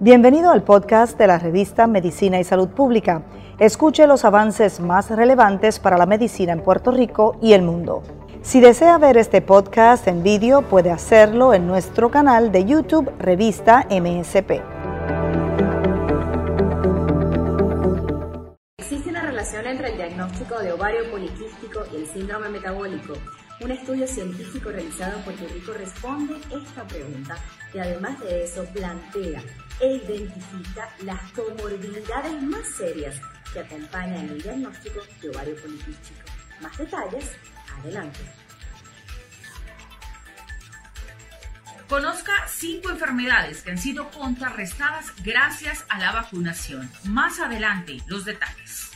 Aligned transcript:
Bienvenido 0.00 0.50
al 0.50 0.62
podcast 0.62 1.18
de 1.18 1.26
la 1.26 1.38
revista 1.38 1.86
Medicina 1.86 2.40
y 2.40 2.44
Salud 2.44 2.68
Pública. 2.68 3.22
Escuche 3.58 4.06
los 4.06 4.24
avances 4.24 4.80
más 4.80 5.10
relevantes 5.10 5.80
para 5.80 5.98
la 5.98 6.06
medicina 6.06 6.52
en 6.52 6.62
Puerto 6.62 6.92
Rico 6.92 7.36
y 7.42 7.52
el 7.52 7.62
mundo. 7.62 8.02
Si 8.40 8.60
desea 8.60 8.96
ver 8.96 9.18
este 9.18 9.42
podcast 9.42 10.08
en 10.08 10.22
vídeo, 10.22 10.62
puede 10.62 10.90
hacerlo 10.90 11.52
en 11.52 11.66
nuestro 11.66 12.10
canal 12.10 12.52
de 12.52 12.64
YouTube 12.64 13.12
Revista 13.18 13.86
MSP. 13.90 14.62
¿Existe 18.78 19.10
una 19.10 19.22
relación 19.22 19.66
entre 19.66 19.90
el 19.90 19.96
diagnóstico 19.96 20.58
de 20.60 20.72
ovario 20.72 21.10
poliquístico 21.10 21.80
y 21.92 21.96
el 21.96 22.06
síndrome 22.06 22.48
metabólico? 22.48 23.14
Un 23.60 23.72
estudio 23.72 24.06
científico 24.06 24.70
realizado 24.70 25.18
en 25.18 25.24
Puerto 25.24 25.48
Rico 25.52 25.72
responde 25.72 26.36
esta 26.50 26.86
pregunta 26.86 27.36
y 27.74 27.78
además 27.78 28.20
de 28.20 28.44
eso 28.44 28.64
plantea 28.66 29.42
e 29.80 29.94
identifica 29.94 30.88
las 31.02 31.20
comorbilidades 31.32 32.42
más 32.42 32.66
serias 32.76 33.20
que 33.52 33.60
acompañan 33.60 34.28
el 34.28 34.40
diagnóstico 34.40 35.00
de 35.20 35.30
ovario 35.30 35.56
poliquístico. 35.56 36.20
Más 36.60 36.78
detalles, 36.78 37.32
adelante. 37.80 38.20
Conozca 41.88 42.46
cinco 42.46 42.90
enfermedades 42.90 43.62
que 43.62 43.70
han 43.72 43.78
sido 43.78 44.08
contrarrestadas 44.10 45.12
gracias 45.24 45.84
a 45.88 45.98
la 45.98 46.12
vacunación. 46.12 46.88
Más 47.04 47.40
adelante, 47.40 47.98
los 48.06 48.24
detalles. 48.24 48.87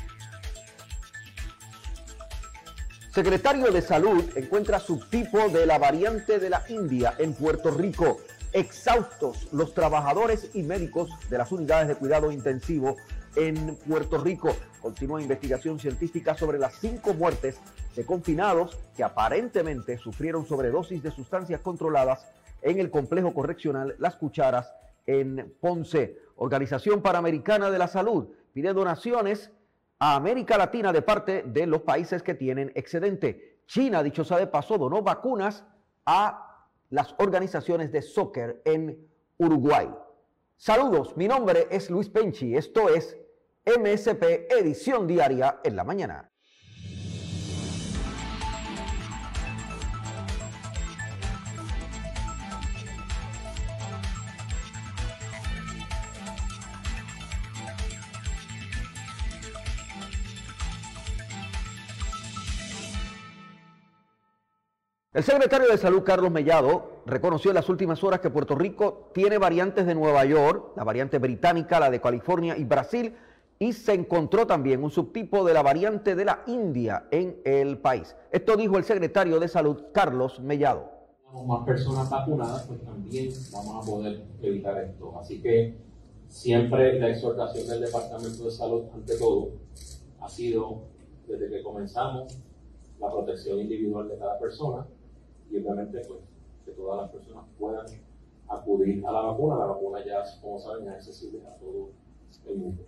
Secretario 3.12 3.70
de 3.70 3.82
Salud 3.82 4.24
encuentra 4.36 4.80
subtipo 4.80 5.50
de 5.50 5.66
la 5.66 5.76
variante 5.76 6.38
de 6.38 6.48
la 6.48 6.64
India 6.70 7.12
en 7.18 7.34
Puerto 7.34 7.70
Rico. 7.70 8.16
Exhaustos 8.54 9.52
los 9.52 9.74
trabajadores 9.74 10.48
y 10.54 10.62
médicos 10.62 11.10
de 11.28 11.36
las 11.36 11.52
unidades 11.52 11.88
de 11.88 11.96
cuidado 11.96 12.32
intensivo 12.32 12.96
en 13.36 13.76
Puerto 13.86 14.16
Rico. 14.16 14.56
Continúa 14.80 15.20
investigación 15.20 15.78
científica 15.78 16.34
sobre 16.34 16.58
las 16.58 16.76
cinco 16.76 17.12
muertes 17.12 17.60
de 17.94 18.06
confinados 18.06 18.78
que 18.96 19.04
aparentemente 19.04 19.98
sufrieron 19.98 20.46
sobredosis 20.46 21.02
de 21.02 21.10
sustancias 21.10 21.60
controladas 21.60 22.26
en 22.62 22.80
el 22.80 22.90
complejo 22.90 23.34
correccional 23.34 23.94
Las 23.98 24.16
Cucharas 24.16 24.72
en 25.06 25.54
Ponce. 25.60 26.16
Organización 26.36 27.02
Panamericana 27.02 27.70
de 27.70 27.78
la 27.78 27.88
Salud 27.88 28.28
pide 28.54 28.72
donaciones 28.72 29.50
a 30.02 30.16
América 30.16 30.58
Latina 30.58 30.92
de 30.92 31.00
parte 31.00 31.44
de 31.46 31.64
los 31.64 31.82
países 31.82 32.24
que 32.24 32.34
tienen 32.34 32.72
excedente. 32.74 33.60
China, 33.66 34.02
dicho 34.02 34.24
sea 34.24 34.36
de 34.38 34.48
paso, 34.48 34.76
donó 34.76 35.00
vacunas 35.00 35.64
a 36.04 36.66
las 36.90 37.14
organizaciones 37.18 37.92
de 37.92 38.02
soccer 38.02 38.62
en 38.64 39.08
Uruguay. 39.38 39.88
Saludos, 40.56 41.16
mi 41.16 41.28
nombre 41.28 41.68
es 41.70 41.88
Luis 41.88 42.08
Penchi, 42.08 42.56
esto 42.56 42.88
es 42.88 43.16
MSP 43.64 44.50
Edición 44.50 45.06
Diaria 45.06 45.60
en 45.62 45.76
la 45.76 45.84
Mañana. 45.84 46.31
El 65.14 65.22
secretario 65.22 65.68
de 65.68 65.76
Salud, 65.76 66.04
Carlos 66.04 66.30
Mellado, 66.30 67.02
reconoció 67.04 67.50
en 67.50 67.56
las 67.56 67.68
últimas 67.68 68.02
horas 68.02 68.20
que 68.20 68.30
Puerto 68.30 68.54
Rico 68.54 69.10
tiene 69.12 69.36
variantes 69.36 69.84
de 69.84 69.94
Nueva 69.94 70.24
York, 70.24 70.72
la 70.74 70.84
variante 70.84 71.18
británica, 71.18 71.78
la 71.78 71.90
de 71.90 72.00
California 72.00 72.56
y 72.56 72.64
Brasil, 72.64 73.14
y 73.58 73.74
se 73.74 73.92
encontró 73.92 74.46
también 74.46 74.82
un 74.82 74.90
subtipo 74.90 75.44
de 75.44 75.52
la 75.52 75.60
variante 75.60 76.14
de 76.14 76.24
la 76.24 76.42
India 76.46 77.08
en 77.10 77.42
el 77.44 77.76
país. 77.76 78.16
Esto 78.30 78.56
dijo 78.56 78.78
el 78.78 78.84
secretario 78.84 79.38
de 79.38 79.48
Salud, 79.48 79.82
Carlos 79.92 80.40
Mellado. 80.40 80.90
Más 81.46 81.66
personas 81.66 82.08
vacunadas, 82.08 82.62
pues 82.66 82.80
también 82.80 83.28
vamos 83.52 83.86
a 83.86 83.90
poder 83.90 84.22
evitar 84.40 84.82
esto. 84.82 85.18
Así 85.20 85.42
que 85.42 85.76
siempre 86.28 86.98
la 86.98 87.10
exhortación 87.10 87.68
del 87.68 87.82
Departamento 87.82 88.44
de 88.44 88.50
Salud, 88.50 88.84
ante 88.94 89.18
todo, 89.18 89.50
ha 90.22 90.28
sido, 90.30 90.84
desde 91.28 91.50
que 91.50 91.62
comenzamos, 91.62 92.34
la 92.98 93.10
protección 93.10 93.58
individual 93.60 94.08
de 94.08 94.16
cada 94.16 94.38
persona, 94.38 94.86
y 95.52 95.58
obviamente 95.58 96.00
pues, 96.08 96.20
que 96.64 96.72
todas 96.72 97.02
las 97.02 97.10
personas 97.10 97.44
puedan 97.58 97.86
acudir 98.48 99.04
a 99.06 99.12
la 99.12 99.20
vacuna. 99.20 99.58
La 99.58 99.66
vacuna 99.66 100.04
ya, 100.04 100.22
como 100.40 100.58
saben, 100.58 100.88
es 100.88 100.94
accesible 100.94 101.40
a 101.46 101.54
todo 101.56 101.90
el 102.46 102.56
mundo. 102.56 102.82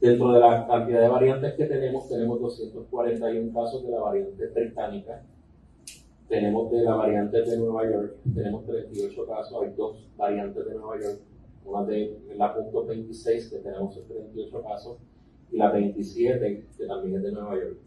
Dentro 0.00 0.32
de 0.32 0.40
la 0.40 0.66
cantidad 0.66 1.00
de 1.00 1.08
variantes 1.08 1.54
que 1.54 1.66
tenemos, 1.66 2.08
tenemos 2.08 2.40
241 2.40 3.52
casos 3.54 3.84
de 3.84 3.90
la 3.90 4.00
variante 4.00 4.46
británica, 4.48 5.22
tenemos 6.28 6.70
de 6.72 6.82
la 6.82 6.94
variante 6.96 7.42
de 7.42 7.56
Nueva 7.56 7.90
York, 7.90 8.16
tenemos 8.34 8.66
38 8.66 9.26
casos, 9.26 9.62
hay 9.62 9.70
dos 9.74 10.10
variantes 10.16 10.66
de 10.66 10.74
Nueva 10.74 11.00
York, 11.00 11.20
una 11.64 11.84
de 11.84 12.18
la 12.36 12.54
punto 12.54 12.84
26 12.84 13.50
que 13.50 13.58
tenemos 13.58 13.94
38 13.94 14.62
casos 14.62 14.98
y 15.50 15.56
la 15.56 15.70
27 15.70 16.66
que 16.76 16.86
también 16.86 17.16
es 17.16 17.22
de 17.22 17.32
Nueva 17.32 17.54
York. 17.54 17.78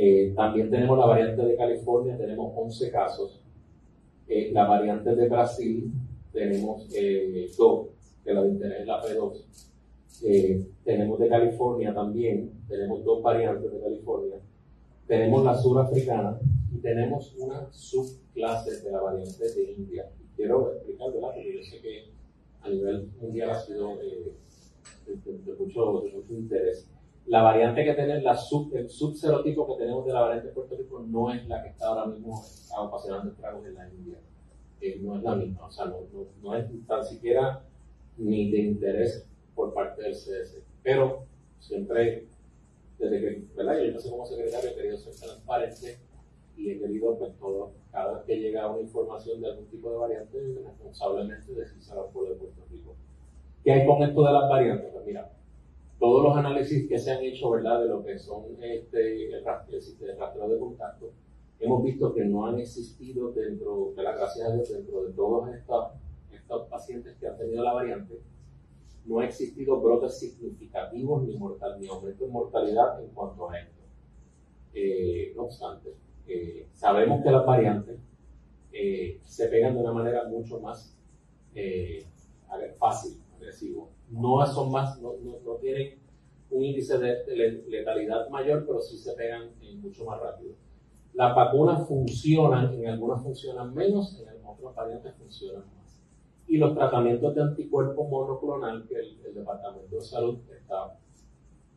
Eh, 0.00 0.32
también 0.36 0.70
tenemos 0.70 0.96
la 0.96 1.06
variante 1.06 1.42
de 1.42 1.56
California, 1.56 2.16
tenemos 2.16 2.52
11 2.54 2.90
casos. 2.92 3.40
Eh, 4.28 4.52
la 4.52 4.64
variante 4.68 5.12
de 5.12 5.28
Brasil, 5.28 5.90
tenemos 6.32 6.86
eh, 6.94 7.50
dos, 7.58 7.88
que 8.22 8.32
la 8.32 8.44
de 8.44 8.50
interés 8.50 8.80
es 8.82 8.86
la 8.86 9.02
P2. 9.02 10.66
tenemos 10.84 11.18
de 11.18 11.28
California 11.28 11.92
también, 11.92 12.52
tenemos 12.68 13.04
dos 13.04 13.20
variantes 13.24 13.72
de 13.72 13.80
California. 13.80 14.36
Tenemos 15.08 15.44
la 15.44 15.56
surafricana 15.56 16.38
y 16.72 16.78
tenemos 16.78 17.34
una 17.36 17.66
subclase 17.72 18.80
de 18.82 18.92
la 18.92 19.00
variante 19.00 19.52
de 19.52 19.72
India. 19.72 20.08
Quiero 20.36 20.74
explicar, 20.74 21.12
¿verdad? 21.12 21.30
Porque 21.34 21.56
yo 21.56 21.62
sé 21.64 21.80
que 21.80 22.04
a 22.62 22.70
nivel 22.70 23.08
mundial 23.20 23.50
ha 23.50 23.60
sido 23.60 23.96
de, 23.96 24.32
mucho, 25.58 26.02
de 26.02 26.12
mucho 26.12 26.34
interés. 26.34 26.88
La 27.28 27.42
variante 27.42 27.84
que 27.84 27.92
tenemos, 27.92 28.22
la 28.22 28.34
sub, 28.34 28.74
el 28.74 28.88
subserotipo 28.88 29.66
que 29.66 29.84
tenemos 29.84 30.06
de 30.06 30.14
la 30.14 30.20
variante 30.20 30.48
de 30.48 30.54
Puerto 30.54 30.76
Rico 30.76 31.04
no 31.06 31.30
es 31.30 31.46
la 31.46 31.62
que 31.62 31.68
está 31.68 31.88
ahora 31.88 32.06
mismo 32.06 32.42
ocasionando 32.78 33.30
estragos 33.30 33.66
en 33.66 33.74
la 33.74 33.86
India. 33.86 34.18
Eh, 34.80 34.98
no 35.02 35.16
es 35.16 35.22
la 35.22 35.34
misma, 35.34 35.66
o 35.66 35.70
sea, 35.70 35.86
no, 35.86 35.98
no, 36.42 36.56
es 36.56 36.64
tan 36.86 37.04
siquiera 37.04 37.62
ni 38.16 38.50
de 38.50 38.58
interés 38.60 39.28
por 39.54 39.74
parte 39.74 40.04
del 40.04 40.14
CS. 40.14 40.62
Pero 40.82 41.24
siempre, 41.58 42.28
desde 42.98 43.20
que, 43.20 43.44
¿verdad? 43.54 43.78
Yo 43.78 43.84
empecé 43.84 44.10
como 44.10 44.24
secretario 44.24 44.70
he 44.70 44.74
querido 44.74 44.96
ser 44.96 45.14
transparente 45.14 45.98
y 46.56 46.70
he 46.70 46.78
querido, 46.78 47.18
pues, 47.18 47.36
todo, 47.38 47.72
cada 47.92 48.14
vez 48.14 48.24
que 48.24 48.36
llega 48.38 48.70
una 48.70 48.80
información 48.80 49.42
de 49.42 49.50
algún 49.50 49.66
tipo 49.66 49.90
de 49.90 49.96
variante, 49.98 50.62
responsablemente 50.64 51.52
decírselo 51.52 52.06
al 52.06 52.10
pueblo 52.10 52.30
de 52.30 52.36
Puerto 52.36 52.62
Rico. 52.70 52.94
¿Qué 53.64 53.72
hay 53.72 53.86
con 53.86 54.02
esto 54.02 54.24
de 54.24 54.32
las 54.32 54.48
variantes? 54.48 54.90
Pues 54.94 55.04
mira, 55.04 55.30
todos 55.98 56.22
los 56.22 56.36
análisis 56.36 56.88
que 56.88 56.98
se 56.98 57.10
han 57.10 57.22
hecho, 57.22 57.50
¿verdad?, 57.50 57.80
de 57.80 57.88
lo 57.88 58.04
que 58.04 58.18
son 58.18 58.44
este, 58.62 59.32
el, 59.32 59.44
rastreo, 59.44 60.48
de 60.48 60.58
contacto, 60.58 61.12
hemos 61.58 61.82
visto 61.82 62.14
que 62.14 62.24
no 62.24 62.46
han 62.46 62.58
existido 62.60 63.32
dentro, 63.32 63.92
de 63.96 64.02
la 64.02 64.14
gracias 64.14 64.48
a 64.48 64.54
Dios, 64.54 64.72
dentro 64.72 65.04
de 65.04 65.12
todos 65.12 65.52
estos, 65.54 65.86
estos 66.32 66.68
pacientes 66.68 67.16
que 67.18 67.26
han 67.26 67.36
tenido 67.36 67.64
la 67.64 67.72
variante, 67.72 68.20
no 69.06 69.20
ha 69.20 69.24
existido 69.24 69.80
brotes 69.80 70.18
significativos 70.18 71.24
ni, 71.24 71.36
mortal, 71.36 71.80
ni 71.80 71.88
aumento 71.88 72.24
en 72.26 72.30
mortalidad 72.30 73.02
en 73.02 73.08
cuanto 73.10 73.50
a 73.50 73.58
esto. 73.58 73.82
Eh, 74.74 75.32
no 75.34 75.44
obstante, 75.44 75.94
eh, 76.28 76.68
sabemos 76.74 77.22
que 77.24 77.30
las 77.30 77.44
variantes 77.44 77.98
eh, 78.70 79.18
se 79.24 79.48
pegan 79.48 79.74
de 79.74 79.80
una 79.80 79.92
manera 79.92 80.28
mucho 80.28 80.60
más 80.60 80.94
fácil, 82.78 83.18
agresivo, 83.38 83.90
no 84.10 84.44
son 84.46 84.70
más, 84.70 85.00
no, 85.00 85.14
no, 85.44 85.54
tienen 85.56 85.98
un 86.50 86.64
índice 86.64 86.98
de 86.98 87.64
letalidad 87.68 88.28
mayor, 88.30 88.64
pero 88.66 88.80
sí 88.80 88.96
se 88.96 89.12
pegan 89.14 89.50
mucho 89.80 90.04
más 90.04 90.20
rápido. 90.20 90.54
Las 91.14 91.34
vacunas 91.34 91.86
funcionan, 91.86 92.74
en 92.74 92.88
algunas 92.88 93.22
funcionan 93.22 93.74
menos, 93.74 94.20
en 94.20 94.44
otras 94.44 94.74
variantes 94.74 95.14
funcionan 95.16 95.64
más. 95.76 95.98
Y 96.46 96.56
los 96.56 96.74
tratamientos 96.74 97.34
de 97.34 97.42
anticuerpos 97.42 98.08
monoclonal 98.08 98.86
que 98.86 98.94
el, 98.96 99.18
Departamento 99.34 99.96
de 99.96 100.02
Salud 100.02 100.38
está 100.50 100.98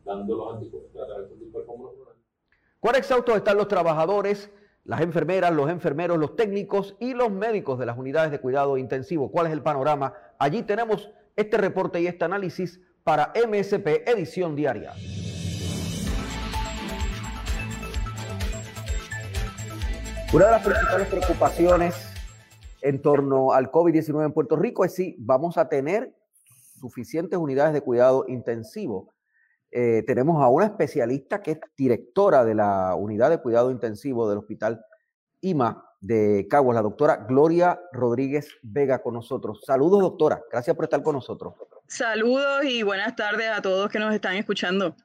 dando 0.04 0.36
los 0.36 0.54
anticuerpos, 0.54 0.92
tratamientos 0.92 1.30
de 1.30 1.44
anticuerpos 1.44 1.78
monoclonal. 1.78 2.14
¿Cuán 2.80 2.96
exhaustos 2.96 3.36
están 3.36 3.56
los 3.56 3.68
trabajadores, 3.68 4.50
las 4.84 5.00
enfermeras, 5.00 5.52
los 5.52 5.70
enfermeros, 5.70 6.18
los 6.18 6.34
técnicos 6.34 6.96
y 6.98 7.14
los 7.14 7.30
médicos 7.30 7.78
de 7.78 7.86
las 7.86 7.98
unidades 7.98 8.32
de 8.32 8.40
cuidado 8.40 8.78
intensivo? 8.78 9.30
¿Cuál 9.30 9.46
es 9.46 9.52
el 9.52 9.62
panorama? 9.62 10.14
Allí 10.38 10.62
tenemos 10.62 11.10
este 11.36 11.56
reporte 11.56 12.00
y 12.00 12.06
este 12.06 12.24
análisis 12.24 12.80
para 13.04 13.32
MSP 13.34 14.08
Edición 14.08 14.54
Diaria. 14.54 14.92
Una 20.32 20.46
de 20.46 20.50
las 20.50 20.64
principales 20.64 21.08
preocupaciones 21.08 21.94
en 22.80 23.02
torno 23.02 23.52
al 23.52 23.70
COVID-19 23.70 24.24
en 24.24 24.32
Puerto 24.32 24.56
Rico 24.56 24.84
es 24.84 24.94
si 24.94 25.16
vamos 25.18 25.58
a 25.58 25.68
tener 25.68 26.14
suficientes 26.80 27.38
unidades 27.38 27.74
de 27.74 27.82
cuidado 27.82 28.24
intensivo. 28.28 29.12
Eh, 29.70 30.02
tenemos 30.06 30.42
a 30.42 30.48
una 30.48 30.66
especialista 30.66 31.42
que 31.42 31.52
es 31.52 31.60
directora 31.76 32.44
de 32.44 32.54
la 32.54 32.94
unidad 32.94 33.30
de 33.30 33.38
cuidado 33.38 33.70
intensivo 33.70 34.28
del 34.28 34.38
Hospital 34.38 34.84
IMA 35.40 35.84
de 36.02 36.48
Caguas, 36.50 36.74
la 36.74 36.82
doctora 36.82 37.24
Gloria 37.28 37.80
Rodríguez 37.92 38.58
Vega 38.60 39.00
con 39.00 39.14
nosotros. 39.14 39.62
Saludos, 39.64 40.00
doctora. 40.00 40.42
Gracias 40.50 40.74
por 40.74 40.84
estar 40.84 41.02
con 41.02 41.14
nosotros. 41.14 41.54
Saludos 41.86 42.64
y 42.64 42.82
buenas 42.82 43.14
tardes 43.14 43.48
a 43.50 43.62
todos 43.62 43.88
que 43.88 44.00
nos 44.00 44.12
están 44.12 44.34
escuchando. 44.34 44.96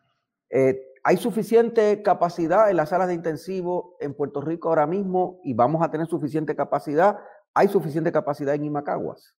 Eh, 0.49 0.81
¿Hay 1.03 1.17
suficiente 1.17 2.01
capacidad 2.01 2.69
en 2.69 2.77
las 2.77 2.89
salas 2.89 3.07
de 3.07 3.13
intensivo 3.13 3.95
en 4.01 4.13
Puerto 4.13 4.41
Rico 4.41 4.69
ahora 4.69 4.87
mismo 4.87 5.39
y 5.43 5.53
vamos 5.53 5.81
a 5.83 5.91
tener 5.91 6.07
suficiente 6.07 6.55
capacidad? 6.55 7.17
¿Hay 7.53 7.67
suficiente 7.67 8.11
capacidad 8.11 8.55
en 8.55 8.65
Imacaguas? 8.65 9.35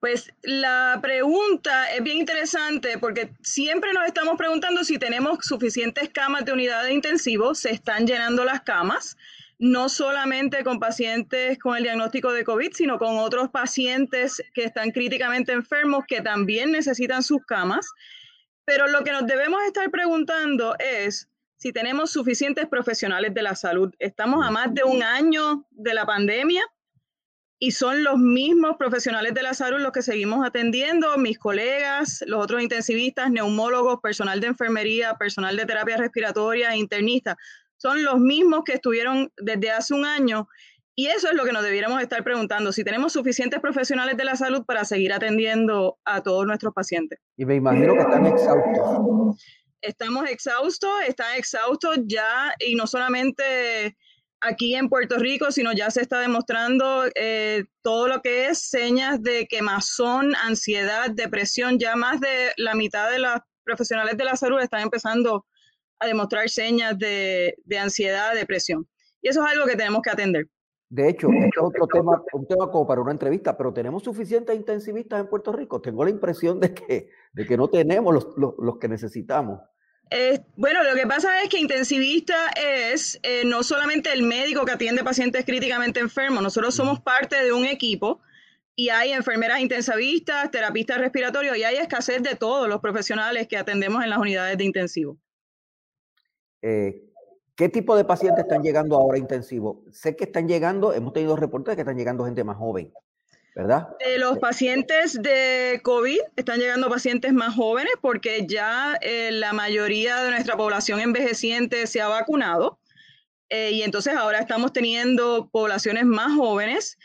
Pues 0.00 0.32
la 0.42 0.98
pregunta 1.02 1.92
es 1.94 2.02
bien 2.02 2.18
interesante 2.18 2.98
porque 2.98 3.34
siempre 3.42 3.92
nos 3.92 4.06
estamos 4.06 4.36
preguntando 4.36 4.82
si 4.82 4.98
tenemos 4.98 5.38
suficientes 5.42 6.08
camas 6.08 6.44
de 6.44 6.52
unidad 6.52 6.84
de 6.84 6.92
intensivo, 6.92 7.54
se 7.54 7.70
están 7.70 8.06
llenando 8.06 8.44
las 8.44 8.62
camas, 8.62 9.16
no 9.58 9.88
solamente 9.88 10.64
con 10.64 10.80
pacientes 10.80 11.58
con 11.58 11.76
el 11.76 11.84
diagnóstico 11.84 12.32
de 12.32 12.44
COVID, 12.44 12.72
sino 12.72 12.98
con 12.98 13.18
otros 13.18 13.50
pacientes 13.50 14.42
que 14.52 14.64
están 14.64 14.90
críticamente 14.90 15.52
enfermos 15.52 16.04
que 16.06 16.20
también 16.20 16.72
necesitan 16.72 17.22
sus 17.22 17.44
camas. 17.46 17.86
Pero 18.64 18.88
lo 18.88 19.04
que 19.04 19.12
nos 19.12 19.26
debemos 19.26 19.62
estar 19.64 19.90
preguntando 19.90 20.74
es 20.78 21.28
si 21.56 21.72
tenemos 21.72 22.10
suficientes 22.10 22.66
profesionales 22.66 23.32
de 23.32 23.42
la 23.42 23.54
salud. 23.54 23.94
Estamos 23.98 24.44
a 24.44 24.50
más 24.50 24.74
de 24.74 24.84
un 24.84 25.02
año 25.02 25.66
de 25.70 25.94
la 25.94 26.04
pandemia 26.04 26.62
y 27.58 27.70
son 27.70 28.04
los 28.04 28.18
mismos 28.18 28.76
profesionales 28.76 29.32
de 29.32 29.42
la 29.42 29.54
salud 29.54 29.80
los 29.80 29.92
que 29.92 30.02
seguimos 30.02 30.46
atendiendo, 30.46 31.16
mis 31.16 31.38
colegas, 31.38 32.22
los 32.26 32.42
otros 32.42 32.62
intensivistas, 32.62 33.30
neumólogos, 33.30 34.00
personal 34.02 34.40
de 34.40 34.48
enfermería, 34.48 35.14
personal 35.14 35.56
de 35.56 35.64
terapia 35.64 35.96
respiratoria, 35.96 36.76
internistas. 36.76 37.36
Son 37.84 38.02
los 38.02 38.18
mismos 38.18 38.62
que 38.64 38.72
estuvieron 38.72 39.30
desde 39.36 39.70
hace 39.70 39.92
un 39.92 40.06
año 40.06 40.48
y 40.96 41.08
eso 41.08 41.28
es 41.28 41.34
lo 41.34 41.44
que 41.44 41.52
nos 41.52 41.62
debiéramos 41.62 42.00
estar 42.00 42.24
preguntando, 42.24 42.72
si 42.72 42.82
tenemos 42.82 43.12
suficientes 43.12 43.60
profesionales 43.60 44.16
de 44.16 44.24
la 44.24 44.36
salud 44.36 44.64
para 44.64 44.86
seguir 44.86 45.12
atendiendo 45.12 45.98
a 46.06 46.22
todos 46.22 46.46
nuestros 46.46 46.72
pacientes. 46.72 47.18
Y 47.36 47.44
me 47.44 47.56
imagino 47.56 47.92
que 47.92 48.00
están 48.00 48.24
exhaustos. 48.24 49.44
Estamos 49.82 50.30
exhaustos, 50.30 50.92
están 51.06 51.36
exhaustos 51.36 51.98
ya, 52.06 52.54
y 52.58 52.74
no 52.74 52.86
solamente 52.86 53.98
aquí 54.40 54.76
en 54.76 54.88
Puerto 54.88 55.18
Rico, 55.18 55.52
sino 55.52 55.74
ya 55.74 55.90
se 55.90 56.00
está 56.00 56.20
demostrando 56.20 57.04
eh, 57.14 57.64
todo 57.82 58.08
lo 58.08 58.22
que 58.22 58.46
es 58.46 58.60
señas 58.60 59.22
de 59.22 59.46
quemazón, 59.46 60.34
ansiedad, 60.42 61.10
depresión. 61.10 61.78
Ya 61.78 61.96
más 61.96 62.18
de 62.18 62.54
la 62.56 62.74
mitad 62.74 63.10
de 63.10 63.18
los 63.18 63.40
profesionales 63.62 64.16
de 64.16 64.24
la 64.24 64.36
salud 64.36 64.58
están 64.58 64.80
empezando 64.80 65.44
a 66.04 66.06
demostrar 66.06 66.48
señas 66.48 66.98
de, 66.98 67.56
de 67.64 67.78
ansiedad, 67.78 68.34
depresión. 68.34 68.86
Y 69.20 69.28
eso 69.28 69.44
es 69.44 69.52
algo 69.52 69.66
que 69.66 69.76
tenemos 69.76 70.02
que 70.02 70.10
atender. 70.10 70.46
De 70.94 71.08
hecho, 71.08 71.28
este 71.28 71.46
es 71.46 71.62
otro 71.62 71.88
tema, 71.88 72.22
un 72.32 72.46
tema 72.46 72.70
como 72.70 72.86
para 72.86 73.00
una 73.00 73.10
entrevista, 73.10 73.56
pero 73.56 73.72
tenemos 73.72 74.04
suficientes 74.04 74.54
intensivistas 74.54 75.18
en 75.18 75.28
Puerto 75.28 75.50
Rico. 75.50 75.80
Tengo 75.80 76.04
la 76.04 76.10
impresión 76.10 76.60
de 76.60 76.72
que, 76.72 77.08
de 77.32 77.46
que 77.46 77.56
no 77.56 77.68
tenemos 77.68 78.14
los, 78.14 78.28
los, 78.36 78.78
que 78.78 78.86
necesitamos. 78.86 79.60
Eh, 80.10 80.40
bueno, 80.56 80.84
lo 80.84 80.94
que 80.94 81.04
pasa 81.06 81.42
es 81.42 81.48
que 81.48 81.58
intensivista 81.58 82.36
es 82.50 83.18
eh, 83.24 83.42
no 83.44 83.64
solamente 83.64 84.12
el 84.12 84.22
médico 84.22 84.64
que 84.64 84.72
atiende 84.72 85.02
pacientes 85.02 85.44
críticamente 85.44 85.98
enfermos, 85.98 86.42
nosotros 86.42 86.74
somos 86.74 87.00
parte 87.00 87.42
de 87.42 87.52
un 87.52 87.64
equipo 87.64 88.20
y 88.76 88.90
hay 88.90 89.10
enfermeras 89.12 89.60
intensivistas, 89.60 90.50
terapistas 90.50 90.98
respiratorios 90.98 91.56
y 91.56 91.64
hay 91.64 91.76
escasez 91.76 92.22
de 92.22 92.36
todos 92.36 92.68
los 92.68 92.80
profesionales 92.80 93.48
que 93.48 93.56
atendemos 93.56 94.04
en 94.04 94.10
las 94.10 94.18
unidades 94.20 94.58
de 94.58 94.64
intensivo. 94.64 95.18
Eh, 96.66 97.02
¿Qué 97.56 97.68
tipo 97.68 97.94
de 97.94 98.06
pacientes 98.06 98.44
están 98.44 98.62
llegando 98.62 98.96
ahora 98.96 99.18
intensivo? 99.18 99.84
Sé 99.92 100.16
que 100.16 100.24
están 100.24 100.48
llegando, 100.48 100.94
hemos 100.94 101.12
tenido 101.12 101.36
reportes 101.36 101.72
de 101.72 101.76
que 101.76 101.82
están 101.82 101.98
llegando 101.98 102.24
gente 102.24 102.42
más 102.42 102.56
joven, 102.56 102.90
¿verdad? 103.54 103.88
De 104.00 104.16
los 104.18 104.38
pacientes 104.38 105.20
de 105.20 105.78
COVID 105.84 106.20
están 106.36 106.58
llegando 106.58 106.88
pacientes 106.88 107.34
más 107.34 107.54
jóvenes 107.54 107.92
porque 108.00 108.46
ya 108.48 108.96
eh, 109.02 109.30
la 109.30 109.52
mayoría 109.52 110.22
de 110.22 110.30
nuestra 110.30 110.56
población 110.56 111.00
envejeciente 111.00 111.86
se 111.86 112.00
ha 112.00 112.08
vacunado 112.08 112.80
eh, 113.50 113.72
y 113.72 113.82
entonces 113.82 114.16
ahora 114.16 114.38
estamos 114.38 114.72
teniendo 114.72 115.50
poblaciones 115.52 116.06
más 116.06 116.34
jóvenes. 116.34 116.96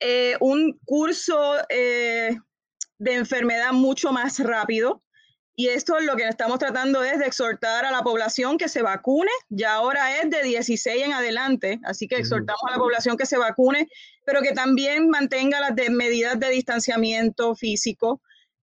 Eh, 0.00 0.36
un 0.40 0.76
curso 0.84 1.54
de 1.70 2.34
enfermedad 3.14 3.70
mucho 3.72 4.10
más 4.10 4.40
rápido 4.40 5.03
y 5.56 5.68
esto 5.68 6.00
lo 6.00 6.16
que 6.16 6.26
estamos 6.26 6.58
tratando 6.58 7.04
es 7.04 7.18
de 7.20 7.26
exhortar 7.26 7.84
a 7.84 7.92
la 7.92 8.02
población 8.02 8.58
que 8.58 8.68
se 8.68 8.82
vacune. 8.82 9.30
Ya 9.48 9.74
ahora 9.74 10.20
es 10.20 10.28
de 10.28 10.42
16 10.42 11.04
en 11.04 11.12
adelante, 11.12 11.80
así 11.84 12.08
que 12.08 12.16
exhortamos 12.16 12.62
a 12.66 12.72
la 12.72 12.78
población 12.78 13.16
que 13.16 13.26
se 13.26 13.38
vacune, 13.38 13.88
pero 14.26 14.42
que 14.42 14.52
también 14.52 15.08
mantenga 15.08 15.60
las 15.60 15.74
medidas 15.90 16.40
de 16.40 16.50
distanciamiento 16.50 17.54
físico, 17.54 18.20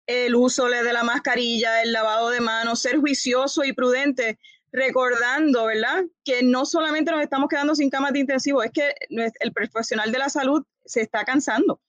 el 0.06 0.34
uso 0.34 0.66
de 0.66 0.92
la 0.92 1.04
mascarilla, 1.04 1.82
el 1.82 1.92
lavado 1.92 2.30
de 2.30 2.40
manos, 2.40 2.82
ser 2.82 2.96
juicioso 2.98 3.62
y 3.62 3.72
prudente, 3.72 4.40
recordando, 4.72 5.66
¿verdad? 5.66 6.04
Que 6.24 6.42
no 6.42 6.66
solamente 6.66 7.12
nos 7.12 7.22
estamos 7.22 7.48
quedando 7.48 7.76
sin 7.76 7.90
camas 7.90 8.12
de 8.14 8.20
intensivo, 8.20 8.64
es 8.64 8.72
que 8.72 8.94
el 9.08 9.52
profesional 9.52 10.10
de 10.10 10.18
la 10.18 10.28
salud 10.28 10.64
se 10.84 11.02
está 11.02 11.24
cansando. 11.24 11.80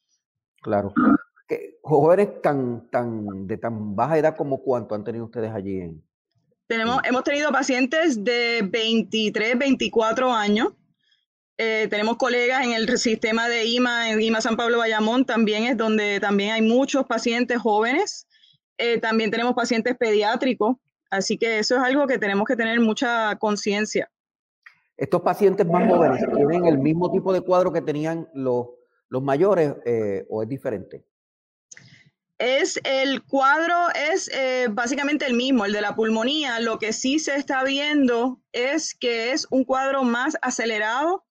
Claro 0.61 0.93
jóvenes 1.81 2.41
tan, 2.41 2.89
tan, 2.89 3.47
de 3.47 3.57
tan 3.57 3.95
baja 3.95 4.17
edad 4.17 4.35
como 4.35 4.61
cuánto 4.61 4.95
han 4.95 5.03
tenido 5.03 5.25
ustedes 5.25 5.51
allí 5.51 5.79
en? 5.81 6.03
Tenemos, 6.67 7.01
hemos 7.03 7.23
tenido 7.23 7.51
pacientes 7.51 8.23
de 8.23 8.61
23, 8.63 9.57
24 9.57 10.31
años. 10.31 10.69
Eh, 11.57 11.87
tenemos 11.89 12.17
colegas 12.17 12.65
en 12.65 12.71
el 12.71 12.97
sistema 12.97 13.49
de 13.49 13.65
IMA, 13.65 14.09
en 14.09 14.21
IMA 14.21 14.41
San 14.41 14.55
Pablo 14.55 14.77
Bayamón, 14.77 15.25
también 15.25 15.65
es 15.65 15.77
donde 15.77 16.19
también 16.19 16.53
hay 16.53 16.61
muchos 16.61 17.05
pacientes 17.05 17.59
jóvenes. 17.59 18.25
Eh, 18.77 18.99
también 18.99 19.29
tenemos 19.29 19.53
pacientes 19.53 19.95
pediátricos, 19.95 20.77
así 21.09 21.37
que 21.37 21.59
eso 21.59 21.75
es 21.75 21.83
algo 21.83 22.07
que 22.07 22.17
tenemos 22.17 22.47
que 22.47 22.55
tener 22.55 22.79
mucha 22.79 23.35
conciencia. 23.35 24.09
¿Estos 24.97 25.21
pacientes 25.21 25.67
más 25.67 25.87
jóvenes 25.87 26.23
tienen 26.33 26.65
el 26.65 26.77
mismo 26.77 27.11
tipo 27.11 27.33
de 27.33 27.41
cuadro 27.41 27.71
que 27.71 27.81
tenían 27.81 28.29
los, 28.33 28.67
los 29.09 29.21
mayores 29.21 29.75
eh, 29.85 30.25
o 30.29 30.41
es 30.41 30.49
diferente? 30.49 31.05
Es 32.41 32.79
el 32.85 33.21
cuadro 33.21 33.75
es 33.93 34.27
eh, 34.33 34.65
básicamente 34.71 35.27
el 35.27 35.35
mismo, 35.35 35.63
el 35.63 35.73
de 35.73 35.81
la 35.81 35.95
pulmonía. 35.95 36.59
Lo 36.59 36.79
que 36.79 36.91
sí 36.91 37.19
se 37.19 37.35
está 37.35 37.63
viendo 37.63 38.41
es 38.51 38.95
que 38.95 39.31
es 39.31 39.45
un 39.51 39.63
cuadro 39.63 40.03
más 40.03 40.35
acelerado. 40.41 41.23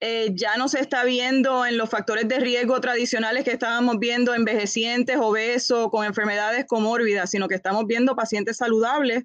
Eh, 0.00 0.32
ya 0.34 0.58
no 0.58 0.68
se 0.68 0.80
está 0.80 1.04
viendo 1.04 1.64
en 1.64 1.78
los 1.78 1.88
factores 1.88 2.28
de 2.28 2.40
riesgo 2.40 2.78
tradicionales 2.78 3.42
que 3.42 3.52
estábamos 3.52 3.98
viendo 4.00 4.34
envejecientes, 4.34 5.16
obesos, 5.16 5.88
con 5.90 6.04
enfermedades 6.04 6.66
comórbidas, 6.66 7.30
sino 7.30 7.48
que 7.48 7.54
estamos 7.54 7.86
viendo 7.86 8.14
pacientes 8.14 8.58
saludables 8.58 9.24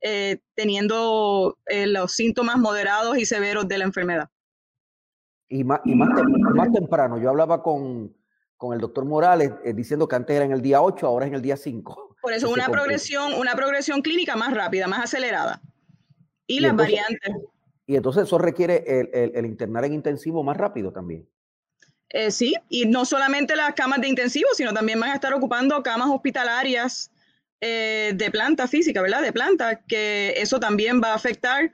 eh, 0.00 0.38
teniendo 0.54 1.58
los 1.66 2.12
síntomas 2.12 2.56
moderados 2.56 3.18
y 3.18 3.26
severos 3.26 3.68
de 3.68 3.76
la 3.76 3.84
enfermedad. 3.84 4.30
Y 5.50 5.64
más, 5.64 5.80
y 5.84 5.94
más 5.94 6.72
temprano, 6.72 7.20
yo 7.20 7.28
hablaba 7.28 7.62
con, 7.62 8.14
con 8.60 8.74
el 8.74 8.78
doctor 8.78 9.06
Morales 9.06 9.52
eh, 9.64 9.72
diciendo 9.72 10.06
que 10.06 10.16
antes 10.16 10.36
era 10.36 10.44
en 10.44 10.52
el 10.52 10.60
día 10.60 10.82
8, 10.82 11.06
ahora 11.06 11.24
es 11.24 11.30
en 11.30 11.36
el 11.36 11.40
día 11.40 11.56
5. 11.56 12.16
Por 12.20 12.34
eso 12.34 12.50
una 12.50 12.68
progresión, 12.68 13.32
una 13.32 13.54
progresión 13.54 14.02
clínica 14.02 14.36
más 14.36 14.52
rápida, 14.52 14.86
más 14.86 15.02
acelerada. 15.02 15.62
Y, 16.46 16.60
las 16.60 16.76
variantes. 16.76 17.36
Y 17.86 17.96
entonces 17.96 18.24
eso 18.24 18.36
requiere 18.36 18.84
el, 19.34 19.46
internar 19.46 19.86
en 19.86 19.94
intensivo 19.94 20.42
más 20.42 20.58
rápido 20.58 20.92
también. 20.92 21.26
Eh, 22.10 22.30
sí, 22.30 22.54
y 22.68 22.84
no 22.84 23.06
solamente 23.06 23.56
las 23.56 23.72
camas 23.72 24.02
de 24.02 24.08
intensivo, 24.08 24.50
sino 24.52 24.74
también 24.74 25.00
van 25.00 25.08
a 25.08 25.14
estar 25.14 25.32
ocupando 25.32 25.82
camas 25.82 26.10
hospitalarias 26.10 27.10
eh, 27.62 28.12
de 28.14 28.30
planta 28.30 28.68
física, 28.68 29.00
¿verdad? 29.00 29.22
De 29.22 29.32
planta, 29.32 29.80
que 29.86 30.34
eso 30.36 30.60
también 30.60 31.00
va 31.02 31.12
a 31.12 31.14
afectar 31.14 31.72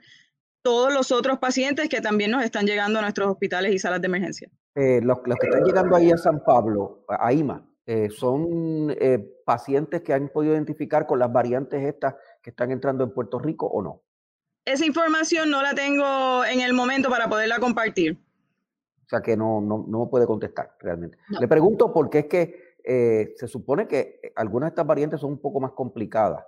todos 0.67 0.93
los 0.93 1.13
otros 1.13 1.39
pacientes 1.39 1.87
que 1.87 2.01
también 2.01 2.29
nos 2.29 2.43
están 2.43 2.65
llegando 2.65 2.99
a 2.99 3.01
nuestros 3.01 3.29
hospitales 3.29 3.73
y 3.73 3.79
salas 3.79 4.01
de 4.01 4.07
emergencia. 4.07 4.49
Eh, 4.75 4.99
los, 5.01 5.19
que 5.19 5.31
están 5.31 5.63
llegando 5.63 5.95
ahí 5.95 6.11
a 6.11 6.17
San 6.17 6.43
Pablo, 6.43 7.05
a 7.07 7.31
IMA, 7.31 7.65
eh, 7.85 8.09
son 8.09 8.93
eh, 8.99 9.17
pacientes 9.45 10.01
que 10.01 10.11
han 10.11 10.27
podido 10.27 10.55
identificar 10.55 11.07
con 11.07 11.19
las 11.19 11.31
variantes 11.31 11.81
estas 11.85 12.15
que 12.41 12.49
están 12.49 12.71
entrando 12.71 13.05
en 13.05 13.11
Puerto 13.11 13.39
Rico 13.39 13.65
o 13.65 13.81
no? 13.81 14.01
Esa 14.65 14.85
información 14.85 15.49
no 15.49 15.61
la 15.61 15.73
tengo 15.73 16.43
en 16.43 16.59
el 16.59 16.73
momento 16.73 17.09
para 17.09 17.29
poderla 17.29 17.59
compartir. 17.59 18.19
O 19.05 19.09
sea 19.09 19.21
que 19.21 19.37
no, 19.37 19.61
no, 19.61 19.85
no 19.87 20.09
puede 20.09 20.25
contestar 20.25 20.75
realmente. 20.81 21.17
Le 21.39 21.47
pregunto 21.47 21.93
porque 21.93 22.19
es 22.19 22.25
que 22.25 22.67
se 23.37 23.47
supone 23.47 23.87
que 23.87 24.33
algunas 24.35 24.67
de 24.67 24.71
estas 24.71 24.85
variantes 24.85 25.21
son 25.21 25.31
un 25.31 25.39
poco 25.39 25.61
más 25.61 25.71
complicadas, 25.71 26.43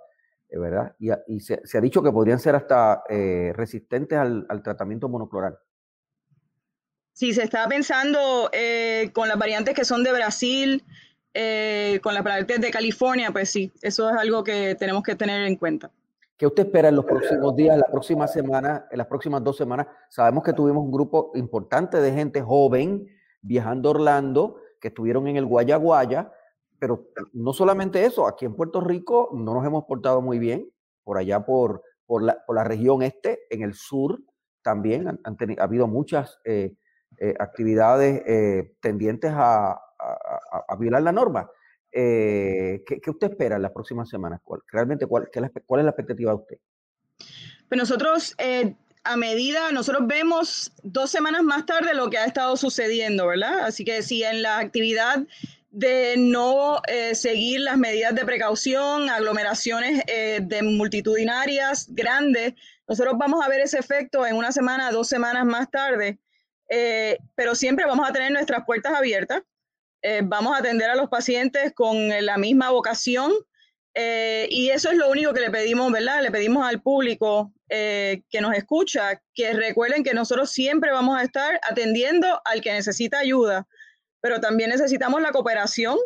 ¿verdad? 0.58 0.94
Y, 0.98 1.40
se, 1.40 1.60
ha 1.74 1.80
dicho 1.80 2.02
que 2.02 2.12
podrían 2.12 2.38
ser 2.38 2.54
hasta 2.54 3.02
resistentes 3.54 4.18
al, 4.18 4.46
al 4.48 4.62
tratamiento 4.62 5.08
monocloral. 5.08 5.58
Sí, 7.20 7.34
se 7.34 7.42
está 7.42 7.68
pensando 7.68 8.48
eh, 8.50 9.10
con 9.12 9.28
las 9.28 9.38
variantes 9.38 9.74
que 9.74 9.84
son 9.84 10.02
de 10.02 10.10
Brasil, 10.10 10.82
eh, 11.34 12.00
con 12.02 12.14
las 12.14 12.24
variantes 12.24 12.62
de 12.62 12.70
California, 12.70 13.30
pues 13.30 13.50
sí, 13.50 13.70
eso 13.82 14.08
es 14.08 14.16
algo 14.16 14.42
que 14.42 14.74
tenemos 14.74 15.02
que 15.02 15.14
tener 15.14 15.46
en 15.46 15.56
cuenta. 15.56 15.90
¿Qué 16.38 16.46
usted 16.46 16.64
espera 16.64 16.88
en 16.88 16.96
los 16.96 17.04
próximos 17.04 17.54
días, 17.54 17.74
en 17.74 17.80
la 17.80 17.88
próxima 17.90 18.26
semana, 18.26 18.86
en 18.90 18.96
las 18.96 19.06
próximas 19.06 19.44
dos 19.44 19.58
semanas? 19.58 19.86
Sabemos 20.08 20.42
que 20.42 20.54
tuvimos 20.54 20.82
un 20.82 20.90
grupo 20.90 21.32
importante 21.34 22.00
de 22.00 22.10
gente 22.10 22.40
joven 22.40 23.06
viajando 23.42 23.90
a 23.90 23.92
Orlando, 23.92 24.56
que 24.80 24.88
estuvieron 24.88 25.28
en 25.28 25.36
el 25.36 25.44
Guayaguaya, 25.44 26.32
pero 26.80 27.10
no 27.34 27.52
solamente 27.52 28.04
eso, 28.04 28.26
aquí 28.26 28.46
en 28.46 28.56
Puerto 28.56 28.80
Rico 28.80 29.28
no 29.32 29.54
nos 29.54 29.64
hemos 29.64 29.84
portado 29.84 30.22
muy 30.22 30.38
bien, 30.38 30.68
por 31.04 31.18
allá 31.18 31.44
por, 31.44 31.84
por, 32.06 32.22
la, 32.22 32.42
por 32.46 32.56
la 32.56 32.64
región 32.64 33.02
este, 33.02 33.40
en 33.50 33.62
el 33.62 33.74
sur 33.74 34.18
también 34.62 35.08
han, 35.08 35.18
ha 35.58 35.62
habido 35.62 35.86
muchas 35.86 36.38
eh, 36.44 36.74
eh, 37.18 37.34
actividades 37.38 38.22
eh, 38.26 38.74
tendientes 38.80 39.30
a, 39.34 39.80
violar 40.78 41.02
la 41.02 41.12
norma. 41.12 41.50
¿qué, 41.92 42.82
¿qué, 42.86 43.10
usted 43.10 43.32
espera 43.32 43.56
en 43.56 43.62
las 43.62 43.72
próximas 43.72 44.08
semanas? 44.08 44.40
¿Cuál, 44.42 44.62
realmente, 44.72 45.06
cuál, 45.06 45.28
cuál 45.66 45.80
es 45.80 45.84
la 45.84 45.90
expectativa 45.90 46.30
de 46.30 46.36
usted? 46.36 46.56
Pues 47.68 47.78
nosotros, 47.78 48.34
a 49.04 49.16
medida, 49.16 49.70
nosotros 49.72 50.06
vemos 50.06 50.72
dos 50.82 51.10
semanas 51.10 51.42
más 51.42 51.66
tarde 51.66 51.92
lo 51.92 52.08
que 52.08 52.16
ha 52.16 52.24
estado 52.24 52.56
sucediendo, 52.56 53.26
¿verdad? 53.26 53.60
Así 53.60 53.84
que 53.84 54.02
si 54.02 54.22
en 54.22 54.40
la 54.40 54.58
actividad 54.58 55.26
de 55.70 56.16
no 56.18 56.82
eh, 56.88 57.14
seguir 57.14 57.60
las 57.60 57.78
medidas 57.78 58.14
de 58.14 58.24
precaución, 58.24 59.08
aglomeraciones 59.08 60.02
eh, 60.08 60.40
de 60.42 60.62
multitudinarias 60.62 61.86
grandes. 61.90 62.54
Nosotros 62.88 63.14
vamos 63.16 63.44
a 63.44 63.48
ver 63.48 63.60
ese 63.60 63.78
efecto 63.78 64.26
en 64.26 64.34
una 64.34 64.50
semana, 64.50 64.90
dos 64.90 65.08
semanas 65.08 65.44
más 65.46 65.70
tarde, 65.70 66.18
eh, 66.68 67.18
pero 67.36 67.54
siempre 67.54 67.86
vamos 67.86 68.08
a 68.08 68.12
tener 68.12 68.32
nuestras 68.32 68.64
puertas 68.66 68.92
abiertas. 68.92 69.42
vamos 70.24 70.56
a 70.56 70.60
atender 70.60 70.88
a 70.88 70.94
los 70.96 71.10
pacientes 71.10 71.74
con 71.74 72.08
la 72.08 72.38
misma 72.38 72.70
vocación 72.70 73.32
y 73.94 74.70
eso 74.70 74.90
es 74.90 74.96
lo 74.96 75.10
único 75.10 75.34
que 75.34 75.42
le 75.42 75.50
pedimos, 75.50 75.92
¿verdad? 75.92 76.22
Le 76.22 76.30
pedimos 76.30 76.66
al 76.66 76.80
público 76.80 77.52
que 77.68 78.40
nos 78.40 78.54
escucha 78.54 79.20
que 79.34 79.52
recuerden 79.52 80.02
que 80.02 80.14
nosotros 80.14 80.50
siempre 80.52 80.90
vamos 80.90 81.18
a 81.18 81.22
estar 81.22 81.60
atendiendo 81.68 82.40
al 82.46 82.62
que 82.62 82.72
necesita 82.72 83.18
ayuda 83.18 83.68
pero 84.20 84.40
también 84.40 84.70
necesitamos 84.70 85.20
la 85.22 85.32
cooperación 85.32 85.96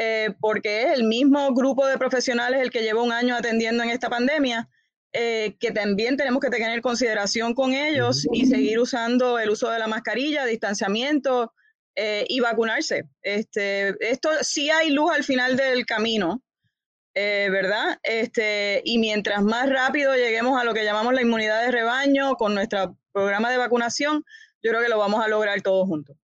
eh, 0.00 0.32
porque 0.38 0.84
es 0.84 0.92
el 0.92 1.02
mismo 1.02 1.52
grupo 1.52 1.84
de 1.84 1.98
profesionales 1.98 2.62
el 2.62 2.70
que 2.70 2.82
lleva 2.82 3.02
un 3.02 3.10
año 3.10 3.34
atendiendo 3.34 3.82
en 3.82 3.90
esta 3.90 4.08
pandemia, 4.08 4.68
eh, 5.12 5.56
que 5.58 5.72
también 5.72 6.16
tenemos 6.16 6.40
que 6.40 6.50
tener 6.50 6.80
consideración 6.82 7.52
con 7.52 7.72
ellos 7.72 8.24
y 8.30 8.46
seguir 8.46 8.78
usando 8.78 9.40
el 9.40 9.50
uso 9.50 9.68
de 9.70 9.80
la 9.80 9.88
mascarilla, 9.88 10.44
distanciamiento 10.44 11.52
eh, 11.96 12.24
y 12.28 12.38
vacunarse. 12.38 13.08
Este, 13.22 13.96
esto 14.08 14.30
sí 14.42 14.70
hay 14.70 14.90
luz 14.90 15.10
al 15.12 15.24
final 15.24 15.56
del 15.56 15.84
camino, 15.84 16.44
¿verdad? 17.12 17.98
Este, 18.04 18.80
y 18.84 18.98
mientras 18.98 19.42
más 19.42 19.68
rápido 19.68 20.14
lleguemos 20.14 20.60
a 20.60 20.62
lo 20.62 20.72
que 20.72 20.84
llamamos 20.84 21.12
la 21.12 21.22
inmunidad 21.22 21.64
de 21.64 21.72
rebaño 21.72 22.36
con 22.36 22.54
nuestro 22.54 22.96
programa 23.10 23.50
de 23.50 23.56
vacunación, 23.56 24.24
yo 24.62 24.70
creo 24.70 24.80
que 24.80 24.88
lo 24.88 24.98
vamos 24.98 25.24
a 25.24 25.26
lograr 25.26 25.60
todos 25.60 25.88
juntos. 25.88 26.16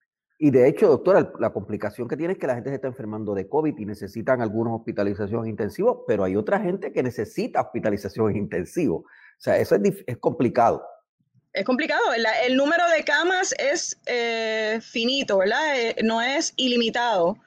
Y 0.45 0.51
de 0.51 0.69
hecho, 0.69 0.89
doctora, 0.89 1.33
la 1.41 1.55
complicación 1.55 2.07
que 2.07 2.19
tiene 2.19 2.35
es 2.35 2.39
que 2.39 2.47
la 2.47 2.55
gente 2.55 2.69
se 2.69 2.75
está 2.75 2.87
enfermando 2.87 3.35
de 3.35 3.49
COVID 3.49 3.79
y 3.79 3.87
necesitan 3.87 4.43
algunos 4.43 4.79
hospitalizaciones 4.79 5.49
intensivas, 5.49 5.97
pero 6.07 6.23
hay 6.23 6.37
otra 6.37 6.61
gente 6.61 6.93
que 6.93 7.03
necesita 7.03 7.63
hospitalización 7.63 8.37
intensiva. 8.37 8.97
O 8.97 9.05
sea, 9.39 9.57
eso 9.57 9.75
es, 9.75 10.19
complicado. 10.19 10.85
Es 11.55 11.65
complicado. 11.65 12.03
El, 12.47 12.59
número 12.59 12.83
de 12.95 13.05
camas 13.05 13.55
es 13.59 13.99
eh, 14.05 14.81
finito, 14.83 15.39
¿verdad? 15.39 15.81
Eh, 15.81 15.97
no 16.05 16.21
es 16.21 16.53
ilimitado. 16.57 17.39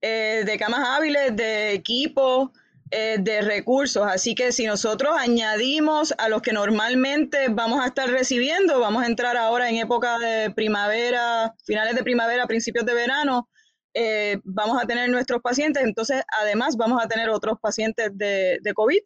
Eh, 0.00 0.44
de 0.46 0.56
camas 0.56 0.86
hábiles, 0.86 1.34
de 1.34 1.72
equipo, 1.72 2.52
eh, 2.92 3.16
de 3.18 3.40
recursos. 3.40 4.06
Así 4.06 4.36
que 4.36 4.52
si 4.52 4.64
nosotros 4.64 5.16
añadimos 5.18 6.14
a 6.18 6.28
los 6.28 6.40
que 6.40 6.52
normalmente 6.52 7.48
vamos 7.50 7.80
a 7.82 7.88
estar 7.88 8.08
recibiendo, 8.08 8.78
vamos 8.78 9.02
a 9.02 9.06
entrar 9.06 9.36
ahora 9.36 9.68
en 9.68 9.76
época 9.76 10.20
de 10.20 10.50
primavera, 10.50 11.52
finales 11.64 11.96
de 11.96 12.04
primavera, 12.04 12.46
principios 12.46 12.86
de 12.86 12.94
verano, 12.94 13.48
eh, 13.92 14.38
vamos 14.44 14.80
a 14.80 14.86
tener 14.86 15.10
nuestros 15.10 15.42
pacientes, 15.42 15.82
entonces 15.82 16.22
además 16.40 16.76
vamos 16.76 17.02
a 17.02 17.08
tener 17.08 17.28
otros 17.30 17.58
pacientes 17.60 18.10
de, 18.12 18.60
COVID 18.72 19.00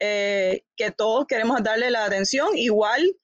eh, 0.00 0.64
que 0.74 0.90
todos 0.90 1.26
queremos 1.28 1.62
darle 1.62 1.92
la 1.92 2.04
atención. 2.04 2.48
Igual, 2.56 3.14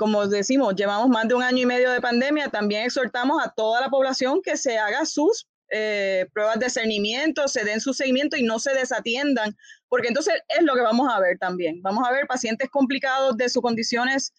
como 0.00 0.26
decimos, 0.26 0.74
llevamos 0.74 1.08
más 1.08 1.28
de 1.28 1.34
un 1.34 1.44
año 1.44 1.62
y 1.62 1.66
medio 1.66 1.92
de 1.92 2.00
pandemia, 2.00 2.48
también 2.48 2.82
exhortamos 2.82 3.40
a 3.40 3.50
toda 3.50 3.80
la 3.80 3.88
población 3.88 4.42
que 4.42 4.56
se 4.56 4.78
haga 4.78 5.06
sus 5.06 5.46
eh, 5.70 6.26
pruebas 6.32 6.58
de 6.58 6.70
cernimiento, 6.70 7.46
se 7.46 7.64
den 7.64 7.80
su 7.80 7.92
seguimiento 7.92 8.36
y 8.36 8.42
no 8.42 8.58
se 8.58 8.72
desatiendan, 8.72 9.54
porque 9.88 10.08
entonces 10.08 10.34
es 10.48 10.64
lo 10.64 10.74
que 10.74 10.80
vamos 10.80 11.08
a 11.12 11.20
ver 11.20 11.38
también. 11.38 11.82
Vamos 11.82 12.08
a 12.08 12.12
ver 12.12 12.26
pacientes 12.26 12.70
complicados 12.70 13.36
de 13.36 13.48
sus 13.48 13.62
condiciones 13.62 14.32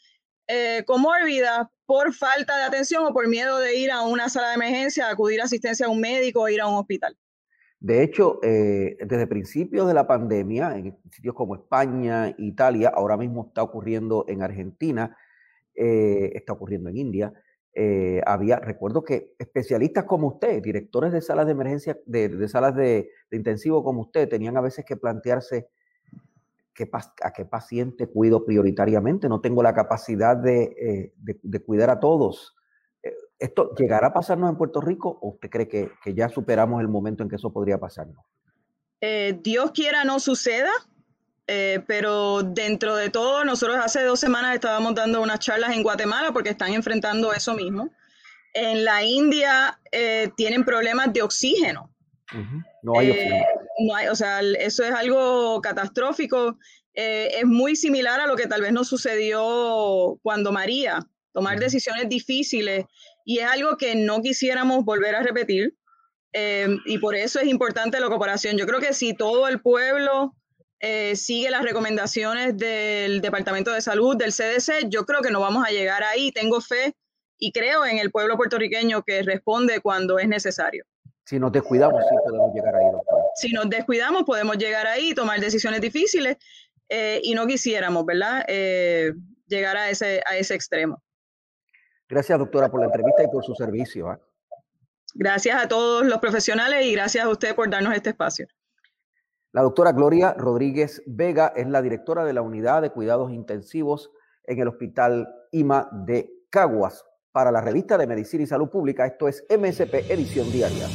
eh, 0.48 0.83
comórbidas 0.88 1.67
por 1.86 2.13
falta 2.13 2.57
de 2.57 2.63
atención 2.63 3.05
o 3.05 3.13
por 3.13 3.27
miedo 3.27 3.59
de 3.59 3.75
ir 3.75 3.91
a 3.91 4.01
una 4.01 4.29
sala 4.29 4.50
de 4.50 4.55
emergencia, 4.55 5.09
acudir 5.09 5.41
a 5.41 5.43
asistencia 5.43 5.86
a 5.86 5.89
un 5.89 6.00
médico 6.00 6.41
o 6.41 6.50
ir 6.50 6.62
a 6.62 6.67
un 6.67 6.75
hospital. 6.75 7.15
De 7.79 8.03
hecho, 8.03 8.39
eh, 8.43 8.98
desde 9.00 9.27
principios 9.27 9.88
de 9.88 9.93
la 9.93 10.07
pandemia, 10.07 10.75
en 10.75 10.98
sitios 11.12 11.36
como 11.36 11.55
España, 11.55 12.33
Italia, 12.38 12.91
ahora 12.93 13.15
mismo 13.17 13.45
está 13.48 13.63
ocurriendo 13.63 14.25
en 14.27 14.41
Argentina, 14.41 15.15
está 15.75 16.51
ocurriendo 16.51 16.89
en 16.89 16.98
India, 16.98 17.33
eh, 17.73 18.21
había, 18.25 18.57
recuerdo 18.57 19.03
que 19.03 19.35
especialistas 19.38 20.05
como 20.05 20.27
usted, 20.27 20.61
directores 20.61 21.13
de 21.13 21.21
salas 21.21 21.45
de 21.45 21.51
emergencia, 21.51 21.97
de, 22.05 22.47
salas 22.47 22.75
de, 22.75 23.09
intensivo 23.31 23.83
como 23.83 24.01
usted, 24.01 24.27
tenían 24.27 24.57
a 24.57 24.61
veces 24.61 24.85
que 24.85 24.97
plantearse 24.97 25.69
qué, 26.73 26.89
a 27.21 27.31
qué 27.31 27.45
paciente 27.45 28.07
cuido 28.07 28.45
prioritariamente, 28.45 29.29
no 29.29 29.39
tengo 29.39 29.61
la 29.61 29.73
capacidad 29.73 30.35
de, 30.35 31.13
eh, 31.25 31.61
cuidar 31.65 31.89
a 31.91 31.99
todos. 31.99 32.55
Eh, 33.03 33.13
¿Esto 33.38 33.73
llegará 33.75 34.07
a 34.07 34.13
pasarnos 34.13 34.49
en 34.49 34.57
Puerto 34.57 34.81
Rico 34.81 35.19
o 35.21 35.29
usted 35.29 35.49
cree 35.49 35.67
que, 35.67 35.91
que 36.03 36.13
ya 36.13 36.27
superamos 36.27 36.81
el 36.81 36.88
momento 36.88 37.23
en 37.23 37.29
que 37.29 37.35
eso 37.35 37.53
podría 37.53 37.77
pasarnos? 37.77 38.25
Dios 39.41 39.71
quiera 39.71 40.03
no 40.03 40.19
suceda, 40.19 40.71
eh, 41.51 41.84
pero 41.88 42.44
dentro 42.44 42.96
de 42.96 43.10
todo, 43.10 43.44
nosotros 43.44 43.79
hace 43.84 44.03
dos 44.03 44.20
semanas 44.20 44.53
estábamos 44.53 44.94
dando 44.94 45.20
unas 45.20 45.39
charlas 45.39 45.75
en 45.75 45.82
Guatemala 45.82 46.32
porque 46.32 46.51
están 46.51 46.74
enfrentando 46.74 47.34
eso 47.34 47.56
mismo. 47.56 47.89
En 48.53 48.86
la 48.86 49.03
India 49.03 49.79
eh, 49.91 50.29
tienen 50.38 50.63
problemas 50.63 51.12
de 51.12 51.24
oxígeno. 51.24 51.91
No 52.84 53.00
hay 53.00 53.10
oxígeno. 53.10 53.46
no 53.79 53.96
hay, 53.96 54.08
o 54.10 54.15
sea, 54.15 54.41
eso 54.41 54.84
es 54.84 54.91
algo 54.91 55.60
catastrófico. 55.60 56.60
Eh, 56.94 57.39
es 57.39 57.46
muy 57.46 57.75
similar 57.75 58.20
a 58.20 58.27
lo 58.27 58.36
que 58.36 58.46
tal 58.46 58.62
vez 58.62 58.72
nos 58.72 58.88
sucedió 58.88 60.20
cuando 60.22 60.51
María, 60.51 61.00
tomar 61.34 61.60
decisiones 61.60 62.10
difíciles 62.10 62.86
y 63.25 63.39
es 63.39 63.48
algo 63.48 63.75
que 63.75 63.96
no 63.96 64.22
quisiéramos 64.22 64.86
volver 64.86 65.15
a 65.15 65.24
repetir. 65.24 65.74
y 66.86 66.98
por 67.00 67.15
eso 67.15 67.39
es 67.39 67.48
importante 67.48 68.00
la 68.00 68.08
cooperación. 68.08 68.56
Yo 68.56 68.68
creo 68.68 68.79
que 68.79 68.94
si 68.94 69.15
todo 69.15 69.48
el 69.48 69.62
pueblo 69.62 70.36
eh, 70.79 71.15
sigue 71.15 71.50
las 71.50 71.62
recomendaciones 71.62 72.57
del 72.57 73.21
Departamento 73.21 73.71
de 73.71 73.81
Salud, 73.81 74.15
del 74.15 74.31
CDC, 74.31 74.89
yo 74.89 75.05
creo 75.05 75.21
que 75.21 75.31
no 75.31 75.41
vamos 75.41 75.65
a 75.65 75.71
llegar 75.71 76.03
ahí. 76.03 76.31
Tengo 76.31 76.62
fe 76.62 76.95
y 77.38 77.51
creo 77.51 77.86
en 77.86 77.98
el 77.98 78.12
pueblo 78.12 78.38
puertorriqueño 78.38 79.03
que 79.03 79.21
responde 79.24 79.81
cuando 79.81 80.19
es 80.19 80.27
necesario. 80.27 80.86
Si 81.25 81.38
nos 81.38 81.51
descuidamos, 81.51 82.01
sí 82.09 82.15
podemos 82.25 82.53
llegar 82.53 82.75
ahí, 82.75 82.91
doctor. 82.91 83.19
Si 83.36 83.51
nos 83.51 83.69
descuidamos, 83.69 84.24
podemos 84.24 84.57
llegar 84.57 84.88
ahí, 84.88 85.13
tomar 85.13 85.39
decisiones 85.39 85.81
difíciles 85.81 86.38
eh, 86.88 87.19
y 87.24 87.36
no 87.36 87.45
quisiéramos, 87.45 88.05
¿verdad? 88.05 88.43
Eh, 88.48 89.13
llegar 89.48 89.77
a 89.77 89.89
ese, 89.89 90.24
a 90.25 90.38
ese 90.38 90.55
extremo. 90.55 91.03
Gracias, 92.07 92.39
doctora, 92.39 92.69
por 92.69 92.79
la 92.79 92.88
entrevista 92.88 93.24
y 93.24 93.27
por 93.27 93.43
su 93.45 93.53
servicio. 93.53 94.09
¿ah? 94.09 94.19
Gracias 95.13 95.63
a 95.63 95.67
todos 95.67 96.05
los 96.05 96.17
profesionales 96.19 96.86
y 96.86 96.93
gracias 96.93 97.25
a 97.25 97.29
usted 97.29 97.53
por 97.53 97.69
darnos 97.69 97.93
este 97.95 98.09
espacio. 98.09 98.48
La 99.51 99.63
doctora 99.63 99.94
Gloria 99.94 100.36
Rodríguez 100.38 101.01
Vega 101.08 101.53
es 101.56 101.68
la 101.68 101.82
directora 101.82 102.24
de 102.24 102.34
la 102.34 102.44
Unidad 102.44 102.84
de 102.84 102.91
Cuidados 102.91 103.32
Intensivos 103.32 104.12
en 104.44 104.60
el 104.60 104.68
Hospital 104.68 105.27
IMA 105.51 105.89
de 105.91 106.29
Caguas. 106.51 107.03
Para 107.32 107.51
la 107.51 107.60
revista 107.60 107.98
de 107.98 108.06
Medicina 108.06 108.44
y 108.44 108.46
Salud 108.46 108.70
Pública, 108.70 109.08
esto 109.08 109.27
es 109.27 109.44
MSP 109.50 110.12
Edición 110.12 110.51
Diaria. 110.51 110.86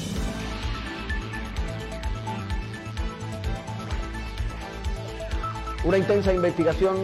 Una 5.85 5.99
intensa 5.99 6.33
investigación 6.33 6.95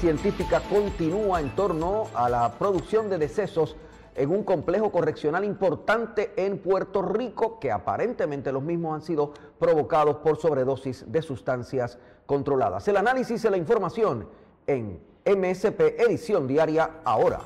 científica 0.00 0.60
continúa 0.68 1.40
en 1.40 1.54
torno 1.54 2.08
a 2.12 2.28
la 2.28 2.58
producción 2.58 3.08
de 3.08 3.18
decesos 3.18 3.76
en 4.14 4.30
un 4.30 4.44
complejo 4.44 4.90
correccional 4.90 5.44
importante 5.44 6.32
en 6.36 6.58
Puerto 6.58 7.02
Rico, 7.02 7.58
que 7.58 7.70
aparentemente 7.70 8.52
los 8.52 8.62
mismos 8.62 8.94
han 8.94 9.02
sido 9.02 9.32
provocados 9.58 10.16
por 10.16 10.36
sobredosis 10.36 11.10
de 11.10 11.22
sustancias 11.22 11.98
controladas. 12.26 12.86
El 12.88 12.96
análisis 12.96 13.42
de 13.42 13.50
la 13.50 13.56
información 13.56 14.28
en 14.66 15.00
MSP 15.24 16.00
Edición 16.00 16.46
Diaria 16.46 16.90
ahora. 17.04 17.40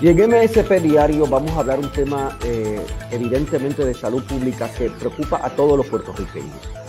Y 0.00 0.08
en 0.08 0.28
MSP 0.28 0.82
Diario 0.82 1.26
vamos 1.26 1.52
a 1.52 1.60
hablar 1.60 1.78
un 1.78 1.90
tema 1.90 2.36
eh, 2.44 2.84
evidentemente 3.10 3.84
de 3.84 3.94
salud 3.94 4.22
pública 4.24 4.68
que 4.76 4.90
preocupa 4.90 5.40
a 5.42 5.48
todos 5.50 5.78
los 5.78 5.86
puertorriqueños. 5.86 6.83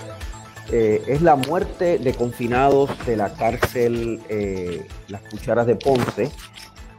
Eh, 0.72 1.04
es 1.08 1.22
la 1.22 1.36
muerte 1.36 2.00
de 2.00 2.14
confinados 2.14 2.90
de 3.06 3.18
la 3.18 3.34
cárcel 3.36 4.20
eh, 4.30 4.86
Las 5.08 5.22
Cucharas 5.22 5.68
de 5.68 5.76
Ponce 5.76 6.32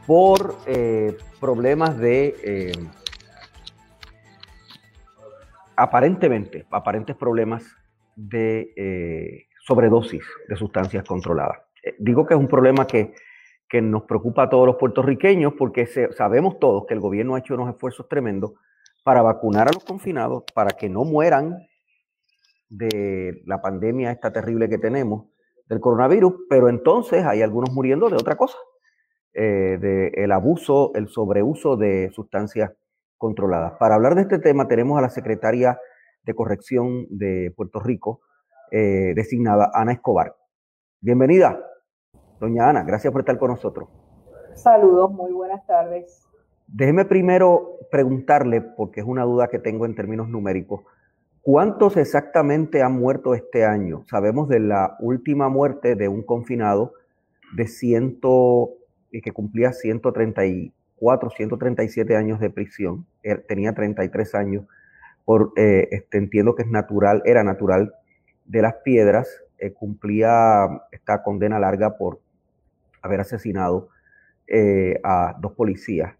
por 0.05 0.55
problemas 1.41 1.97
de 1.97 2.87
aparentemente, 5.75 6.65
aparentes 6.71 7.15
problemas 7.17 7.63
de 8.15 9.45
sobredosis 9.65 10.23
de 10.47 10.55
sustancias 10.55 11.03
controladas. 11.03 11.57
digo 11.99 12.25
que 12.25 12.35
es 12.35 12.39
un 12.39 12.47
problema 12.47 12.87
que 12.87 13.13
que 13.69 13.81
nos 13.81 14.03
preocupa 14.03 14.43
a 14.43 14.49
todos 14.49 14.65
los 14.65 14.77
puertorriqueños 14.77 15.53
porque 15.57 15.87
sabemos 16.15 16.59
todos 16.59 16.85
que 16.87 16.93
el 16.93 16.99
gobierno 16.99 17.35
ha 17.35 17.39
hecho 17.39 17.55
unos 17.55 17.69
esfuerzos 17.69 18.07
tremendos 18.07 18.53
para 19.03 19.21
vacunar 19.21 19.67
a 19.67 19.71
los 19.73 19.83
confinados, 19.83 20.43
para 20.53 20.71
que 20.71 20.89
no 20.89 21.03
mueran 21.03 21.57
de 22.69 23.41
la 23.45 23.61
pandemia 23.61 24.11
esta 24.11 24.31
terrible 24.31 24.69
que 24.69 24.77
tenemos 24.77 25.25
del 25.67 25.79
coronavirus, 25.79 26.33
pero 26.49 26.69
entonces 26.69 27.25
hay 27.25 27.41
algunos 27.41 27.73
muriendo 27.73 28.09
de 28.09 28.15
otra 28.15 28.35
cosa, 28.35 28.57
eh, 29.33 29.77
del 29.79 30.31
abuso, 30.31 30.91
el 30.95 31.07
sobreuso 31.09 31.77
de 31.77 32.09
sustancias 32.13 32.71
controladas. 33.17 33.73
Para 33.79 33.95
hablar 33.95 34.15
de 34.15 34.21
este 34.21 34.39
tema 34.39 34.67
tenemos 34.67 34.97
a 34.97 35.01
la 35.01 35.09
secretaria 35.09 35.79
de 36.23 36.33
Corrección 36.33 37.07
de 37.09 37.53
Puerto 37.55 37.79
Rico, 37.79 38.21
eh, 38.71 39.13
designada 39.15 39.71
Ana 39.73 39.93
Escobar. 39.93 40.35
Bienvenida. 40.99 41.59
Doña 42.39 42.69
Ana, 42.69 42.83
gracias 42.83 43.11
por 43.11 43.21
estar 43.21 43.37
con 43.37 43.51
nosotros. 43.51 43.89
Saludos, 44.53 45.11
muy 45.11 45.31
buenas 45.31 45.65
tardes. 45.65 46.27
Déjeme 46.67 47.05
primero 47.05 47.77
preguntarle, 47.91 48.61
porque 48.61 48.99
es 48.99 49.05
una 49.07 49.23
duda 49.23 49.47
que 49.47 49.59
tengo 49.59 49.85
en 49.85 49.95
términos 49.95 50.27
numéricos, 50.27 50.81
¿cuántos 51.47 51.95
exactamente 51.95 52.81
han 52.83 52.99
muerto 52.99 53.33
este 53.33 53.63
año? 53.63 54.03
Sabemos 54.09 54.49
de 54.49 54.59
la 54.59 54.97
última 54.99 55.47
muerte 55.47 55.95
de 55.95 56.09
un 56.09 56.21
confinado 56.21 56.91
de 57.55 57.67
ciento, 57.67 58.71
y 59.11 59.21
que 59.21 59.31
cumplía 59.31 59.71
134, 59.71 61.29
137 61.29 62.17
años 62.17 62.41
de 62.41 62.49
prisión, 62.49 63.05
tenía 63.47 63.73
33 63.73 64.35
años, 64.35 64.65
por, 65.23 65.53
eh, 65.55 65.87
este, 65.91 66.17
entiendo 66.17 66.53
que 66.53 66.63
es 66.63 66.69
natural, 66.69 67.21
era 67.23 67.45
natural 67.45 67.93
de 68.43 68.61
las 68.61 68.73
piedras, 68.83 69.29
eh, 69.57 69.71
cumplía 69.71 70.67
esta 70.91 71.23
condena 71.23 71.59
larga 71.59 71.97
por 71.97 72.19
haber 73.01 73.21
asesinado 73.21 73.87
eh, 74.47 74.99
a 75.01 75.37
dos 75.39 75.53
policías 75.53 76.13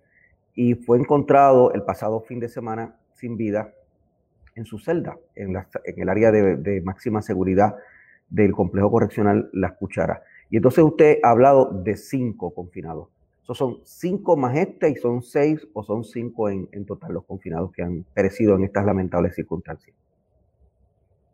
y 0.53 0.75
fue 0.75 0.98
encontrado 0.98 1.74
el 1.74 1.84
pasado 1.84 2.22
fin 2.22 2.39
de 2.39 2.48
semana 2.48 2.96
sin 3.13 3.36
vida 3.36 3.74
en 4.58 4.66
su 4.66 4.80
celda, 4.80 5.18
en, 5.36 5.56
el 5.86 6.10
área 6.10 6.32
de, 6.32 6.82
máxima 6.82 7.22
seguridad 7.22 7.76
del 8.30 8.52
complejo 8.52 8.92
correccional 8.92 9.50
Las 9.54 9.74
Cucharas. 9.74 10.20
Y 10.50 10.58
entonces 10.58 10.84
usted 10.84 11.20
ha 11.24 11.30
hablado 11.30 11.70
de 11.72 11.96
cinco 11.96 12.54
confinados. 12.54 13.10
¿Esos 13.44 13.58
son 13.58 13.78
cinco 13.84 14.36
más 14.36 14.58
este 14.58 14.90
y 14.90 14.96
son 14.96 15.22
seis 15.22 15.66
o 15.74 15.84
son 15.84 16.04
cinco 16.04 16.50
en, 16.50 16.86
total 16.86 17.14
los 17.14 17.24
confinados 17.24 17.72
que 17.72 17.84
han 17.84 18.04
perecido 18.14 18.56
en 18.56 18.64
estas 18.64 18.86
lamentables 18.86 19.36
circunstancias? 19.36 19.96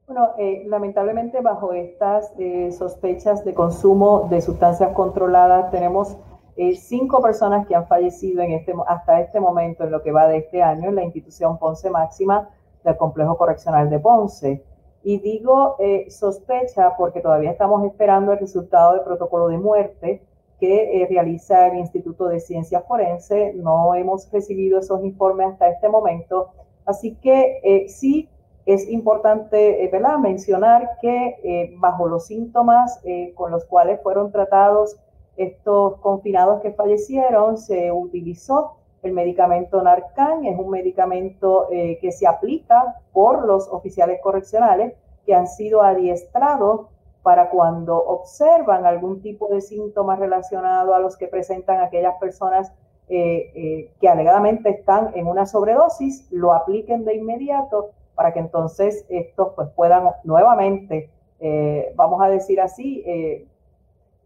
Bueno, 0.06 0.32
eh, 0.38 0.64
lamentablemente 0.68 1.42
bajo 1.42 1.74
estas 1.74 2.34
eh, 2.38 2.72
sospechas 2.72 3.44
de 3.46 3.54
consumo 3.54 4.28
de 4.30 4.42
sustancias 4.42 4.92
controladas 4.94 5.72
tenemos 5.72 6.18
eh, 6.58 6.76
cinco 6.76 7.22
personas 7.22 7.66
que 7.66 7.74
han 7.74 7.88
fallecido 7.88 8.44
en 8.44 8.52
este, 8.52 8.74
hasta 8.86 9.22
este 9.22 9.40
momento 9.40 9.86
en 9.86 9.92
lo 9.92 10.04
que 10.04 10.12
va 10.12 10.28
de 10.28 10.38
este 10.38 10.62
año 10.62 10.90
en 10.90 10.96
la 10.96 11.04
institución 11.04 11.58
Ponce 11.58 11.90
Máxima 11.90 12.50
del 12.84 12.98
Complejo 12.98 13.38
Correccional 13.38 13.90
de 13.90 14.00
Ponce. 14.00 14.64
Y 15.04 15.20
digo 15.20 15.76
sospecha 16.10 16.96
porque 16.98 17.20
todavía 17.20 17.52
estamos 17.52 17.86
esperando 17.86 18.32
el 18.32 18.40
resultado 18.40 18.94
del 18.94 19.02
protocolo 19.02 19.50
de 19.50 19.58
muerte 19.58 20.22
que 20.62 21.06
realiza 21.10 21.68
el 21.68 21.80
Instituto 21.80 22.30
de 22.30 22.40
Ciencias 22.40 22.86
Forense. 22.88 23.54
No 23.56 23.94
hemos 23.96 24.32
recibido 24.32 24.80
esos 24.80 25.04
informes 25.04 25.52
hasta 25.52 25.68
este 25.70 25.90
momento. 25.90 26.52
Así 26.86 27.16
que 27.16 27.86
sí 27.90 28.30
es 28.66 28.90
importante 28.90 29.84
eh, 29.84 29.92
mencionar 30.20 30.98
que 31.02 31.36
eh, 31.44 31.74
bajo 31.78 32.08
los 32.08 32.28
síntomas 32.28 33.00
eh, 33.04 33.34
con 33.36 33.52
los 33.52 33.66
cuales 33.66 34.02
fueron 34.02 34.32
tratados 34.32 34.96
estos 35.36 35.98
confinados 36.00 36.62
que 36.62 36.72
fallecieron, 36.72 37.58
se 37.58 37.92
utilizó 37.92 38.78
el 39.04 39.12
medicamento 39.14 39.82
Narcan, 39.82 40.46
es 40.46 40.58
un 40.58 40.70
medicamento 40.70 41.68
que 41.70 42.12
se 42.12 42.26
aplica 42.26 42.96
por 43.12 43.46
los 43.46 43.68
oficiales 43.68 44.20
correccionales 44.22 44.94
que 45.26 45.36
han 45.36 45.48
sido 45.48 45.82
adiestrados 45.82 46.88
para 47.22 47.50
cuando 47.50 47.98
observan 47.98 48.86
algún 48.86 49.22
tipo 49.22 49.48
de 49.50 49.62
síntoma 49.62 50.16
relacionado 50.16 50.96
a 50.96 51.00
los 51.00 51.18
que 51.18 51.28
presentan 51.28 51.82
aquellas 51.82 52.16
personas 52.20 52.72
que 53.08 54.08
alegadamente 54.10 54.70
están 54.70 55.12
en 55.16 55.28
una 55.28 55.46
sobredosis, 55.46 56.28
lo 56.32 56.54
apliquen 56.54 57.06
de 57.06 57.16
inmediato 57.16 57.92
para 58.16 58.34
que 58.34 58.40
entonces 58.40 59.06
estos 59.10 59.54
pues 59.56 59.70
puedan 59.76 60.10
nuevamente, 60.24 61.10
eh, 61.40 61.94
vamos 61.96 62.22
a 62.22 62.30
decir 62.30 62.62
así, 62.62 63.04
eh, 63.06 63.48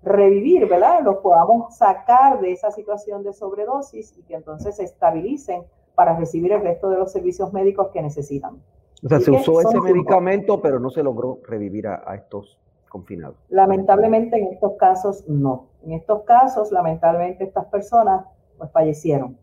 revivir, 0.04 0.68
¿verdad? 0.68 1.02
Los 1.04 1.18
podamos 1.18 1.76
sacar 1.76 2.40
de 2.40 2.52
esa 2.52 2.72
situación 2.72 3.24
de 3.24 3.34
sobredosis 3.34 4.18
y 4.18 4.24
que 4.24 4.36
entonces 4.36 4.76
se 4.78 4.84
estabilicen 4.84 5.64
para 5.96 6.16
recibir 6.16 6.52
el 6.52 6.62
resto 6.62 6.90
de 6.90 6.98
los 6.98 7.12
servicios 7.12 7.52
médicos 7.54 7.90
que 7.92 8.02
necesitan. 8.02 8.62
O 9.04 9.10
sea, 9.10 9.20
se 9.20 9.32
usó 9.32 9.62
ese 9.62 9.80
medicamento, 9.80 10.62
pero 10.62 10.80
no 10.80 10.90
se 10.90 11.04
logró 11.04 11.40
revivir 11.44 11.88
a, 11.88 12.16
estos 12.16 12.60
confinados. 12.90 13.38
Lamentablemente 13.50 14.38
en 14.38 14.54
estos 14.54 14.74
casos 14.78 15.28
no. 15.28 15.68
En 15.84 15.94
estos 15.94 16.24
casos, 16.24 16.72
lamentablemente 16.72 17.44
estas 17.44 17.66
personas 17.66 18.26
pues 18.58 18.72
fallecieron. 18.72 19.38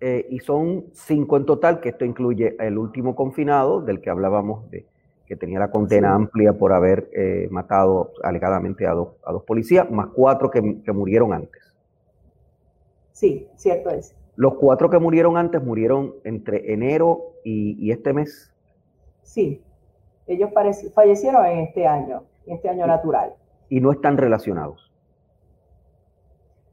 Eh, 0.00 0.26
y 0.30 0.40
son 0.40 0.86
cinco 0.92 1.36
en 1.36 1.44
total, 1.44 1.80
que 1.80 1.90
esto 1.90 2.04
incluye 2.04 2.56
el 2.58 2.78
último 2.78 3.14
confinado, 3.14 3.82
del 3.82 4.00
que 4.00 4.08
hablábamos, 4.08 4.68
de, 4.70 4.86
que 5.30 5.36
tenía 5.36 5.60
la 5.60 5.70
condena 5.70 6.12
amplia 6.12 6.54
por 6.54 6.72
haber 6.72 7.08
eh, 7.14 7.46
matado 7.52 8.10
alegadamente 8.24 8.84
a 8.84 8.90
dos, 8.90 9.10
a 9.24 9.30
dos 9.30 9.44
policías, 9.44 9.88
más 9.88 10.08
cuatro 10.08 10.50
que, 10.50 10.60
murieron 10.92 11.32
antes. 11.32 11.62
Sí, 13.12 13.46
cierto 13.54 13.90
es. 13.90 14.16
Los 14.34 14.54
cuatro 14.54 14.90
que 14.90 14.98
murieron 14.98 15.36
antes 15.36 15.62
murieron 15.62 16.16
entre 16.24 16.72
enero 16.72 17.36
y, 17.44 17.76
y 17.78 17.92
este 17.92 18.12
mes. 18.12 18.52
Sí, 19.22 19.62
ellos 20.26 20.50
fallecieron 20.96 21.46
en 21.46 21.60
este 21.60 21.86
año, 21.86 22.24
en 22.46 22.56
este 22.56 22.68
año 22.68 22.88
natural. 22.88 23.32
Y 23.68 23.80
no 23.80 23.92
están 23.92 24.18
relacionados. 24.18 24.90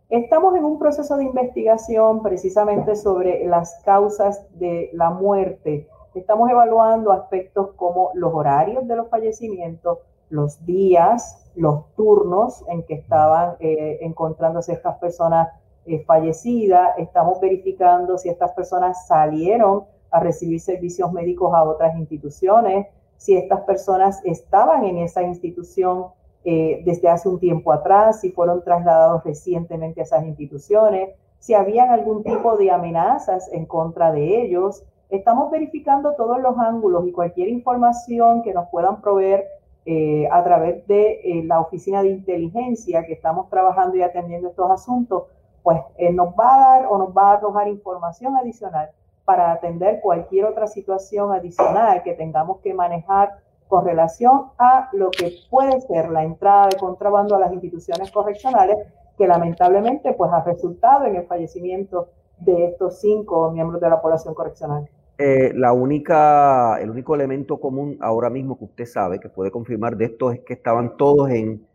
Estamos 0.10 0.56
en 0.56 0.64
un 0.64 0.80
proceso 0.80 1.16
de 1.18 1.26
investigación 1.26 2.24
precisamente 2.24 2.96
sobre 2.96 3.46
las 3.46 3.84
causas 3.86 4.48
de 4.58 4.90
la 4.94 5.12
muerte. 5.12 5.88
Estamos 6.14 6.50
evaluando 6.50 7.12
aspectos 7.12 7.72
como 7.76 8.12
los 8.14 8.34
horarios 8.34 8.88
de 8.88 8.96
los 8.96 9.10
fallecimientos, 9.10 10.00
los 10.30 10.66
días, 10.66 11.52
los 11.56 11.86
turnos 11.96 12.64
en 12.70 12.84
que 12.84 12.96
estaban 12.96 13.56
eh, 13.60 14.00
encontrándose 14.02 14.74
estas 14.74 14.98
personas 14.98 15.50
eh, 15.86 16.04
fallecidas. 16.06 16.98
Estamos 16.98 17.40
verificando 17.40 18.18
si 18.18 18.30
estas 18.30 18.52
personas 18.52 19.08
salieron 19.08 19.86
a 20.12 20.20
recibir 20.20 20.60
servicios 20.60 21.12
médicos 21.12 21.54
a 21.54 21.64
otras 21.64 21.96
instituciones, 21.98 22.88
si 23.18 23.36
estas 23.36 23.62
personas 23.62 24.22
estaban 24.24 24.84
en 24.86 24.98
esa 25.00 25.24
institución 25.24 26.08
eh, 26.44 26.82
desde 26.86 27.10
hace 27.10 27.28
un 27.28 27.40
tiempo 27.40 27.72
atrás, 27.72 28.22
si 28.22 28.32
fueron 28.32 28.64
trasladados 28.64 29.24
recientemente 29.24 30.02
a 30.02 30.04
esas 30.04 30.26
instituciones, 30.26 31.10
si 31.40 31.54
habían 31.54 31.90
algún 31.90 32.24
tipo 32.24 32.58
de 32.58 32.72
amenazas 32.72 33.50
en 33.52 33.66
contra 33.66 34.12
de 34.12 34.42
ellos. 34.42 34.84
Estamos 35.10 35.50
verificando 35.52 36.16
todos 36.16 36.40
los 36.42 36.58
ángulos 36.58 37.08
y 37.08 37.12
cualquier 37.12 37.48
información 37.48 38.44
que 38.44 38.54
nos 38.54 38.68
puedan 38.70 39.02
proveer 39.02 39.46
eh, 39.86 40.28
a 40.32 40.44
través 40.44 40.86
de 40.88 41.22
eh, 41.24 41.44
la 41.46 41.62
oficina 41.62 42.04
de 42.04 42.10
inteligencia 42.10 43.06
que 43.06 43.14
estamos 43.14 43.50
trabajando 43.50 43.96
y 43.96 44.02
atendiendo 44.02 44.50
estos 44.50 44.70
asuntos, 44.70 45.24
pues 45.64 45.80
nos 46.14 46.30
va 46.30 46.56
a 46.56 46.60
dar 46.60 46.88
o 46.90 46.98
nos 46.98 47.10
va 47.16 47.32
a 47.32 47.34
arrojar 47.34 47.68
información 47.68 48.36
adicional 48.38 48.90
para 49.26 49.52
atender 49.52 50.00
cualquier 50.00 50.46
otra 50.46 50.68
situación 50.68 51.34
adicional 51.34 52.02
que 52.04 52.14
tengamos 52.14 52.60
que 52.60 52.74
manejar 52.74 53.40
con 53.68 53.86
relación 53.86 54.52
a 54.58 54.90
lo 54.94 55.12
que 55.12 55.34
puede 55.50 55.82
ser 55.82 56.10
la 56.10 56.24
entrada 56.24 56.68
de 56.68 56.78
contrabando 56.78 57.36
a 57.36 57.40
las 57.40 57.52
instituciones 57.52 58.12
correccionales, 58.12 58.78
que 59.18 59.28
lamentablemente 59.28 60.14
pues 60.14 60.32
ha 60.32 60.44
resultado 60.44 61.06
en 61.06 61.18
el 61.18 61.28
fallecimiento 61.28 62.08
de 62.40 62.68
estos 62.68 63.00
cinco 63.00 63.52
miembros 63.52 63.82
de 63.82 63.90
la 63.90 64.02
población 64.02 64.34
correccional. 64.34 64.90
Eh, 65.18 65.52
la 65.56 65.74
única, 65.74 66.80
el 66.80 66.92
único 66.92 67.16
elemento 67.16 67.60
común 67.60 67.98
ahora 68.02 68.30
mismo 68.30 68.58
que 68.58 68.66
usted 68.66 68.86
sabe, 68.86 69.20
que 69.20 69.30
puede 69.30 69.50
confirmar 69.50 69.98
de 69.98 70.06
esto, 70.06 70.32
es 70.32 70.42
que 70.42 70.54
estaban 70.54 70.96
todos 70.96 71.30
en, 71.32 71.66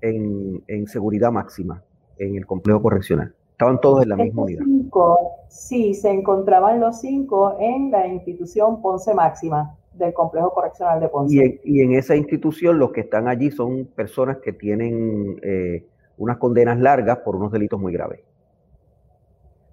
en, 0.00 0.64
en 0.66 0.86
seguridad 0.86 1.30
máxima 1.30 1.82
en 2.18 2.36
el 2.36 2.46
complejo 2.46 2.82
correccional. 2.82 3.34
Estaban 3.52 3.80
todos 3.80 4.04
en 4.04 4.08
la 4.10 4.16
misma 4.16 4.42
unidad. 4.42 4.62
Cinco, 4.64 5.18
sí, 5.48 5.92
se 5.94 6.10
encontraban 6.10 6.80
los 6.80 7.00
cinco 7.00 7.56
en 7.58 7.90
la 7.90 8.06
institución 8.06 8.80
Ponce 8.80 9.12
Máxima 9.14 9.74
del 9.94 10.14
Complejo 10.14 10.52
Correccional 10.52 11.00
de 11.00 11.08
Ponce. 11.08 11.60
Y 11.64 11.80
en, 11.80 11.92
esa 11.92 12.14
institución 12.14 12.78
los 12.78 12.92
que 12.92 13.00
están 13.00 13.26
allí 13.26 13.50
son 13.50 13.86
personas 13.86 14.38
que 14.38 14.52
tienen 14.52 15.40
eh, 15.42 15.84
unas 16.18 16.36
condenas 16.36 16.78
largas 16.78 17.18
por 17.18 17.34
unos 17.34 17.50
delitos 17.50 17.80
muy 17.80 17.92
graves. 17.92 18.20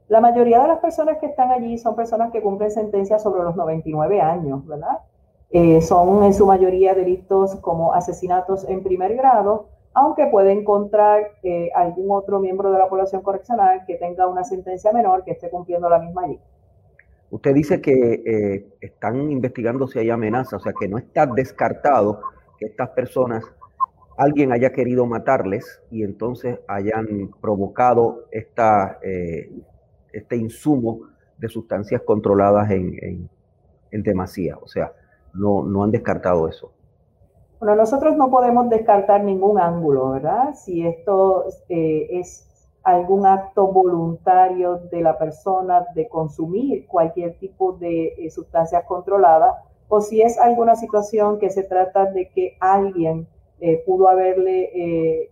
La 0.07 0.21
mayoría 0.21 0.61
de 0.61 0.67
las 0.67 0.79
personas 0.79 1.17
que 1.17 1.25
están 1.25 1.51
allí 1.51 1.77
son 1.79 1.95
personas 1.95 2.31
que 2.31 2.41
cumplen 2.41 2.69
sentencias 2.69 3.23
sobre 3.23 3.43
los 3.43 3.55
99 3.55 4.21
años, 4.21 4.65
¿verdad? 4.67 4.99
Eh, 5.49 5.81
son 5.81 6.23
en 6.23 6.33
su 6.33 6.45
mayoría 6.45 6.93
delitos 6.93 7.55
como 7.55 7.93
asesinatos 7.93 8.67
en 8.69 8.83
primer 8.83 9.15
grado, 9.15 9.67
aunque 9.93 10.27
puede 10.27 10.51
encontrar 10.51 11.31
eh, 11.41 11.69
algún 11.73 12.11
otro 12.11 12.39
miembro 12.39 12.71
de 12.71 12.77
la 12.77 12.87
población 12.87 13.23
correccional 13.23 13.83
que 13.87 13.95
tenga 13.95 14.27
una 14.27 14.43
sentencia 14.43 14.91
menor 14.91 15.23
que 15.23 15.31
esté 15.31 15.49
cumpliendo 15.49 15.89
la 15.89 15.99
misma 15.99 16.25
allí. 16.25 16.39
Usted 17.31 17.53
dice 17.55 17.81
que 17.81 17.93
eh, 17.93 18.67
están 18.81 19.31
investigando 19.31 19.87
si 19.87 19.97
hay 19.97 20.11
amenaza, 20.11 20.57
o 20.57 20.59
sea 20.59 20.73
que 20.79 20.87
no 20.87 20.99
está 20.99 21.25
descartado 21.25 22.21
que 22.59 22.67
estas 22.67 22.89
personas, 22.89 23.43
alguien 24.17 24.51
haya 24.51 24.71
querido 24.71 25.05
matarles 25.07 25.81
y 25.89 26.03
entonces 26.03 26.59
hayan 26.67 27.31
provocado 27.41 28.25
esta, 28.31 28.99
este 30.15 30.37
insumo 30.37 31.01
de 31.37 31.49
sustancias 31.49 32.01
controladas 32.05 32.71
en, 32.71 33.29
en, 33.91 34.03
demasía. 34.03 34.57
O 34.61 34.67
sea, 34.67 34.91
no, 35.33 35.63
no 35.63 35.83
han 35.83 35.91
descartado 35.91 36.49
eso. 36.49 36.71
Bueno, 37.59 37.75
nosotros 37.75 38.17
no 38.17 38.29
podemos 38.29 38.69
descartar 38.69 39.23
ningún 39.23 39.59
ángulo, 39.59 40.11
¿verdad? 40.11 40.53
Si 40.53 40.85
esto 40.85 41.45
eh, 41.69 42.07
es 42.11 42.45
algún 42.83 43.25
acto 43.25 43.67
voluntario 43.67 44.77
de 44.91 45.01
la 45.01 45.17
persona 45.17 45.85
de 45.95 46.07
consumir 46.09 46.85
cualquier 46.87 47.37
tipo 47.39 47.73
de 47.73 48.07
eh, 48.17 48.29
sustancias 48.29 48.83
controladas 48.85 49.55
o 49.87 50.01
si 50.01 50.21
es 50.21 50.37
alguna 50.37 50.75
situación 50.75 51.39
que 51.39 51.49
se 51.49 51.63
trata 51.63 52.05
de 52.05 52.29
que 52.29 52.57
alguien 52.59 53.27
eh, 53.59 53.81
pudo 53.85 54.09
haberle 54.09 55.31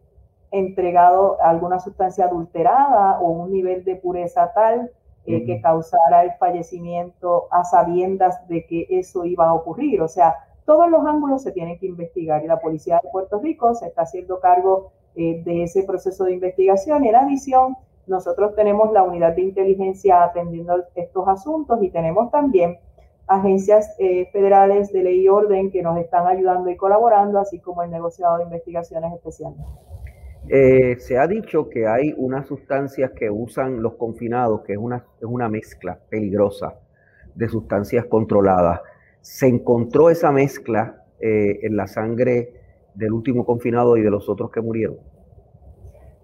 entregado 0.54 1.42
alguna 1.42 1.80
sustancia 1.80 2.26
adulterada 2.26 3.20
o 3.20 3.30
un 3.30 3.52
nivel 3.52 3.84
de 3.84 3.98
pureza 3.98 4.54
tal 4.54 4.92
que 5.26 5.62
causara 5.62 6.24
el 6.24 6.34
fallecimiento 6.34 7.48
a 7.50 7.64
sabiendas 7.64 8.46
de 8.50 8.66
que 8.66 8.88
eso 8.90 9.26
iba 9.26 9.48
a 9.48 9.54
ocurrir. 9.54 10.02
O 10.02 10.08
sea, 10.08 10.36
todos 10.66 10.90
los 10.90 11.06
ángulos 11.06 11.44
se 11.44 11.52
tienen 11.52 11.80
que 11.80 11.88
investigar 11.88 12.44
y 12.44 12.48
la 12.48 12.60
Policía 12.60 13.00
de 13.02 13.10
Puerto 13.10 13.40
Rico 13.40 13.74
se 13.74 13.88
está 13.88 14.04
haciendo 14.04 14.40
cargo 14.40 14.92
eh, 15.16 15.42
de 15.44 15.64
ese 15.64 15.84
proceso 15.84 16.26
de 16.26 16.34
investigación 16.34 17.04
y 17.06 17.10
en 17.10 17.16
adición 17.16 17.78
nosotros 18.08 18.56
tenemos 18.56 18.92
la 18.92 19.04
unidad 19.04 19.36
de 19.36 19.44
inteligencia 19.44 20.24
atendiendo 20.24 20.84
estos 20.96 21.28
asuntos 21.28 21.82
y 21.82 21.90
tenemos 21.90 22.32
también 22.32 22.78
agencias 23.28 23.96
eh, 24.00 24.28
federales 24.32 24.92
de 24.92 25.04
ley 25.04 25.22
y 25.22 25.30
orden 25.30 25.72
que 25.72 25.82
nos 25.82 25.98
están 25.98 26.28
ayudando 26.28 26.70
y 26.70 26.76
colaborando, 26.76 27.40
así 27.40 27.60
como 27.60 27.84
el 27.84 27.92
negociado 27.92 28.38
de 28.38 28.44
investigaciones 28.44 29.14
especiales. 29.14 29.60
Eh, 30.50 30.98
se 31.00 31.18
ha 31.18 31.28
dicho 31.28 31.70
que 31.70 31.88
hay 31.88 32.14
unas 32.18 32.48
sustancias 32.48 33.12
que 33.12 33.30
usan 33.30 33.82
los 33.82 33.96
confinados, 33.96 34.62
que 34.62 34.74
es 34.74 34.80
una, 34.80 34.98
es 34.98 35.26
una 35.26 35.50
mezcla 35.50 36.00
peligrosa 36.10 36.76
de 37.36 37.50
sustancias 37.50 38.06
controladas 38.06 38.82
se 39.24 39.48
encontró 39.48 40.10
esa 40.10 40.32
mezcla 40.32 41.02
eh, 41.20 41.60
en 41.64 41.78
la 41.78 41.88
sangre 41.88 42.60
del 42.94 43.14
último 43.14 43.46
confinado 43.46 43.96
y 43.96 44.02
de 44.02 44.12
los 44.12 44.28
otros 44.28 44.52
que 44.52 44.60
murieron? 44.60 44.98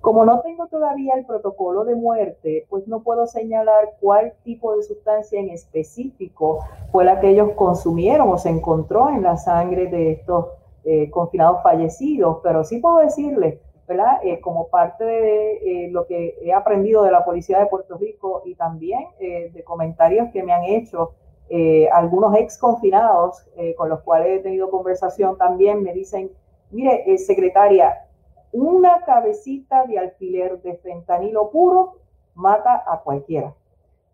Como 0.02 0.26
no 0.26 0.42
tengo 0.42 0.68
todavía 0.68 1.14
el 1.16 1.26
protocolo 1.26 1.86
de 1.86 1.96
muerte, 1.96 2.66
pues 2.70 2.88
no 2.88 3.02
puedo 3.02 3.26
señalar 3.26 3.96
cuál 4.02 4.34
tipo 4.44 4.76
de 4.76 4.84
sustancia 4.84 5.40
en 5.40 5.50
específico 5.50 6.60
fue 6.92 7.06
la 7.06 7.22
que 7.22 7.30
ellos 7.30 7.52
consumieron 7.56 8.30
o 8.30 8.38
se 8.38 8.50
encontró 8.50 9.10
en 9.10 9.24
la 9.24 9.38
sangre 9.38 9.88
de 9.88 10.12
estos 10.12 10.48
eh, 10.84 11.10
confinados 11.10 11.64
fallecidos, 11.64 12.40
pero 12.44 12.66
sí 12.66 12.80
puedo 12.80 12.98
decirles, 13.00 13.60
¿verdad? 13.90 14.20
Eh, 14.24 14.40
como 14.40 14.70
parte 14.70 15.04
de 15.04 15.90
lo 15.92 16.08
que 16.08 16.38
he 16.42 16.54
aprendido 16.54 17.04
de 17.04 17.12
la 17.12 17.26
Policía 17.26 17.60
de 17.60 17.66
Puerto 17.66 17.98
Rico 17.98 18.44
y 18.46 18.56
también 18.56 19.06
de 19.20 19.64
comentarios 19.66 20.30
que 20.32 20.44
me 20.44 20.54
han 20.54 20.64
hecho 20.64 21.12
eh, 21.52 21.90
algunos 21.92 22.36
ex 22.36 22.60
confinados 22.60 23.44
eh, 23.58 23.74
con 23.74 23.90
los 23.90 24.02
cuales 24.02 24.40
he 24.40 24.44
tenido 24.44 24.70
conversación 24.70 25.36
también 25.36 25.82
me 25.82 25.94
dicen, 25.94 26.32
mire, 26.70 27.12
eh, 27.12 27.18
secretaria, 27.18 28.06
una 28.52 29.02
cabecita 29.04 29.86
de 29.88 29.98
alfiler 29.98 30.62
de 30.62 30.76
fentanilo 30.76 31.50
puro 31.50 31.96
mata 32.36 32.84
a 32.86 33.00
cualquiera. 33.00 33.56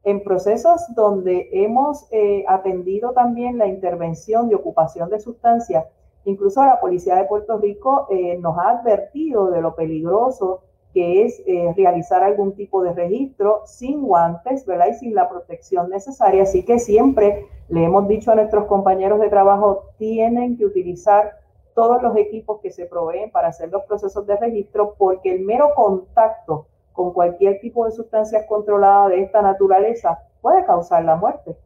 En 0.06 0.24
procesos 0.24 0.82
donde 0.96 1.50
hemos 1.52 2.08
atendido 2.48 3.12
también 3.14 3.58
la 3.58 3.66
intervención 3.66 4.50
de 4.50 4.56
ocupación 4.56 5.10
de 5.10 5.20
sustancias, 5.20 5.86
incluso 6.26 6.64
la 6.64 6.80
Policía 6.80 7.16
de 7.16 7.26
Puerto 7.26 7.58
Rico 7.58 8.08
nos 8.40 8.58
ha 8.58 8.70
advertido 8.70 9.52
de 9.52 9.62
lo 9.62 9.76
peligroso 9.76 10.62
que 10.96 11.26
es 11.26 11.44
eh, 11.46 11.74
realizar 11.76 12.24
algún 12.24 12.56
tipo 12.56 12.82
de 12.82 12.94
registro 12.94 13.64
sin 13.66 14.02
guantes, 14.02 14.66
¿verdad? 14.66 14.88
Y 14.92 14.94
sin 14.94 15.14
la 15.14 15.28
protección 15.28 15.90
necesaria. 15.90 16.44
Así 16.44 16.64
que 16.64 16.80
siempre 16.80 17.48
le 17.68 17.84
hemos 17.84 18.08
dicho 18.08 18.32
a 18.32 18.36
nuestros 18.36 18.64
compañeros 18.66 19.20
de 19.20 19.28
trabajo, 19.28 19.90
tienen 19.98 20.58
que 20.58 20.66
utilizar 20.66 21.34
todos 21.74 22.02
los 22.02 22.16
equipos 22.16 22.62
que 22.62 22.72
se 22.72 22.86
proveen 22.86 23.30
para 23.30 23.50
hacer 23.50 23.70
los 23.72 23.84
procesos 23.84 24.26
de 24.26 24.38
registro, 24.38 24.96
porque 24.98 25.36
el 25.36 25.42
mero 25.42 25.72
contacto 25.76 26.68
con 26.94 27.12
cualquier 27.12 27.60
tipo 27.60 27.84
de 27.84 27.92
sustancias 27.92 28.46
controladas 28.48 29.10
de 29.10 29.24
esta 29.24 29.42
naturaleza 29.42 30.18
puede 30.42 30.64
causar 30.64 31.04
la 31.04 31.18
muerte. 31.18 31.58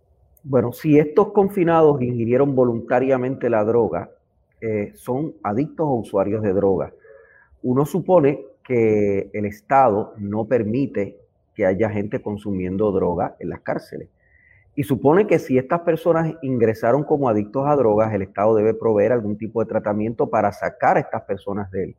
Bueno, 0.41 0.71
si 0.71 0.97
estos 0.97 1.33
confinados 1.33 2.01
ingirieron 2.01 2.55
voluntariamente 2.55 3.47
la 3.47 3.63
droga, 3.63 4.09
eh, 4.61 4.91
son 4.95 5.35
adictos 5.43 5.85
o 5.87 5.93
usuarios 5.93 6.41
de 6.41 6.53
droga. 6.53 6.93
Uno 7.61 7.85
supone 7.85 8.45
que 8.63 9.29
el 9.33 9.45
Estado 9.45 10.13
no 10.17 10.45
permite 10.45 11.17
que 11.55 11.65
haya 11.65 11.89
gente 11.89 12.21
consumiendo 12.21 12.91
droga 12.91 13.35
en 13.39 13.49
las 13.49 13.61
cárceles. 13.61 14.09
Y 14.75 14.83
supone 14.83 15.27
que 15.27 15.39
si 15.39 15.57
estas 15.57 15.81
personas 15.81 16.35
ingresaron 16.41 17.03
como 17.03 17.27
adictos 17.27 17.67
a 17.67 17.75
drogas, 17.75 18.13
el 18.13 18.21
Estado 18.21 18.55
debe 18.55 18.73
proveer 18.73 19.11
algún 19.11 19.37
tipo 19.37 19.61
de 19.61 19.67
tratamiento 19.67 20.29
para 20.29 20.51
sacar 20.51 20.97
a 20.97 21.01
estas 21.01 21.23
personas 21.23 21.69
del, 21.71 21.95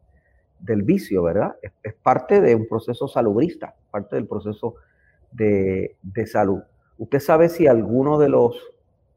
del 0.61 0.83
vicio, 0.83 1.23
¿verdad? 1.23 1.57
Es, 1.83 1.95
parte 1.95 2.41
de 2.41 2.55
un 2.55 2.67
proceso 2.67 3.09
salubrista, 3.09 3.75
parte 3.91 4.17
del 4.17 4.27
proceso 4.27 4.77
de, 5.33 5.97
de 6.03 6.27
salud. 6.27 6.63
¿Usted 6.97 7.21
sabe 7.21 7.49
si 7.49 7.67
alguno 7.67 8.19
de 8.19 8.29
los 8.29 8.57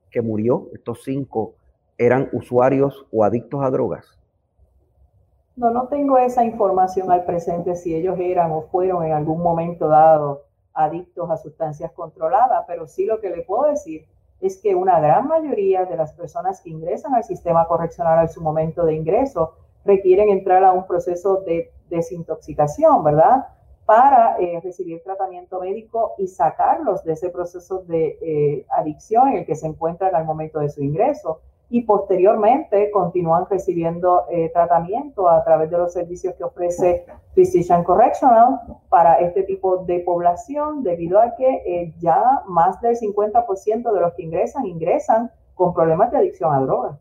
que 0.10 0.22
murió, 0.22 0.70
estos 0.74 1.04
cinco, 1.04 1.56
eran 2.06 2.30
usuarios 2.34 3.06
o 3.12 3.24
adictos 3.24 3.64
a 3.64 3.70
drogas? 3.70 4.20
No, 5.56 5.70
no 5.70 5.88
tengo 5.88 6.18
esa 6.18 6.44
información 6.44 7.12
al 7.12 7.26
presente 7.26 7.76
si 7.76 7.94
ellos 7.94 8.18
eran 8.20 8.52
o 8.52 8.64
fueron 8.64 9.06
en 9.06 9.14
algún 9.14 9.42
momento 9.42 9.88
dado 9.88 10.44
adictos 10.74 11.30
a 11.30 11.38
sustancias 11.38 11.92
controladas, 11.92 12.64
pero 12.68 12.88
sí 12.88 13.06
lo 13.06 13.20
que 13.20 13.30
le 13.30 13.44
puedo 13.44 13.70
decir 13.70 14.08
es 14.42 14.58
que 14.58 14.76
una 14.76 15.00
gran 15.00 15.28
mayoría 15.28 15.86
de 15.86 15.96
las 15.96 16.14
personas 16.14 16.60
que 16.62 16.70
ingresan 16.70 17.14
al 17.14 17.24
sistema 17.24 17.68
correccional 17.68 18.24
en 18.24 18.30
su 18.30 18.42
momento 18.42 18.84
de 18.84 18.96
ingreso 18.96 19.54
requieren 19.86 20.30
entrar 20.30 20.64
a 20.64 20.74
un 20.74 20.88
proceso 20.88 21.42
de 21.46 21.72
desintoxicación, 21.90 23.04
¿verdad? 23.04 23.48
Para 23.86 24.38
eh, 24.40 24.60
recibir 24.64 25.04
tratamiento 25.04 25.60
médico 25.60 26.14
y 26.18 26.28
sacarlos 26.28 27.04
de 27.04 27.14
ese 27.14 27.30
proceso 27.30 27.84
de 27.84 28.18
eh, 28.22 28.66
adicción 28.72 29.30
en 29.30 29.38
el 29.40 29.46
que 29.46 29.56
se 29.56 29.68
encuentran 29.68 30.16
al 30.16 30.26
momento 30.26 30.60
de 30.60 30.70
su 30.70 30.84
ingreso 30.84 31.42
y 31.70 31.82
posteriormente 31.82 32.92
continúan 32.92 33.46
recibiendo 33.50 34.26
eh, 34.30 34.52
tratamiento 34.54 35.28
a 35.28 35.44
través 35.44 35.72
de 35.72 35.78
los 35.78 35.92
servicios 35.92 36.36
que 36.36 36.44
ofrece 36.44 37.06
Physician 37.34 37.84
Correctional 37.84 38.60
para 38.90 39.16
este 39.16 39.44
tipo 39.44 39.78
de 39.78 40.00
población, 40.02 40.84
debido 40.84 41.20
a 41.20 41.36
que 41.36 41.48
eh, 41.66 41.94
ya 42.00 42.44
más 42.48 42.80
del 42.82 42.96
50% 42.96 43.92
de 43.92 44.02
los 44.02 44.14
que 44.14 44.24
ingresan, 44.24 44.68
ingresan 44.68 45.32
con 45.56 45.74
problemas 45.74 46.12
de 46.12 46.18
adicción 46.18 46.54
a 46.54 46.60
drogas. 46.60 47.00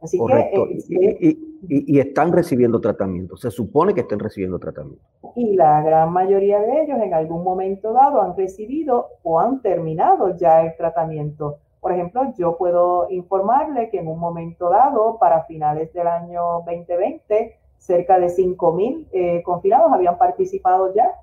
Así 0.00 0.18
que... 0.26 0.34
Eh, 0.34 1.36
y, 1.68 1.94
y, 1.94 2.00
están 2.00 2.32
recibiendo 2.32 2.80
tratamiento, 2.80 3.36
se 3.36 3.50
supone 3.50 3.92
que 3.92 4.00
estén 4.00 4.18
recibiendo 4.18 4.58
tratamiento. 4.58 5.04
Y 5.36 5.56
la 5.56 5.82
gran 5.82 6.10
mayoría 6.10 6.58
de 6.58 6.84
ellos 6.84 6.98
en 7.02 7.12
algún 7.12 7.44
momento 7.44 7.92
dado 7.92 8.22
han 8.22 8.34
recibido 8.34 9.08
o 9.22 9.40
han 9.40 9.60
terminado 9.60 10.34
ya 10.38 10.62
el 10.62 10.74
tratamiento 10.78 11.58
por 11.80 11.92
ejemplo, 11.92 12.32
yo 12.36 12.56
puedo 12.56 13.08
informarle 13.10 13.88
que 13.88 13.98
en 13.98 14.08
un 14.08 14.18
momento 14.18 14.68
dado, 14.68 15.18
para 15.18 15.44
finales 15.44 15.92
del 15.92 16.06
año 16.06 16.62
2020, 16.66 17.56
cerca 17.78 18.18
de 18.18 18.26
5.000 18.26 19.06
eh, 19.12 19.42
confinados 19.42 19.90
habían 19.92 20.18
participado 20.18 20.92
ya 20.94 21.14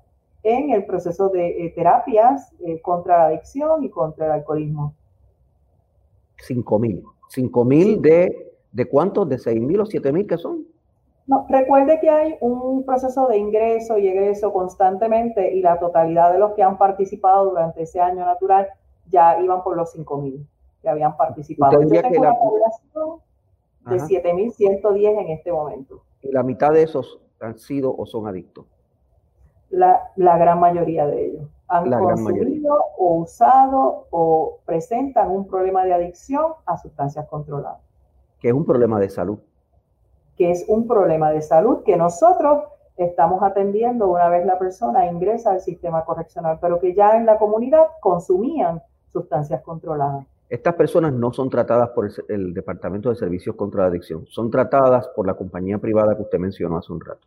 en 0.42 0.70
el 0.70 0.84
proceso 0.84 1.28
de 1.28 1.66
eh, 1.66 1.72
terapias 1.74 2.52
eh, 2.66 2.80
contra 2.80 3.18
la 3.18 3.24
adicción 3.26 3.84
y 3.84 3.90
contra 3.90 4.26
el 4.26 4.32
alcoholismo. 4.32 4.94
5.000. 6.48 7.02
¿5.000 7.34 8.00
de, 8.00 8.52
de 8.72 8.84
cuántos? 8.86 9.28
¿De 9.28 9.36
6.000 9.36 9.80
o 9.80 9.84
7.000 9.84 10.26
que 10.26 10.38
son? 10.38 10.66
No, 11.28 11.46
recuerde 11.48 12.00
que 12.00 12.08
hay 12.08 12.36
un 12.40 12.84
proceso 12.84 13.28
de 13.28 13.36
ingreso 13.36 13.98
y 13.98 14.08
egreso 14.08 14.52
constantemente 14.52 15.54
y 15.54 15.60
la 15.60 15.78
totalidad 15.78 16.32
de 16.32 16.38
los 16.38 16.52
que 16.54 16.62
han 16.62 16.78
participado 16.78 17.50
durante 17.50 17.82
ese 17.82 18.00
año 18.00 18.24
natural 18.24 18.66
ya 19.10 19.40
iban 19.40 19.62
por 19.62 19.76
los 19.76 19.94
5.000 19.94 20.46
que 20.82 20.88
habían 20.88 21.16
participado. 21.16 21.80
Yo 21.82 21.88
tengo 21.88 22.20
una 22.20 22.34
población 22.34 23.20
de 23.86 23.96
7.110 23.96 25.20
en 25.20 25.28
este 25.30 25.52
momento. 25.52 26.02
¿Y 26.22 26.32
la 26.32 26.42
mitad 26.42 26.72
de 26.72 26.82
esos 26.82 27.20
han 27.40 27.58
sido 27.58 27.94
o 27.96 28.06
son 28.06 28.26
adictos? 28.26 28.66
La, 29.70 30.12
la 30.16 30.38
gran 30.38 30.60
mayoría 30.60 31.06
de 31.06 31.26
ellos 31.26 31.48
han 31.68 31.90
consumido 31.90 32.78
o 32.96 33.16
usado 33.16 34.06
o 34.10 34.58
presentan 34.64 35.30
un 35.30 35.46
problema 35.46 35.84
de 35.84 35.92
adicción 35.92 36.52
a 36.64 36.78
sustancias 36.78 37.26
controladas. 37.28 37.80
Que 38.40 38.48
es 38.48 38.54
un 38.54 38.64
problema 38.64 38.98
de 38.98 39.10
salud 39.10 39.38
que 40.38 40.52
es 40.52 40.64
un 40.68 40.86
problema 40.86 41.32
de 41.32 41.42
salud 41.42 41.82
que 41.82 41.96
nosotros 41.96 42.62
estamos 42.96 43.42
atendiendo 43.42 44.08
una 44.08 44.28
vez 44.28 44.46
la 44.46 44.58
persona 44.58 45.06
ingresa 45.06 45.50
al 45.50 45.60
sistema 45.60 46.04
correccional, 46.04 46.58
pero 46.60 46.78
que 46.78 46.94
ya 46.94 47.16
en 47.16 47.26
la 47.26 47.38
comunidad 47.38 47.86
consumían 48.00 48.80
sustancias 49.12 49.62
controladas. 49.62 50.26
Estas 50.48 50.74
personas 50.74 51.12
no 51.12 51.30
son 51.32 51.50
tratadas 51.50 51.90
por 51.90 52.08
el, 52.28 52.54
Departamento 52.54 53.10
de 53.10 53.16
Servicios 53.16 53.54
contra 53.54 53.82
la 53.82 53.88
Adicción, 53.88 54.26
son 54.28 54.50
tratadas 54.50 55.08
por 55.08 55.26
la 55.26 55.34
compañía 55.34 55.78
privada 55.78 56.16
que 56.16 56.22
usted 56.22 56.38
mencionó 56.38 56.78
hace 56.78 56.92
un 56.92 57.00
rato. 57.00 57.26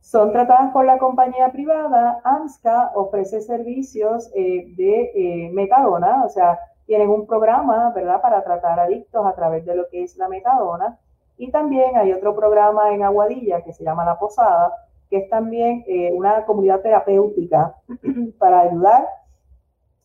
Son 0.00 0.32
tratadas 0.32 0.70
por 0.72 0.84
la 0.84 0.98
compañía 0.98 1.50
privada. 1.50 2.20
AMSCA 2.22 2.92
ofrece 2.94 3.40
servicios 3.40 4.30
eh, 4.36 4.72
de 4.76 5.10
eh, 5.14 5.50
metadona, 5.52 6.24
o 6.24 6.28
sea, 6.28 6.60
tienen 6.86 7.08
un 7.08 7.26
programa, 7.26 7.90
¿verdad?, 7.92 8.20
para 8.20 8.44
tratar 8.44 8.78
adictos 8.78 9.26
a 9.26 9.34
través 9.34 9.64
de 9.66 9.74
lo 9.74 9.88
que 9.88 10.04
es 10.04 10.16
la 10.16 10.28
metadona. 10.28 10.98
Y 11.38 11.50
también 11.50 11.96
hay 11.96 12.12
otro 12.12 12.36
programa 12.36 12.92
en 12.94 13.02
Aguadilla 13.02 13.62
que 13.62 13.72
se 13.72 13.82
llama 13.82 14.04
La 14.04 14.18
Posada, 14.18 14.72
que 15.10 15.18
es 15.18 15.30
también 15.30 15.84
eh, 15.88 16.12
una 16.12 16.44
comunidad 16.44 16.80
terapéutica 16.80 17.74
para 18.38 18.60
ayudar 18.60 19.08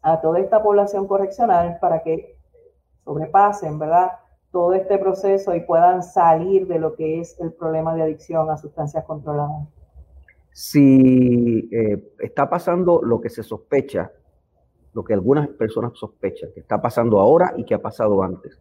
a 0.02 0.20
toda 0.20 0.40
esta 0.40 0.62
población 0.62 1.08
correccional 1.08 1.78
para 1.80 2.02
que 2.02 2.36
sobrepasen, 3.04 3.78
¿verdad? 3.78 4.12
Todo 4.52 4.74
este 4.74 4.98
proceso 4.98 5.56
y 5.56 5.62
puedan 5.62 6.04
salir 6.04 6.68
de 6.68 6.80
lo 6.80 6.96
que 6.96 7.22
es 7.22 7.40
el 7.40 7.54
problema 7.54 7.96
de 7.96 8.04
adicción 8.04 8.50
a 8.50 8.58
sustancias 8.58 9.06
controladas. 9.06 9.68
Si 10.52 11.70
eh, 11.72 12.14
está 12.20 12.50
pasando 12.50 13.02
lo 13.02 13.22
que 13.22 13.30
se 13.30 13.44
sospecha, 13.44 14.12
lo 14.94 15.04
que 15.04 15.14
algunas 15.14 15.48
personas 15.48 15.94
sospechan, 15.96 16.52
que 16.54 16.60
está 16.60 16.82
pasando 16.82 17.20
ahora 17.20 17.54
y 17.56 17.64
que 17.64 17.74
ha 17.74 17.82
pasado 17.82 18.22
antes, 18.22 18.60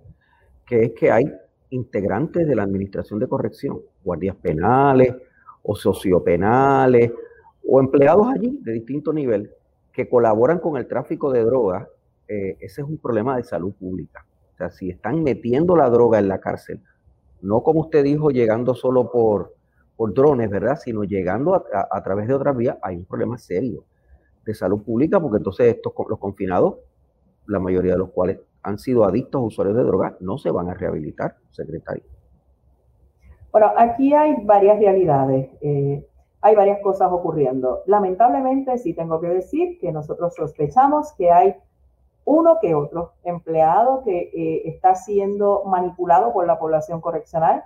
que 0.65 0.85
es 0.85 0.93
que 0.93 1.11
hay 1.11 1.33
integrantes 1.71 2.47
de 2.47 2.55
la 2.55 2.63
Administración 2.63 3.19
de 3.19 3.29
Corrección, 3.29 3.81
guardias 4.05 4.37
penales 4.37 5.17
o 5.63 5.75
sociopenales 5.75 7.13
o 7.69 7.81
empleados 7.81 8.29
allí 8.29 8.59
de 8.63 8.73
distinto 8.73 9.13
nivel 9.13 9.53
que 9.93 10.09
colaboran 10.09 10.59
con 10.59 10.77
el 10.77 10.87
tráfico 10.87 11.33
de 11.33 11.45
drogas, 11.45 11.89
eh, 12.29 12.57
ese 12.61 12.83
es 12.83 12.89
un 12.89 12.99
problema 12.99 13.37
de 13.37 13.45
salud 13.45 13.73
pública. 13.75 14.25
O 14.55 14.57
sea, 14.57 14.71
si 14.71 14.91
están 14.91 15.23
metiendo 15.23 15.77
la 15.77 15.89
droga 15.91 16.19
en 16.19 16.29
la 16.29 16.39
cárcel, 16.39 16.81
no 17.43 17.63
como 17.63 17.81
usted 17.81 18.05
dijo, 18.05 18.31
llegando 18.31 18.75
solo 18.75 19.11
por, 19.11 19.55
por 19.97 20.13
drones, 20.15 20.51
¿verdad? 20.51 20.77
Sino 20.77 21.05
llegando 21.05 21.55
a, 21.55 21.89
a 21.91 22.03
través 22.03 22.29
de 22.29 22.35
otras 22.35 22.57
vías, 22.57 22.77
hay 22.83 22.97
un 22.97 23.05
problema 23.05 23.39
serio 23.39 23.85
de 24.45 24.55
salud 24.55 24.83
pública, 24.83 25.21
porque 25.21 25.39
entonces 25.39 25.75
estos 25.75 25.93
los 26.09 26.19
confinados, 26.19 26.77
la 27.47 27.59
mayoría 27.59 27.93
de 27.93 27.99
los 27.99 28.11
cuales 28.11 28.39
han 28.63 28.79
sido 28.79 29.05
adictos 29.05 29.43
usuarios 29.43 29.77
de 29.77 29.83
drogas 29.83 30.15
no 30.21 30.39
se 30.39 30.51
van 30.51 30.69
a 30.69 30.75
rehabilitar, 30.75 31.37
secretario. 31.51 32.05
Bueno, 33.53 33.73
aquí 33.77 34.13
hay 34.15 34.37
varias 34.45 34.79
realidades, 34.79 35.51
eh, 35.61 36.07
hay 36.41 36.55
varias 36.55 36.81
cosas 36.83 37.11
ocurriendo. 37.13 37.83
Lamentablemente, 37.87 38.79
sí 38.79 38.95
tengo 38.95 39.21
que 39.21 39.29
decir 39.29 39.79
que 39.79 39.93
nosotros 39.93 40.35
sospechamos 40.35 41.13
que 41.15 41.31
hay 41.31 41.55
uno 42.25 42.59
que 42.61 42.75
otro 42.75 43.13
empleado 43.25 44.03
que 44.05 44.31
eh, 44.35 44.63
está 44.69 44.95
siendo 44.95 45.65
manipulado 45.65 46.33
por 46.33 46.47
la 46.47 46.59
población 46.59 47.01
correccional 47.01 47.63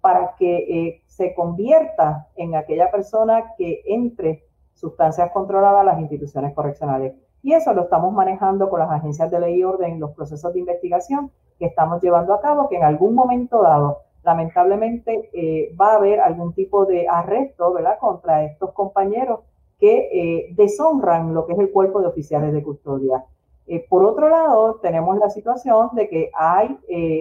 para 0.00 0.34
que 0.36 0.56
eh, 0.56 1.02
se 1.06 1.34
convierta 1.34 2.28
en 2.36 2.54
aquella 2.54 2.90
persona 2.90 3.54
que 3.56 3.82
entre 3.86 4.44
sustancias 4.74 5.30
controladas 5.32 5.80
a 5.80 5.84
las 5.84 6.00
instituciones 6.00 6.54
correccionales. 6.54 7.14
Y 7.42 7.52
eso 7.52 7.72
lo 7.72 7.82
estamos 7.82 8.12
manejando 8.12 8.68
con 8.68 8.80
las 8.80 8.90
agencias 8.90 9.30
de 9.30 9.40
ley 9.40 9.56
y 9.56 9.64
orden, 9.64 10.00
los 10.00 10.12
procesos 10.12 10.52
de 10.52 10.60
investigación 10.60 11.30
que 11.58 11.66
estamos 11.66 12.02
llevando 12.02 12.34
a 12.34 12.40
cabo, 12.40 12.68
que 12.68 12.76
en 12.76 12.84
algún 12.84 13.14
momento 13.14 13.62
dado, 13.62 14.02
lamentablemente, 14.28 15.30
eh, 15.32 15.74
va 15.80 15.92
a 15.92 15.96
haber 15.96 16.20
algún 16.20 16.52
tipo 16.52 16.84
de 16.84 17.08
arresto, 17.08 17.72
¿verdad?, 17.72 17.98
contra 17.98 18.44
estos 18.44 18.72
compañeros 18.72 19.40
que 19.80 20.08
eh, 20.12 20.54
deshonran 20.54 21.32
lo 21.32 21.46
que 21.46 21.54
es 21.54 21.58
el 21.58 21.70
cuerpo 21.70 22.00
de 22.00 22.08
oficiales 22.08 22.52
de 22.52 22.62
custodia. 22.62 23.24
Eh, 23.66 23.86
por 23.88 24.04
otro 24.04 24.28
lado, 24.28 24.76
tenemos 24.82 25.16
la 25.18 25.30
situación 25.30 25.90
de 25.92 26.08
que 26.08 26.30
hay 26.34 26.78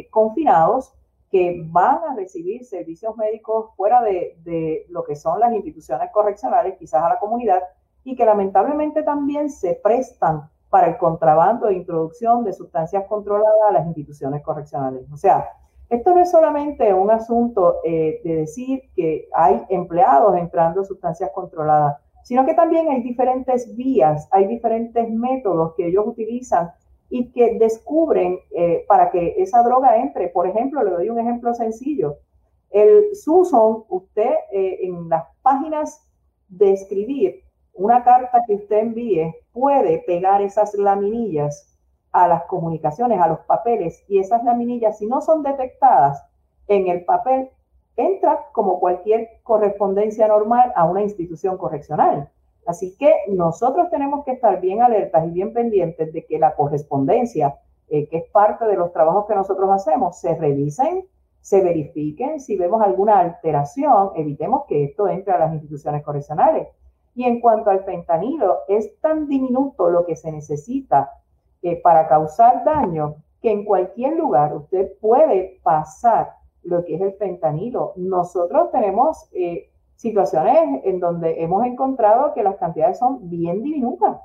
confinados 0.09 0.93
que 1.31 1.61
van 1.65 1.99
a 2.09 2.15
recibir 2.15 2.65
servicios 2.65 3.15
médicos 3.17 3.71
fuera 3.75 4.01
de, 4.01 4.37
de, 4.43 4.85
lo 4.89 5.03
que 5.03 5.15
son 5.15 5.39
las 5.39 5.53
instituciones 5.53 6.09
correccionales, 6.11 6.77
quizás 6.77 7.03
a 7.03 7.09
la 7.09 7.19
comunidad, 7.19 7.61
y 8.03 8.15
que 8.15 8.25
lamentablemente 8.25 9.03
también 9.03 9.49
se 9.49 9.79
prestan 9.81 10.49
para 10.69 10.87
el 10.87 10.97
contrabando 10.97 11.67
e 11.67 11.75
introducción 11.75 12.43
de 12.43 12.53
sustancias 12.53 13.05
controladas 13.07 13.69
a 13.69 13.73
las 13.73 13.85
instituciones 13.85 14.41
correccionales. 14.43 15.03
O 15.11 15.17
sea, 15.17 15.49
esto 15.89 16.13
no 16.13 16.21
es 16.21 16.31
solamente 16.31 16.93
un 16.93 17.09
asunto 17.09 17.77
eh, 17.83 18.19
de 18.23 18.35
decir 18.37 18.81
que 18.95 19.29
hay 19.33 19.61
empleados 19.69 20.37
entrando 20.37 20.83
sustancias 20.83 21.31
controladas, 21.33 21.97
sino 22.23 22.45
que 22.45 22.53
también 22.53 22.89
hay 22.89 23.01
diferentes 23.01 23.73
vías, 23.75 24.27
hay 24.31 24.47
diferentes 24.47 25.09
métodos 25.09 25.75
que 25.75 25.87
ellos 25.87 26.05
utilizan 26.05 26.71
y 27.09 27.31
que 27.31 27.57
descubren 27.57 28.39
eh, 28.51 28.83
para 28.87 29.09
que 29.11 29.35
esa 29.37 29.63
droga 29.63 29.95
entre. 29.97 30.27
Por 30.27 30.45
ejemplo, 30.45 30.83
le 30.83 30.91
doy 30.91 31.09
un 31.09 31.19
ejemplo 31.19 31.53
sencillo. 31.53 32.17
El 32.69 33.15
Suson, 33.15 33.85
usted 33.87 34.31
eh, 34.51 34.79
en 34.81 35.07
las 35.07 35.23
páginas 35.41 36.05
de 36.49 36.73
escribir 36.73 37.43
una 37.73 38.03
carta 38.03 38.43
que 38.45 38.55
usted 38.55 38.79
envíe 38.79 39.33
puede 39.53 39.99
pegar 39.99 40.41
esas 40.41 40.73
laminillas 40.73 41.66
a 42.23 42.27
las 42.27 42.43
comunicaciones, 42.45 43.19
a 43.21 43.27
los 43.27 43.39
papeles, 43.41 44.03
y 44.07 44.19
esas 44.19 44.43
laminillas, 44.43 44.97
si 44.97 45.05
no 45.05 45.21
son 45.21 45.43
detectadas 45.43 46.23
en 46.67 46.87
el 46.87 47.05
papel, 47.05 47.49
entra 47.95 48.45
como 48.53 48.79
cualquier 48.79 49.39
correspondencia 49.43 50.27
normal 50.27 50.73
a 50.75 50.85
una 50.85 51.03
institución 51.03 51.57
correccional. 51.57 52.29
Así 52.65 52.95
que 52.97 53.13
nosotros 53.29 53.89
tenemos 53.89 54.25
que 54.25 54.31
estar 54.31 54.59
bien 54.59 54.81
alertas 54.81 55.25
y 55.27 55.31
bien 55.31 55.53
pendientes 55.53 56.11
de 56.11 56.25
que 56.25 56.39
la 56.39 56.55
correspondencia, 56.55 57.59
eh, 57.87 58.07
que 58.09 58.17
es 58.17 58.25
parte 58.31 58.65
de 58.65 58.75
los 58.75 58.91
trabajos 58.91 59.25
que 59.27 59.35
nosotros 59.35 59.69
hacemos, 59.71 60.19
se 60.19 60.35
revisen, 60.35 61.05
se 61.41 61.61
verifiquen. 61.61 62.39
Si 62.39 62.57
vemos 62.57 62.81
alguna 62.81 63.19
alteración, 63.19 64.11
evitemos 64.15 64.65
que 64.67 64.83
esto 64.83 65.07
entre 65.07 65.33
a 65.33 65.39
las 65.39 65.53
instituciones 65.53 66.03
correccionales. 66.03 66.67
Y 67.15 67.23
en 67.23 67.39
cuanto 67.39 67.69
al 67.69 67.83
fentanilo, 67.83 68.57
es 68.67 68.99
tan 68.99 69.27
diminuto 69.27 69.89
lo 69.89 70.05
que 70.05 70.15
se 70.15 70.31
necesita 70.31 71.11
eh, 71.61 71.81
para 71.81 72.07
causar 72.07 72.63
daño 72.63 73.15
que 73.41 73.51
en 73.51 73.65
cualquier 73.65 74.15
lugar 74.15 74.55
usted 74.55 74.91
puede 74.99 75.59
pasar 75.63 76.33
lo 76.63 76.83
que 76.83 76.95
es 76.95 77.01
el 77.01 77.13
fentanilo. 77.13 77.93
Nosotros 77.95 78.71
tenemos 78.71 79.29
eh, 79.33 79.69
situaciones 79.95 80.81
en 80.83 80.99
donde 80.99 81.41
hemos 81.41 81.65
encontrado 81.65 82.33
que 82.33 82.43
las 82.43 82.57
cantidades 82.57 82.99
son 82.99 83.29
bien 83.29 83.63
diminutas. 83.63 84.17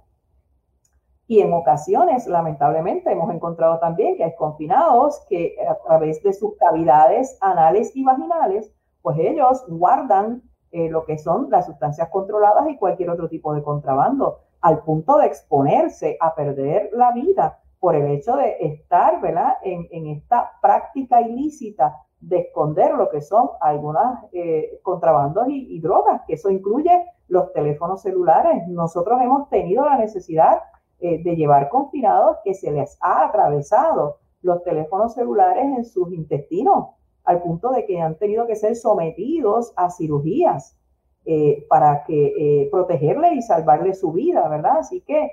Y 1.27 1.41
en 1.41 1.53
ocasiones, 1.53 2.27
lamentablemente, 2.27 3.11
hemos 3.11 3.33
encontrado 3.33 3.79
también 3.79 4.17
que 4.17 4.25
hay 4.25 4.35
confinados 4.37 5.25
que 5.29 5.57
a 5.67 5.77
través 5.77 6.23
de 6.23 6.33
sus 6.33 6.57
cavidades 6.57 7.39
anales 7.41 7.93
y 7.95 8.05
vaginales, 8.05 8.71
pues 9.01 9.19
ellos 9.19 9.65
guardan 9.69 10.43
eh, 10.73 10.89
lo 10.91 11.05
que 11.05 11.19
son 11.19 11.49
las 11.51 11.67
sustancias 11.67 12.09
controladas 12.11 12.69
y 12.69 12.77
cualquier 12.77 13.11
otro 13.11 13.29
tipo 13.29 13.55
de 13.55 13.63
contrabando, 13.63 14.41
al 14.63 14.83
punto 14.85 15.19
de 15.19 15.27
exponerse 15.27 16.17
a 16.21 16.35
perder 16.35 16.91
la 16.93 17.13
vida 17.13 17.59
por 17.81 17.97
el 17.97 18.07
hecho 18.13 18.37
de 18.37 18.57
estar 18.61 19.21
¿verdad? 19.21 19.55
En, 19.63 20.07
esta 20.07 20.53
práctica 20.63 21.21
ilícita 21.21 21.97
de 22.21 22.39
esconder 22.39 22.95
lo 22.95 23.11
que 23.11 23.21
son 23.21 23.51
algunas 23.61 24.25
eh, 24.33 24.79
contrabandos 24.83 25.47
y, 25.49 25.81
drogas, 25.81 26.23
que 26.27 26.35
eso 26.35 26.49
incluye 26.51 27.05
los 27.27 27.53
teléfonos 27.53 28.03
celulares. 28.03 28.63
Nosotros 28.69 29.21
hemos 29.21 29.49
tenido 29.49 29.85
la 29.85 29.99
necesidad 29.99 30.63
eh, 31.01 31.21
de 31.25 31.35
llevar 31.35 31.69
confinados 31.69 32.37
que 32.45 32.55
se 32.55 32.71
les 32.71 32.97
ha 33.01 33.27
atravesado 33.27 34.19
los 34.43 34.63
teléfonos 34.63 35.15
celulares 35.15 35.65
en 35.65 35.85
sus 35.85 36.13
intestinos 36.13 36.91
al 37.25 37.43
punto 37.43 37.71
de 37.71 37.85
que 37.85 38.01
han 38.01 38.17
tenido 38.17 38.47
que 38.47 38.55
ser 38.55 38.77
sometidos 38.77 39.73
a 39.75 39.91
cirugías 39.91 40.77
eh, 41.25 41.65
para 41.69 42.05
que 42.05 42.35
eh, 42.37 42.69
protegerle 42.71 43.35
y 43.35 43.43
salvarle 43.43 43.95
su 43.95 44.13
vida, 44.13 44.49
¿verdad? 44.49 44.79
Así 44.79 45.01
que 45.03 45.31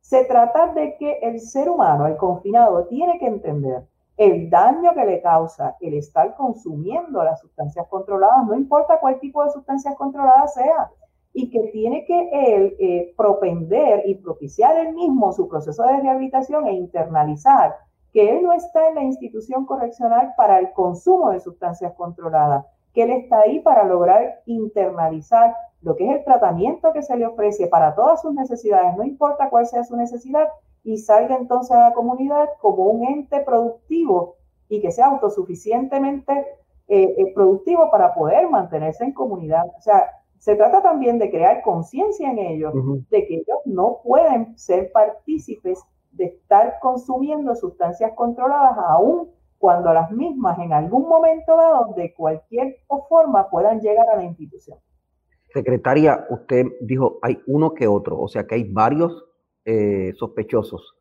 se 0.00 0.24
trata 0.24 0.72
de 0.74 0.96
que 0.96 1.18
el 1.22 1.40
ser 1.40 1.68
humano, 1.68 2.06
el 2.06 2.16
confinado, 2.16 2.86
tiene 2.86 3.18
que 3.18 3.26
entender 3.26 3.82
el 4.16 4.50
daño 4.50 4.92
que 4.94 5.04
le 5.04 5.22
causa 5.22 5.76
el 5.80 5.94
estar 5.94 6.34
consumiendo 6.36 7.24
las 7.24 7.40
sustancias 7.40 7.86
controladas, 7.88 8.46
no 8.46 8.54
importa 8.54 9.00
cuál 9.00 9.18
tipo 9.20 9.42
de 9.42 9.50
sustancias 9.50 9.94
controladas 9.96 10.54
sea, 10.54 10.90
y 11.32 11.48
que 11.50 11.60
tiene 11.72 12.04
que 12.04 12.28
él 12.32 12.76
eh, 12.78 13.14
propender 13.16 14.02
y 14.06 14.16
propiciar 14.16 14.76
él 14.76 14.94
mismo 14.94 15.32
su 15.32 15.48
proceso 15.48 15.82
de 15.84 16.00
rehabilitación 16.00 16.66
e 16.66 16.72
internalizar 16.72 17.74
que 18.12 18.30
él 18.30 18.42
no 18.42 18.52
está 18.52 18.88
en 18.88 18.96
la 18.96 19.02
institución 19.02 19.64
correccional 19.64 20.34
para 20.36 20.58
el 20.58 20.72
consumo 20.72 21.30
de 21.30 21.40
sustancias 21.40 21.94
controladas, 21.94 22.66
que 22.92 23.02
él 23.02 23.10
está 23.10 23.40
ahí 23.40 23.60
para 23.60 23.84
lograr 23.84 24.42
internalizar 24.46 25.54
lo 25.80 25.96
que 25.96 26.08
es 26.08 26.16
el 26.16 26.24
tratamiento 26.24 26.92
que 26.92 27.02
se 27.02 27.16
le 27.16 27.26
ofrece 27.26 27.66
para 27.66 27.94
todas 27.94 28.22
sus 28.22 28.32
necesidades, 28.34 28.96
no 28.96 29.04
importa 29.04 29.50
cuál 29.50 29.66
sea 29.66 29.82
su 29.84 29.96
necesidad, 29.96 30.48
y 30.84 30.98
salga 30.98 31.36
entonces 31.36 31.76
a 31.76 31.88
la 31.88 31.94
comunidad 31.94 32.48
como 32.60 32.84
un 32.84 33.06
ente 33.06 33.40
productivo 33.40 34.36
y 34.68 34.80
que 34.80 34.90
sea 34.90 35.06
autosuficientemente 35.06 36.32
eh, 36.88 37.14
eh, 37.16 37.32
productivo 37.34 37.90
para 37.90 38.14
poder 38.14 38.48
mantenerse 38.48 39.04
en 39.04 39.12
comunidad. 39.12 39.64
O 39.78 39.80
sea, 39.80 40.10
se 40.38 40.56
trata 40.56 40.82
también 40.82 41.18
de 41.18 41.30
crear 41.30 41.62
conciencia 41.62 42.30
en 42.30 42.38
ellos, 42.38 42.74
de 43.10 43.26
que 43.26 43.34
ellos 43.34 43.58
no 43.64 44.00
pueden 44.02 44.58
ser 44.58 44.90
partícipes 44.90 45.80
de 46.10 46.24
estar 46.24 46.78
consumiendo 46.80 47.54
sustancias 47.54 48.12
controladas 48.14 48.76
aún 48.76 49.30
cuando 49.62 49.94
las 49.94 50.10
mismas 50.10 50.58
en 50.58 50.72
algún 50.72 51.08
momento 51.08 51.56
dado 51.56 51.94
de 51.94 52.12
cualquier 52.12 52.78
forma 53.08 53.48
puedan 53.48 53.80
llegar 53.80 54.08
a 54.12 54.16
la 54.16 54.24
institución. 54.24 54.76
Secretaria, 55.54 56.26
usted 56.30 56.64
dijo 56.80 57.20
hay 57.22 57.40
uno 57.46 57.72
que 57.72 57.86
otro, 57.86 58.18
o 58.18 58.26
sea 58.26 58.44
que 58.44 58.56
hay 58.56 58.64
varios 58.64 59.24
eh, 59.64 60.14
sospechosos, 60.16 60.96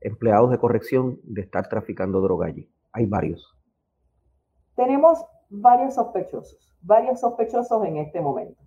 empleados 0.00 0.50
de 0.50 0.58
corrección 0.58 1.20
de 1.22 1.42
estar 1.42 1.68
traficando 1.68 2.20
droga 2.20 2.48
allí. 2.48 2.68
Hay 2.90 3.06
varios. 3.06 3.56
Tenemos 4.74 5.24
varios 5.48 5.94
sospechosos, 5.94 6.76
varios 6.82 7.20
sospechosos 7.20 7.86
en 7.86 7.98
este 7.98 8.20
momento. 8.20 8.60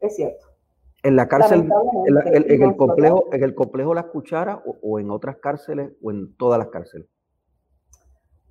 Es 0.00 0.16
cierto. 0.16 0.48
En 1.02 1.16
la 1.16 1.28
cárcel, 1.28 1.66
en, 2.06 2.62
el 2.62 2.76
complejo, 2.76 3.24
en 3.32 3.42
el 3.42 3.54
complejo 3.54 3.94
Las 3.94 4.06
Cucharas 4.06 4.58
o, 4.82 5.00
en 5.00 5.10
otras 5.10 5.38
cárceles 5.38 5.92
o 6.02 6.10
en 6.10 6.36
todas 6.36 6.58
las 6.58 6.68
cárceles. 6.68 7.08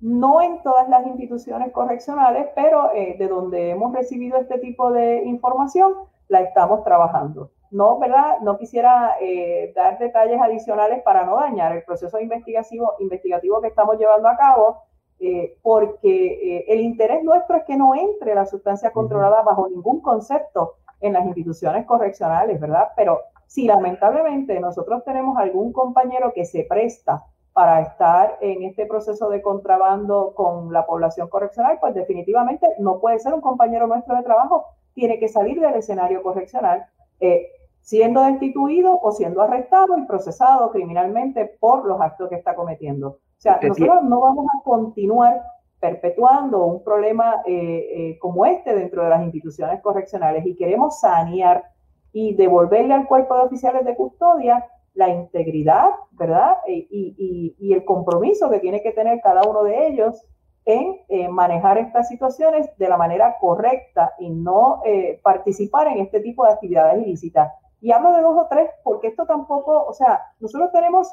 No 0.00 0.42
en 0.42 0.62
todas 0.62 0.88
las 0.88 1.06
instituciones 1.06 1.72
correccionales, 1.72 2.48
pero 2.54 2.92
eh, 2.92 3.16
de 3.18 3.28
donde 3.28 3.70
hemos 3.70 3.94
recibido 3.94 4.38
este 4.38 4.58
tipo 4.58 4.92
de 4.92 5.24
información, 5.24 5.94
la 6.28 6.40
estamos 6.40 6.84
trabajando. 6.84 7.50
No, 7.70 7.98
¿verdad? 7.98 8.38
No 8.42 8.58
quisiera 8.58 9.16
eh, 9.20 9.72
dar 9.74 9.98
detalles 9.98 10.40
adicionales 10.40 11.02
para 11.02 11.24
no 11.24 11.36
dañar 11.36 11.74
el 11.74 11.82
proceso 11.82 12.20
investigativo, 12.20 12.94
investigativo 13.00 13.60
que 13.60 13.68
estamos 13.68 13.98
llevando 13.98 14.28
a 14.28 14.36
cabo, 14.36 14.82
eh, 15.18 15.56
porque 15.62 16.64
el 16.68 16.80
interés 16.80 17.24
nuestro 17.24 17.56
es 17.56 17.64
que 17.64 17.76
no 17.76 17.94
entre 17.94 18.34
la 18.34 18.44
sustancia 18.44 18.92
controlada 18.92 19.42
bajo 19.42 19.68
ningún 19.68 20.00
concepto 20.00 20.74
en 21.00 21.14
las 21.14 21.24
instituciones 21.24 21.86
correccionales, 21.86 22.60
¿verdad? 22.60 22.88
Pero 22.96 23.20
si 23.46 23.66
lamentablemente 23.66 24.58
nosotros 24.60 25.04
tenemos 25.04 25.38
algún 25.38 25.72
compañero 25.72 26.32
que 26.34 26.44
se 26.44 26.64
presta 26.64 27.24
para 27.56 27.80
estar 27.80 28.36
en 28.42 28.64
este 28.64 28.84
proceso 28.84 29.30
de 29.30 29.40
contrabando 29.40 30.34
con 30.34 30.70
la 30.74 30.84
población 30.84 31.30
correccional, 31.30 31.78
pues 31.80 31.94
definitivamente 31.94 32.66
no 32.80 33.00
puede 33.00 33.18
ser 33.18 33.32
un 33.32 33.40
compañero 33.40 33.86
nuestro 33.86 34.14
de 34.14 34.24
trabajo, 34.24 34.66
tiene 34.92 35.18
que 35.18 35.26
salir 35.26 35.58
del 35.58 35.72
escenario 35.72 36.22
correccional, 36.22 36.84
eh, 37.18 37.48
siendo 37.80 38.22
destituido 38.24 39.00
o 39.00 39.10
siendo 39.10 39.40
arrestado 39.40 39.96
y 39.96 40.04
procesado 40.04 40.70
criminalmente 40.70 41.56
por 41.58 41.86
los 41.86 41.98
actos 41.98 42.28
que 42.28 42.34
está 42.34 42.54
cometiendo. 42.54 43.08
O 43.08 43.20
sea, 43.38 43.58
nosotros 43.62 44.02
no 44.02 44.20
vamos 44.20 44.44
a 44.54 44.62
continuar 44.62 45.40
perpetuando 45.80 46.62
un 46.62 46.84
problema 46.84 47.40
eh, 47.46 47.54
eh, 47.54 48.18
como 48.18 48.44
este 48.44 48.74
dentro 48.74 49.02
de 49.02 49.08
las 49.08 49.22
instituciones 49.22 49.80
correccionales 49.80 50.44
y 50.44 50.56
queremos 50.56 51.00
sanear 51.00 51.64
y 52.12 52.34
devolverle 52.34 52.92
al 52.92 53.06
cuerpo 53.06 53.34
de 53.34 53.44
oficiales 53.44 53.86
de 53.86 53.96
custodia 53.96 54.62
la 54.96 55.08
integridad, 55.08 55.90
¿verdad? 56.12 56.56
E, 56.66 56.86
y, 56.90 57.72
el 57.72 57.84
compromiso 57.84 58.50
que 58.50 58.60
tiene 58.60 58.82
que 58.82 58.92
tener 58.92 59.20
cada 59.22 59.42
uno 59.48 59.62
de 59.62 59.86
ellos 59.88 60.20
en 60.64 60.96
eh, 61.08 61.28
manejar 61.28 61.78
estas 61.78 62.08
situaciones 62.08 62.66
de 62.78 62.88
la 62.88 62.96
manera 62.96 63.36
correcta 63.40 64.12
y 64.18 64.30
no 64.30 64.82
participar 65.22 65.86
en 65.88 65.98
este 65.98 66.20
tipo 66.20 66.44
de 66.44 66.52
actividades 66.52 67.06
ilícitas. 67.06 67.52
Y 67.80 67.92
hablo 67.92 68.12
de 68.12 68.22
dos 68.22 68.36
o 68.36 68.48
tres 68.48 68.70
porque 68.82 69.08
esto 69.08 69.26
tampoco, 69.26 69.84
o 69.84 69.92
sea, 69.92 70.22
nosotros 70.40 70.72
tenemos 70.72 71.12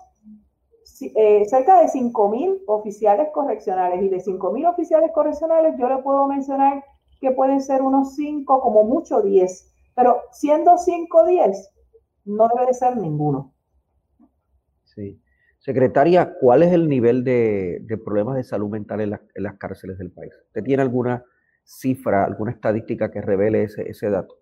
eh, 1.15 1.45
cerca 1.45 1.79
de 1.79 1.87
5.000 1.87 2.63
oficiales 2.67 3.29
correccionales 3.33 4.01
y 4.03 4.09
de 4.09 4.17
5.000 4.17 4.69
oficiales 4.69 5.11
correccionales 5.13 5.75
yo 5.77 5.87
le 5.87 5.97
puedo 5.99 6.27
mencionar 6.27 6.83
que 7.21 7.31
pueden 7.31 7.61
ser 7.61 7.81
unos 7.81 8.15
5, 8.15 8.59
como 8.59 8.83
mucho 8.83 9.21
10, 9.21 9.71
pero 9.95 10.21
siendo 10.31 10.77
5 10.77 11.17
o 11.17 11.25
10, 11.25 11.73
no 12.25 12.49
debe 12.49 12.67
de 12.67 12.73
ser 12.73 12.97
ninguno. 12.97 13.52
Sí. 14.95 15.21
Secretaria, 15.59 16.35
¿cuál 16.39 16.63
es 16.63 16.73
el 16.73 16.89
nivel 16.89 17.23
de, 17.23 17.85
problemas 18.03 18.35
de 18.35 18.43
salud 18.43 18.69
mental 18.69 18.99
en, 19.01 19.11
las 19.11 19.57
cárceles 19.57 19.97
del 19.97 20.11
país? 20.11 20.33
¿Usted 20.47 20.63
tiene 20.63 20.83
alguna 20.83 21.23
cifra, 21.63 22.25
alguna 22.25 22.51
estadística 22.51 23.09
que 23.09 23.21
revele 23.21 23.63
ese, 23.63 23.89
ese 23.89 24.09
dato? 24.09 24.35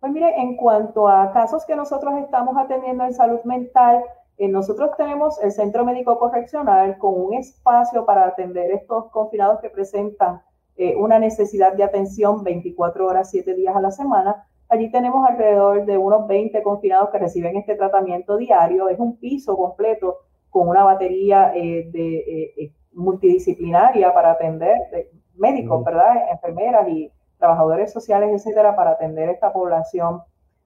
Pues 0.00 0.12
mire, 0.12 0.34
en 0.36 0.56
cuanto 0.56 1.08
a 1.08 1.32
casos 1.32 1.64
que 1.64 1.76
nosotros 1.76 2.14
estamos 2.18 2.56
atendiendo 2.56 3.04
en 3.04 3.14
salud 3.14 3.40
mental, 3.44 4.02
eh, 4.38 4.48
nosotros 4.48 4.90
tenemos 4.96 5.42
el 5.42 5.50
Centro 5.50 5.84
Médico 5.84 6.18
Correccional 6.18 6.96
con 6.98 7.14
un 7.20 7.34
espacio 7.34 8.06
para 8.06 8.26
atender 8.26 8.70
estos 8.70 9.10
confinados 9.10 9.60
que 9.60 9.70
presentan 9.70 10.42
eh, 10.76 10.94
una 10.94 11.18
necesidad 11.18 11.72
de 11.74 11.82
atención 11.82 12.44
24 12.44 13.04
horas, 13.04 13.30
7 13.30 13.54
días 13.54 13.74
a 13.74 13.80
la 13.80 13.90
semana. 13.90 14.47
Allí 14.68 14.90
tenemos 14.90 15.26
alrededor 15.28 15.86
de 15.86 15.96
unos 15.96 16.26
20 16.26 16.62
confinados 16.62 17.10
que 17.10 17.18
reciben 17.18 17.56
este 17.56 17.74
tratamiento 17.74 18.36
diario. 18.36 18.88
Es 18.88 18.98
un 18.98 19.16
piso 19.16 19.56
completo 19.56 20.18
con 20.50 20.68
una 20.68 20.84
batería 20.84 21.52
eh, 21.54 21.88
de, 21.90 22.72
multidisciplinaria 22.92 24.12
para 24.12 24.32
atender, 24.32 24.76
médicos, 25.36 25.84
¿verdad? 25.84 26.30
Enfermeras 26.32 26.88
y 26.88 27.10
trabajadores 27.38 27.92
sociales, 27.92 28.30
etcétera, 28.34 28.74
para 28.76 28.90
atender 28.90 29.28
esta 29.28 29.52
población. 29.52 30.20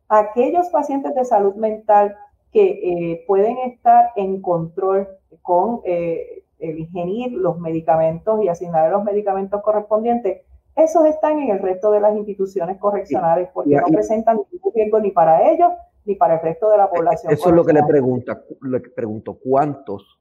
Aquellos 0.08 0.68
pacientes 0.70 1.14
de 1.14 1.24
salud 1.24 1.54
mental 1.54 2.16
que 2.52 2.64
eh, 3.12 3.24
pueden 3.26 3.58
estar 3.58 4.10
en 4.16 4.40
control 4.42 5.08
con 5.42 5.80
eh, 5.84 6.44
el 6.58 6.78
ingerir 6.78 7.32
los 7.32 7.58
medicamentos 7.58 8.42
y 8.42 8.48
asignar 8.48 8.90
los 8.90 9.04
medicamentos 9.04 9.62
correspondientes, 9.62 10.42
esos 10.74 11.04
están 11.06 11.38
en 11.38 11.50
el 11.50 11.58
resto 11.58 11.90
de 11.92 12.00
las 12.00 12.16
instituciones 12.16 12.78
correccionales 12.78 13.48
porque 13.52 13.76
no 13.76 13.86
presentan 13.88 14.40
ningún 14.50 14.72
riesgo 14.74 15.00
ni 15.00 15.10
para 15.10 15.50
ellos 15.50 15.70
ni 16.04 16.14
para 16.16 16.34
el 16.34 16.40
resto 16.40 16.70
de 16.70 16.78
la 16.78 16.90
población. 16.90 17.32
Eso 17.32 17.48
es 17.50 17.54
lo 17.54 17.64
que 17.64 17.72
le 17.72 17.82
pregunta, 17.84 18.42
le 18.62 18.80
pregunto, 18.80 19.38
¿cuántos 19.42 20.20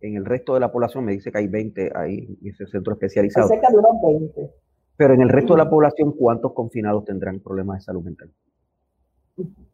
en 0.00 0.16
el 0.16 0.24
resto 0.24 0.54
de 0.54 0.60
la 0.60 0.72
población? 0.72 1.04
Me 1.04 1.12
dice 1.12 1.30
que 1.30 1.38
hay 1.38 1.46
20 1.46 1.92
ahí 1.94 2.38
en 2.40 2.50
ese 2.50 2.66
centro 2.66 2.94
especializado. 2.94 3.48
cerca 3.48 3.70
de 3.70 3.78
unos 3.78 4.02
20. 4.02 4.50
Pero 4.96 5.14
en 5.14 5.22
el 5.22 5.28
resto 5.28 5.54
de 5.54 5.58
la 5.58 5.70
población, 5.70 6.12
¿cuántos 6.12 6.52
confinados 6.52 7.04
tendrán 7.04 7.40
problemas 7.40 7.78
de 7.78 7.84
salud 7.84 8.02
mental? 8.02 8.30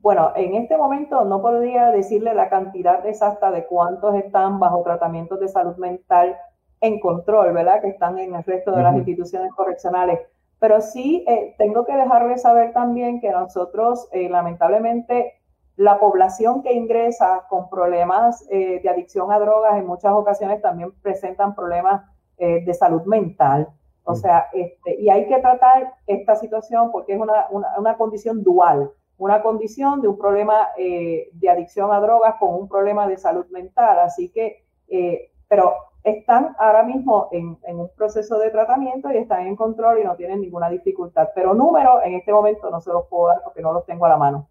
Bueno, 0.00 0.32
en 0.36 0.54
este 0.54 0.76
momento 0.76 1.24
no 1.24 1.42
podría 1.42 1.90
decirle 1.90 2.34
la 2.34 2.48
cantidad 2.48 3.04
exacta 3.06 3.50
de 3.50 3.66
cuántos 3.66 4.14
están 4.14 4.60
bajo 4.60 4.82
tratamientos 4.84 5.40
de 5.40 5.48
salud 5.48 5.76
mental 5.76 6.36
en 6.80 7.00
control, 7.00 7.52
¿verdad? 7.52 7.80
Que 7.80 7.88
están 7.88 8.18
en 8.18 8.34
el 8.34 8.44
resto 8.44 8.72
de 8.72 8.82
las 8.82 8.96
instituciones 8.96 9.52
correccionales. 9.52 10.20
Pero 10.58 10.80
sí 10.80 11.24
eh, 11.28 11.54
tengo 11.58 11.84
que 11.84 11.96
dejarles 11.96 12.42
saber 12.42 12.72
también 12.72 13.20
que 13.20 13.30
nosotros, 13.30 14.08
eh, 14.12 14.28
lamentablemente, 14.28 15.34
la 15.76 16.00
población 16.00 16.62
que 16.62 16.72
ingresa 16.72 17.44
con 17.48 17.70
problemas 17.70 18.44
eh, 18.50 18.80
de 18.82 18.88
adicción 18.88 19.30
a 19.30 19.38
drogas 19.38 19.76
en 19.76 19.86
muchas 19.86 20.12
ocasiones 20.12 20.60
también 20.60 20.92
presentan 21.02 21.54
problemas 21.54 22.02
de 22.40 22.72
salud 22.72 23.02
mental. 23.02 23.66
O 24.04 24.14
sea, 24.14 24.46
este, 24.52 24.94
y 25.00 25.08
hay 25.10 25.26
que 25.26 25.40
tratar 25.40 25.94
esta 26.06 26.36
situación 26.36 26.92
porque 26.92 27.14
es 27.14 27.20
una, 27.20 27.48
una 27.50 27.96
condición 27.96 28.44
dual 28.44 28.92
una 29.18 29.42
condición 29.42 30.00
de 30.00 30.08
un 30.08 30.16
problema 30.16 30.68
eh, 30.78 31.28
de 31.32 31.50
adicción 31.50 31.92
a 31.92 32.00
drogas 32.00 32.36
con 32.38 32.54
un 32.54 32.68
problema 32.68 33.06
de 33.06 33.18
salud 33.18 33.46
mental. 33.50 33.98
Así 33.98 34.30
que, 34.30 34.64
eh, 34.88 35.32
pero 35.48 35.74
están 36.04 36.54
ahora 36.58 36.82
mismo 36.82 37.28
en, 37.32 37.58
un 37.66 37.90
proceso 37.96 38.38
de 38.38 38.50
tratamiento 38.50 39.10
y 39.12 39.16
están 39.16 39.46
en 39.46 39.56
control 39.56 40.00
y 40.00 40.04
no 40.04 40.16
tienen 40.16 40.40
ninguna 40.40 40.70
dificultad. 40.70 41.28
Pero 41.34 41.54
números 41.54 42.00
en 42.04 42.14
este 42.14 42.32
momento 42.32 42.70
no 42.70 42.80
se 42.80 42.92
los 42.92 43.06
puedo 43.08 43.28
dar 43.28 43.42
porque 43.42 43.62
no 43.62 43.72
los 43.72 43.84
tengo 43.84 44.06
a 44.06 44.10
la 44.10 44.16
mano. 44.16 44.48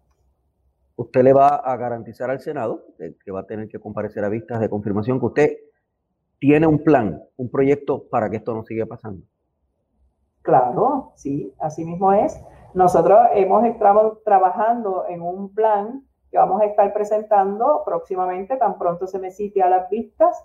Usted 0.96 1.22
le 1.22 1.32
va 1.32 1.48
a 1.48 1.76
garantizar 1.76 2.30
al 2.30 2.40
Senado, 2.40 2.84
eh, 2.98 3.14
que 3.24 3.30
va 3.30 3.40
a 3.40 3.46
tener 3.46 3.68
que 3.68 3.78
comparecer 3.78 4.24
a 4.24 4.28
vistas 4.28 4.60
de 4.60 4.68
confirmación, 4.68 5.20
que 5.20 5.26
usted 5.26 5.56
tiene 6.38 6.66
un 6.66 6.82
plan, 6.82 7.22
un 7.36 7.50
proyecto 7.50 8.08
para 8.08 8.28
que 8.30 8.36
esto 8.36 8.54
no 8.54 8.64
siga 8.64 8.86
pasando. 8.86 9.24
Claro, 10.42 11.12
sí, 11.14 11.52
así 11.58 11.84
mismo 11.84 12.12
es. 12.12 12.40
Nosotros 12.74 13.20
hemos 13.34 13.64
estado 13.64 14.20
trabajando 14.24 15.04
en 15.08 15.22
un 15.22 15.54
plan 15.54 16.04
que 16.30 16.38
vamos 16.38 16.60
a 16.60 16.66
estar 16.66 16.92
presentando 16.92 17.82
próximamente, 17.84 18.56
tan 18.56 18.78
pronto 18.78 19.06
se 19.06 19.18
me 19.18 19.30
cite 19.30 19.62
a 19.62 19.70
las 19.70 19.88
vistas, 19.88 20.44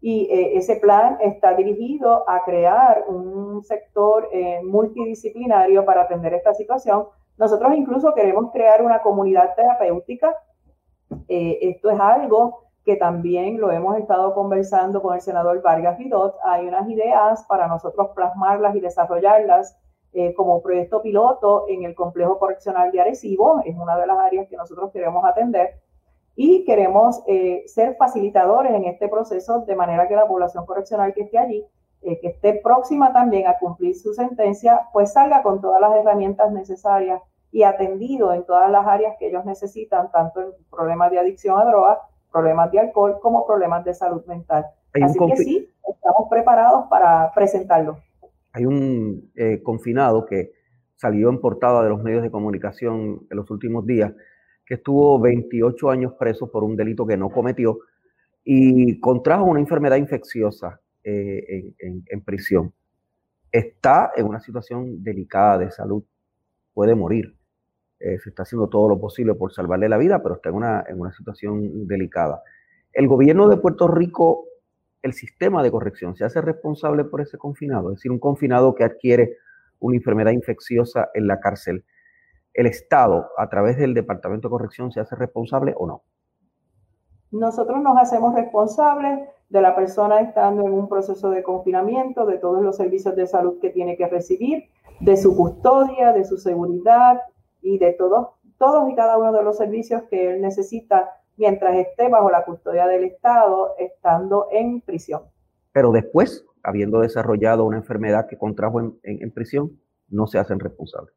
y 0.00 0.28
eh, 0.30 0.56
ese 0.56 0.76
plan 0.76 1.18
está 1.20 1.54
dirigido 1.54 2.28
a 2.28 2.44
crear 2.44 3.04
un 3.08 3.62
sector 3.64 4.28
eh, 4.32 4.60
multidisciplinario 4.62 5.84
para 5.84 6.02
atender 6.02 6.34
esta 6.34 6.54
situación. 6.54 7.06
Nosotros 7.36 7.74
incluso 7.74 8.14
queremos 8.14 8.52
crear 8.52 8.82
una 8.82 9.00
comunidad 9.02 9.54
terapéutica. 9.56 10.36
Eh, 11.26 11.58
esto 11.62 11.90
es 11.90 11.98
algo 11.98 12.68
que 12.84 12.96
también 12.96 13.60
lo 13.60 13.72
hemos 13.72 13.98
estado 13.98 14.34
conversando 14.34 15.02
con 15.02 15.14
el 15.14 15.20
senador 15.20 15.60
Vargas 15.62 15.98
Vidot. 15.98 16.36
Hay 16.44 16.66
unas 16.66 16.88
ideas 16.88 17.44
para 17.48 17.66
nosotros 17.66 18.10
plasmarlas 18.14 18.74
y 18.76 18.80
desarrollarlas 18.80 19.76
como 20.34 20.62
proyecto 20.62 21.00
piloto 21.02 21.66
en 21.68 21.84
el 21.84 21.94
complejo 21.94 22.38
correccional 22.38 22.90
de 22.90 23.00
Arecibo. 23.00 23.60
Es 23.64 23.76
una 23.76 23.96
de 23.96 24.06
las 24.06 24.18
áreas 24.18 24.48
que 24.48 24.56
nosotros 24.56 24.90
queremos 24.90 25.24
atender 25.24 25.80
y 26.40 26.64
queremos 26.64 27.20
eh, 27.26 27.64
ser 27.66 27.96
facilitadores 27.96 28.72
en 28.72 28.84
este 28.84 29.08
proceso 29.08 29.64
de 29.66 29.74
manera 29.74 30.06
que 30.06 30.14
la 30.14 30.28
población 30.28 30.64
correccional 30.66 31.12
que 31.12 31.22
esté 31.22 31.36
allí, 31.36 31.64
eh, 32.00 32.20
que 32.20 32.28
esté 32.28 32.60
próxima 32.62 33.12
también 33.12 33.48
a 33.48 33.58
cumplir 33.58 33.96
su 33.96 34.14
sentencia, 34.14 34.82
pues 34.92 35.14
salga 35.14 35.42
con 35.42 35.60
todas 35.60 35.80
las 35.80 35.96
herramientas 35.96 36.52
necesarias 36.52 37.20
y 37.50 37.64
atendido 37.64 38.32
en 38.32 38.46
todas 38.46 38.70
las 38.70 38.86
áreas 38.86 39.16
que 39.18 39.26
ellos 39.26 39.44
necesitan, 39.44 40.12
tanto 40.12 40.40
en 40.40 40.50
problemas 40.70 41.10
de 41.10 41.18
adicción 41.18 41.58
a 41.58 41.64
drogas, 41.64 41.98
problemas 42.30 42.70
de 42.70 42.78
alcohol, 42.78 43.18
como 43.20 43.44
problemas 43.44 43.84
de 43.84 43.94
salud 43.94 44.24
mental. 44.26 44.64
Así 45.02 45.18
que 45.18 45.36
sí, 45.38 45.74
estamos 45.88 46.28
preparados 46.30 46.84
para 46.88 47.32
presentarlo. 47.34 47.98
Hay 48.52 48.64
un 48.64 49.32
eh, 49.34 49.60
confinado 49.64 50.24
que 50.24 50.52
salió 50.94 51.30
en 51.30 51.40
portada 51.40 51.82
de 51.82 51.88
los 51.88 52.00
medios 52.00 52.22
de 52.22 52.30
comunicación 52.30 53.26
en 53.28 53.36
los 53.36 53.50
últimos 53.50 53.84
días, 53.86 54.12
que 54.68 54.74
estuvo 54.74 55.18
28 55.18 55.90
años 55.90 56.12
preso 56.18 56.52
por 56.52 56.62
un 56.62 56.76
delito 56.76 57.06
que 57.06 57.16
no 57.16 57.30
cometió 57.30 57.78
y 58.44 59.00
contrajo 59.00 59.44
una 59.44 59.60
enfermedad 59.60 59.96
infecciosa 59.96 60.78
eh, 61.02 61.72
en, 61.78 62.20
prisión. 62.20 62.74
Está 63.50 64.12
en 64.14 64.26
una 64.26 64.40
situación 64.40 65.02
delicada 65.02 65.56
de 65.56 65.70
salud, 65.70 66.04
puede 66.74 66.94
morir. 66.94 67.34
Eh, 67.98 68.18
se 68.18 68.28
está 68.28 68.42
haciendo 68.42 68.68
todo 68.68 68.90
lo 68.90 69.00
posible 69.00 69.34
por 69.34 69.54
salvarle 69.54 69.88
la 69.88 69.96
vida, 69.96 70.22
pero 70.22 70.34
está 70.34 70.50
en 70.50 70.56
una, 70.56 70.84
en 70.86 71.00
una 71.00 71.12
situación 71.12 71.86
delicada. 71.86 72.42
El 72.92 73.08
gobierno 73.08 73.48
de 73.48 73.56
Puerto 73.56 73.88
Rico, 73.88 74.44
el 75.02 75.14
sistema 75.14 75.62
de 75.62 75.70
corrección, 75.70 76.14
se 76.14 76.24
hace 76.24 76.42
responsable 76.42 77.04
por 77.04 77.22
ese 77.22 77.38
confinado, 77.38 77.90
es 77.90 77.96
decir, 77.96 78.10
un 78.10 78.18
confinado 78.18 78.74
que 78.74 78.84
adquiere 78.84 79.38
una 79.78 79.96
enfermedad 79.96 80.32
infecciosa 80.32 81.08
en 81.14 81.26
la 81.26 81.40
cárcel 81.40 81.84
el 82.58 82.66
Estado, 82.66 83.30
a 83.36 83.48
través 83.48 83.76
del 83.76 83.94
Departamento 83.94 84.48
de 84.48 84.50
Corrección, 84.50 84.90
se 84.90 84.98
hace 84.98 85.14
responsable 85.14 85.74
o 85.78 85.86
no? 85.86 86.02
Nosotros 87.30 87.80
nos 87.80 87.96
hacemos 87.96 88.34
responsables 88.34 89.28
de 89.48 89.62
la 89.62 89.76
persona 89.76 90.20
estando 90.20 90.66
en 90.66 90.72
un 90.72 90.88
proceso 90.88 91.30
de 91.30 91.44
confinamiento, 91.44 92.26
de 92.26 92.38
todos 92.38 92.60
los 92.60 92.76
servicios 92.76 93.14
de 93.14 93.28
salud 93.28 93.60
que 93.60 93.70
tiene 93.70 93.96
que 93.96 94.08
recibir, 94.08 94.64
de 94.98 95.16
su 95.16 95.36
custodia, 95.36 96.12
de 96.12 96.24
su 96.24 96.36
seguridad 96.36 97.20
y 97.62 97.78
de 97.78 97.92
todos, 97.92 98.30
todos 98.58 98.90
y 98.90 98.96
cada 98.96 99.18
uno 99.18 99.32
de 99.32 99.44
los 99.44 99.56
servicios 99.56 100.02
que 100.10 100.32
él 100.32 100.40
necesita 100.40 101.12
mientras 101.36 101.76
esté 101.76 102.08
bajo 102.08 102.28
la 102.28 102.44
custodia 102.44 102.88
del 102.88 103.04
Estado, 103.04 103.74
estando 103.78 104.48
en 104.50 104.80
prisión. 104.80 105.22
Pero 105.70 105.92
después, 105.92 106.44
habiendo 106.64 107.02
desarrollado 107.02 107.64
una 107.64 107.76
enfermedad 107.76 108.26
que 108.26 108.36
contrajo 108.36 108.80
en 108.80 109.30
prisión, 109.30 109.78
no 110.08 110.26
se 110.26 110.40
hacen 110.40 110.58
responsables. 110.58 111.14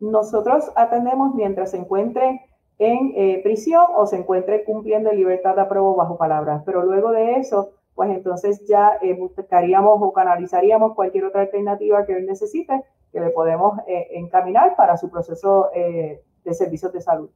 Nosotros 0.00 0.70
atendemos 0.76 1.34
mientras 1.34 1.70
se 1.70 1.78
encuentre 1.78 2.40
en 2.78 3.12
eh, 3.14 3.40
prisión 3.42 3.84
o 3.96 4.06
se 4.06 4.16
encuentre 4.16 4.64
cumpliendo 4.64 5.12
libertad 5.12 5.54
de 5.54 5.62
apruebo 5.62 5.94
bajo 5.94 6.18
palabras, 6.18 6.62
pero 6.66 6.82
luego 6.82 7.12
de 7.12 7.36
eso, 7.36 7.72
pues 7.94 8.10
entonces 8.10 8.66
ya 8.66 8.98
eh, 9.00 9.14
buscaríamos 9.14 9.98
o 10.00 10.12
canalizaríamos 10.12 10.94
cualquier 10.94 11.26
otra 11.26 11.42
alternativa 11.42 12.04
que 12.04 12.16
él 12.16 12.26
necesite, 12.26 12.82
que 13.12 13.20
le 13.20 13.30
podemos 13.30 13.78
eh, 13.86 14.08
encaminar 14.12 14.74
para 14.76 14.96
su 14.96 15.08
proceso 15.10 15.70
de 15.72 16.54
servicios 16.54 16.92
de 16.92 17.00
salud. 17.00 17.30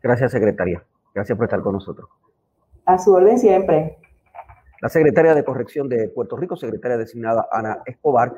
Gracias, 0.00 0.32
secretaria. 0.32 0.84
Gracias 1.14 1.36
por 1.36 1.44
estar 1.44 1.60
con 1.60 1.74
nosotros. 1.74 2.08
A 2.86 2.98
su 2.98 3.12
orden 3.12 3.38
siempre. 3.38 3.98
La 4.80 4.88
secretaria 4.88 5.34
de 5.34 5.44
Corrección 5.44 5.88
de 5.88 6.08
Puerto 6.08 6.36
Rico, 6.36 6.56
secretaria 6.56 6.96
designada 6.96 7.46
Ana 7.52 7.82
Escobar, 7.86 8.34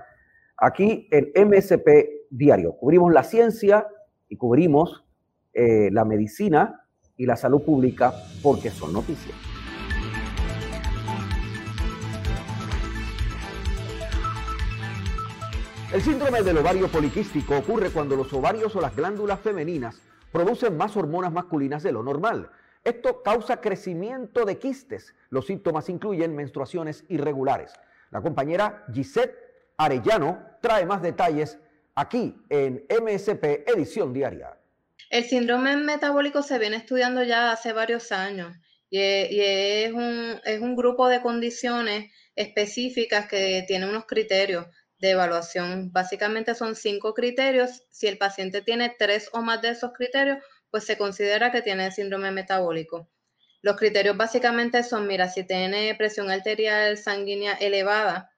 aquí 0.57 1.09
en 1.11 1.49
MSP 1.49 2.27
diario. 2.31 2.73
Cubrimos 2.77 3.13
la 3.13 3.25
ciencia 3.25 3.87
y 4.29 4.37
cubrimos 4.37 5.05
eh, 5.53 5.91
la 5.93 6.05
medicina 6.05 6.87
y 7.17 7.27
la 7.27 7.37
salud 7.37 7.63
pública 7.63 8.13
porque 8.43 8.71
son 8.71 8.93
noticias. 8.93 9.37
El 15.93 16.03
síndrome 16.03 16.43
del 16.43 16.59
ovario 16.59 16.89
poliquístico 16.89 17.57
ocurre 17.57 17.91
cuando 17.91 18.17
los 18.17 18.33
ovarios 18.33 18.75
o 18.75 18.81
las 18.81 18.97
glándulas 18.97 19.39
femeninas 19.39 20.03
producen 20.33 20.77
más 20.77 20.97
hormonas 20.97 21.33
masculinas 21.33 21.85
de 21.85 21.93
lo 21.93 22.03
normal. 22.03 22.51
Esto 22.83 23.23
causa 23.23 23.61
crecimiento 23.61 24.45
de 24.45 24.59
quistes. 24.59 25.15
Los 25.31 25.47
síntomas 25.47 25.89
incluyen 25.89 26.35
menstruaciones 26.35 27.05
irregulares. 27.09 27.73
La 28.11 28.21
compañera 28.21 28.85
Gisette 28.93 29.44
Arellano 29.77 30.59
trae 30.61 30.87
más 30.87 31.03
detalles 31.03 31.59
aquí 31.95 32.35
en 32.49 32.87
MSP 32.89 33.69
Edición 33.69 34.13
Diaria. 34.13 34.59
El 35.11 35.25
síndrome 35.25 35.77
metabólico 35.77 36.43
se 36.43 36.59
viene 36.59 36.77
estudiando 36.77 37.23
ya 37.23 37.53
hace 37.53 37.73
varios 37.73 38.11
años 38.13 38.57
y, 38.91 39.01
es, 39.01 39.93
un, 39.93 40.41
es 40.45 40.61
un 40.61 40.77
grupo 40.77 41.09
de 41.09 41.21
condiciones 41.21 42.13
específicas 42.37 43.27
que 43.27 43.65
tiene 43.67 43.89
unos 43.89 44.07
criterios 44.07 44.67
de 44.99 45.11
evaluación. 45.11 45.93
Básicamente 45.93 46.55
son 46.55 46.75
cinco 46.75 47.13
criterios. 47.13 47.83
Si 47.91 48.07
el 48.07 48.19
paciente 48.19 48.63
tiene 48.63 48.95
tres 48.99 49.29
o 49.33 49.43
más 49.43 49.61
de 49.63 49.71
esos 49.71 49.93
criterios, 49.93 50.39
pues 50.71 50.85
se 50.85 50.97
considera 50.97 51.53
que 51.53 51.63
tiene 51.63 51.91
síndrome 51.91 52.31
metabólico. 52.31 53.09
Los 53.63 53.77
criterios 53.77 54.17
básicamente 54.17 54.83
son, 54.83 55.07
mira, 55.07 55.29
si 55.29 55.45
tiene 55.45 55.95
presión 55.97 56.31
arterial 56.31 56.97
sanguínea 56.97 57.55
elevada, 57.55 58.31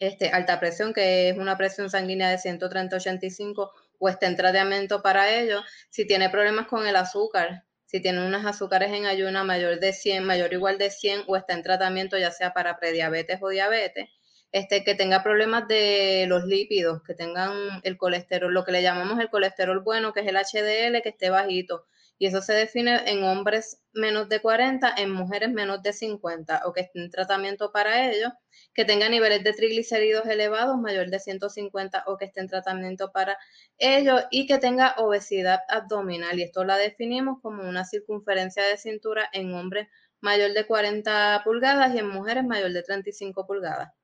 este, 0.00 0.30
alta 0.30 0.58
presión, 0.58 0.92
que 0.92 1.28
es 1.28 1.38
una 1.38 1.56
presión 1.56 1.90
sanguínea 1.90 2.30
de 2.30 2.38
130-85 2.38 3.70
o 3.98 4.08
está 4.08 4.26
en 4.26 4.36
tratamiento 4.36 5.02
para 5.02 5.30
ello, 5.38 5.62
si 5.90 6.06
tiene 6.06 6.30
problemas 6.30 6.66
con 6.66 6.86
el 6.86 6.96
azúcar, 6.96 7.64
si 7.84 8.00
tiene 8.00 8.26
unas 8.26 8.46
azúcares 8.46 8.92
en 8.92 9.06
ayuna 9.06 9.44
mayor 9.44 9.78
de 9.78 9.92
100, 9.92 10.24
mayor 10.24 10.50
o 10.50 10.54
igual 10.54 10.78
de 10.78 10.90
100 10.90 11.24
o 11.26 11.36
está 11.36 11.54
en 11.54 11.62
tratamiento 11.62 12.16
ya 12.18 12.30
sea 12.30 12.52
para 12.54 12.78
prediabetes 12.78 13.38
o 13.42 13.48
diabetes, 13.48 14.08
este, 14.52 14.84
que 14.84 14.94
tenga 14.94 15.22
problemas 15.22 15.68
de 15.68 16.24
los 16.28 16.44
lípidos, 16.44 17.02
que 17.02 17.14
tengan 17.14 17.52
el 17.82 17.96
colesterol, 17.96 18.52
lo 18.52 18.64
que 18.64 18.72
le 18.72 18.82
llamamos 18.82 19.20
el 19.20 19.28
colesterol 19.28 19.80
bueno, 19.80 20.12
que 20.12 20.20
es 20.20 20.26
el 20.26 20.36
HDL, 20.36 21.02
que 21.02 21.10
esté 21.10 21.30
bajito, 21.30 21.84
y 22.20 22.26
eso 22.26 22.42
se 22.42 22.52
define 22.52 23.10
en 23.10 23.24
hombres 23.24 23.80
menos 23.94 24.28
de 24.28 24.40
40, 24.42 24.92
en 24.98 25.10
mujeres 25.10 25.50
menos 25.50 25.82
de 25.82 25.94
50 25.94 26.62
o 26.66 26.72
que 26.74 26.82
estén 26.82 27.04
en 27.04 27.10
tratamiento 27.10 27.72
para 27.72 28.10
ello, 28.10 28.28
que 28.74 28.84
tenga 28.84 29.08
niveles 29.08 29.42
de 29.42 29.54
triglicéridos 29.54 30.26
elevados, 30.26 30.76
mayor 30.78 31.08
de 31.08 31.18
150 31.18 32.04
o 32.06 32.18
que 32.18 32.26
esté 32.26 32.42
en 32.42 32.48
tratamiento 32.48 33.10
para 33.10 33.38
ello 33.78 34.18
y 34.30 34.46
que 34.46 34.58
tenga 34.58 34.96
obesidad 34.98 35.60
abdominal. 35.70 36.38
Y 36.38 36.42
esto 36.42 36.62
la 36.62 36.76
definimos 36.76 37.38
como 37.40 37.66
una 37.66 37.86
circunferencia 37.86 38.64
de 38.64 38.76
cintura 38.76 39.26
en 39.32 39.54
hombres 39.54 39.88
mayor 40.20 40.52
de 40.52 40.66
40 40.66 41.40
pulgadas 41.42 41.94
y 41.94 42.00
en 42.00 42.08
mujeres 42.10 42.44
mayor 42.44 42.72
de 42.74 42.82
35 42.82 43.46
pulgadas. 43.46 43.94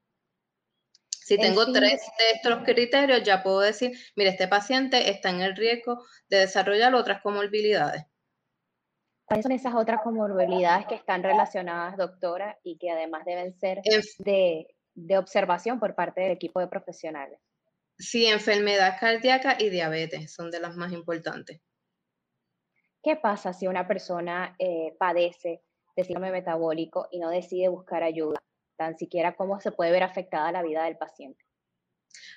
Si 1.26 1.36
tengo 1.36 1.72
tres 1.72 2.02
de 2.18 2.30
estos 2.36 2.62
criterios, 2.62 3.24
ya 3.24 3.42
puedo 3.42 3.58
decir, 3.58 3.98
mire, 4.14 4.30
este 4.30 4.46
paciente 4.46 5.10
está 5.10 5.30
en 5.30 5.40
el 5.40 5.56
riesgo 5.56 6.04
de 6.28 6.36
desarrollar 6.38 6.94
otras 6.94 7.20
comorbilidades. 7.20 8.04
¿Cuáles 9.24 9.42
son 9.42 9.50
esas 9.50 9.74
otras 9.74 10.02
comorbilidades 10.02 10.86
que 10.86 10.94
están 10.94 11.24
relacionadas, 11.24 11.96
doctora, 11.96 12.60
y 12.62 12.78
que 12.78 12.92
además 12.92 13.24
deben 13.24 13.52
ser 13.58 13.80
de, 14.20 14.68
de 14.94 15.18
observación 15.18 15.80
por 15.80 15.96
parte 15.96 16.20
del 16.20 16.30
equipo 16.30 16.60
de 16.60 16.68
profesionales? 16.68 17.40
Sí, 17.98 18.26
enfermedad 18.26 18.96
cardíaca 19.00 19.56
y 19.58 19.68
diabetes 19.68 20.32
son 20.32 20.52
de 20.52 20.60
las 20.60 20.76
más 20.76 20.92
importantes. 20.92 21.60
¿Qué 23.02 23.16
pasa 23.16 23.52
si 23.52 23.66
una 23.66 23.88
persona 23.88 24.54
eh, 24.60 24.94
padece 24.96 25.64
de 25.96 26.04
síndrome 26.04 26.30
metabólico 26.30 27.08
y 27.10 27.18
no 27.18 27.30
decide 27.30 27.66
buscar 27.66 28.04
ayuda? 28.04 28.38
Tan 28.76 28.96
siquiera 28.96 29.34
cómo 29.36 29.60
se 29.60 29.72
puede 29.72 29.90
ver 29.90 30.02
afectada 30.02 30.52
la 30.52 30.62
vida 30.62 30.84
del 30.84 30.96
paciente. 30.96 31.44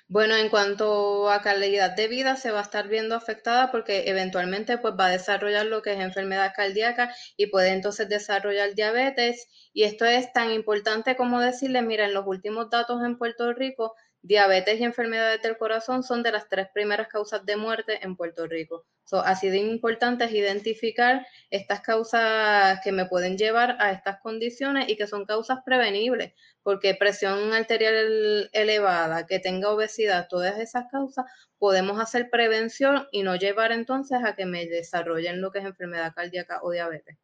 Bueno, 0.08 0.34
en 0.34 0.48
cuanto 0.48 1.30
a 1.30 1.40
calidad 1.40 1.94
de 1.94 2.08
vida, 2.08 2.36
se 2.36 2.50
va 2.50 2.58
a 2.58 2.62
estar 2.62 2.88
viendo 2.88 3.14
afectada 3.14 3.70
porque 3.70 4.08
eventualmente 4.10 4.76
pues, 4.78 4.94
va 4.98 5.06
a 5.06 5.10
desarrollar 5.10 5.66
lo 5.66 5.82
que 5.82 5.92
es 5.92 6.00
enfermedad 6.00 6.52
cardíaca 6.54 7.14
y 7.36 7.46
puede 7.46 7.70
entonces 7.70 8.08
desarrollar 8.08 8.74
diabetes. 8.74 9.46
Y 9.72 9.84
esto 9.84 10.04
es 10.04 10.32
tan 10.32 10.50
importante 10.50 11.16
como 11.16 11.40
decirle, 11.40 11.82
mira, 11.82 12.06
en 12.06 12.14
los 12.14 12.26
últimos 12.26 12.70
datos 12.70 13.00
en 13.04 13.18
Puerto 13.18 13.52
Rico 13.52 13.94
Diabetes 14.22 14.78
y 14.78 14.84
enfermedades 14.84 15.40
del 15.40 15.56
corazón 15.56 16.02
son 16.02 16.22
de 16.22 16.30
las 16.30 16.46
tres 16.46 16.68
primeras 16.74 17.08
causas 17.08 17.46
de 17.46 17.56
muerte 17.56 18.00
en 18.02 18.16
Puerto 18.16 18.46
Rico. 18.46 18.84
así 19.24 19.48
de 19.48 19.56
importante 19.56 20.24
es 20.24 20.32
identificar 20.32 21.26
estas 21.48 21.80
causas 21.80 22.80
que 22.84 22.92
me 22.92 23.06
pueden 23.06 23.38
llevar 23.38 23.76
a 23.80 23.92
estas 23.92 24.20
condiciones 24.20 24.90
y 24.90 24.96
que 24.96 25.06
son 25.06 25.24
causas 25.24 25.60
prevenibles, 25.64 26.34
porque 26.62 26.94
presión 26.94 27.54
arterial 27.54 28.50
elevada, 28.52 29.26
que 29.26 29.38
tenga 29.38 29.70
obesidad, 29.70 30.28
todas 30.28 30.58
esas 30.58 30.84
causas, 30.90 31.24
podemos 31.58 31.98
hacer 31.98 32.28
prevención 32.28 33.08
y 33.12 33.22
no 33.22 33.36
llevar 33.36 33.72
entonces 33.72 34.20
a 34.22 34.36
que 34.36 34.44
me 34.44 34.66
desarrollen 34.66 35.40
lo 35.40 35.50
que 35.50 35.60
es 35.60 35.64
enfermedad 35.64 36.12
cardíaca 36.14 36.60
o 36.62 36.70
diabetes. 36.72 37.16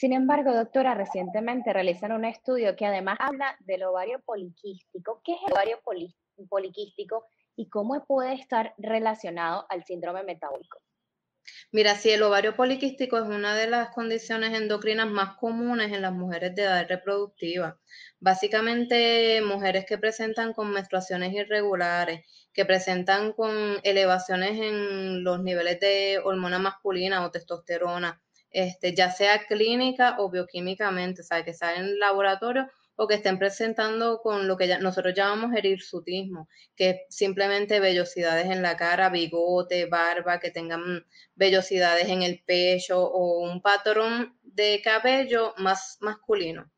Sin 0.00 0.14
embargo, 0.14 0.54
doctora, 0.54 0.94
recientemente 0.94 1.74
realizaron 1.74 2.20
un 2.20 2.24
estudio 2.24 2.74
que 2.74 2.86
además 2.86 3.18
habla 3.20 3.54
del 3.60 3.82
ovario 3.82 4.18
poliquístico. 4.24 5.20
¿Qué 5.22 5.34
es 5.34 5.40
el 5.46 5.52
ovario 5.52 5.78
poliquístico 6.48 7.26
y 7.54 7.68
cómo 7.68 8.02
puede 8.06 8.32
estar 8.32 8.72
relacionado 8.78 9.66
al 9.68 9.84
síndrome 9.84 10.22
metabólico? 10.22 10.80
Mira, 11.70 11.96
si 11.96 12.08
el 12.08 12.22
ovario 12.22 12.56
poliquístico 12.56 13.18
es 13.18 13.24
una 13.24 13.54
de 13.54 13.66
las 13.66 13.90
condiciones 13.90 14.54
endocrinas 14.54 15.10
más 15.10 15.36
comunes 15.36 15.92
en 15.92 16.00
las 16.00 16.12
mujeres 16.12 16.54
de 16.54 16.62
edad 16.62 16.88
reproductiva. 16.88 17.78
Básicamente, 18.20 19.42
mujeres 19.42 19.84
que 19.84 19.98
presentan 19.98 20.54
con 20.54 20.72
menstruaciones 20.72 21.34
irregulares, 21.34 22.26
que 22.54 22.64
presentan 22.64 23.34
con 23.34 23.78
elevaciones 23.82 24.58
en 24.62 25.24
los 25.24 25.42
niveles 25.42 25.78
de 25.78 26.22
hormona 26.24 26.58
masculina 26.58 27.22
o 27.26 27.30
testosterona, 27.30 28.18
este, 28.50 28.94
ya 28.94 29.10
sea 29.10 29.46
clínica 29.46 30.16
o 30.18 30.30
bioquímicamente, 30.30 31.22
o 31.22 31.44
que 31.44 31.54
sea 31.54 31.76
en 31.76 31.98
laboratorio 31.98 32.68
o 32.96 33.08
que 33.08 33.14
estén 33.14 33.38
presentando 33.38 34.20
con 34.20 34.46
lo 34.46 34.58
que 34.58 34.68
ya, 34.68 34.78
nosotros 34.78 35.14
llamamos 35.14 35.56
hirsutismo, 35.56 36.50
que 36.76 36.90
es 36.90 36.96
simplemente 37.08 37.80
vellosidades 37.80 38.44
en 38.46 38.60
la 38.60 38.76
cara, 38.76 39.08
bigote, 39.08 39.86
barba, 39.86 40.38
que 40.38 40.50
tengan 40.50 41.06
vellosidades 41.34 42.10
en 42.10 42.22
el 42.22 42.42
pecho 42.44 43.02
o 43.02 43.40
un 43.40 43.62
patrón 43.62 44.38
de 44.42 44.82
cabello 44.84 45.54
más 45.56 45.96
masculino. 46.00 46.70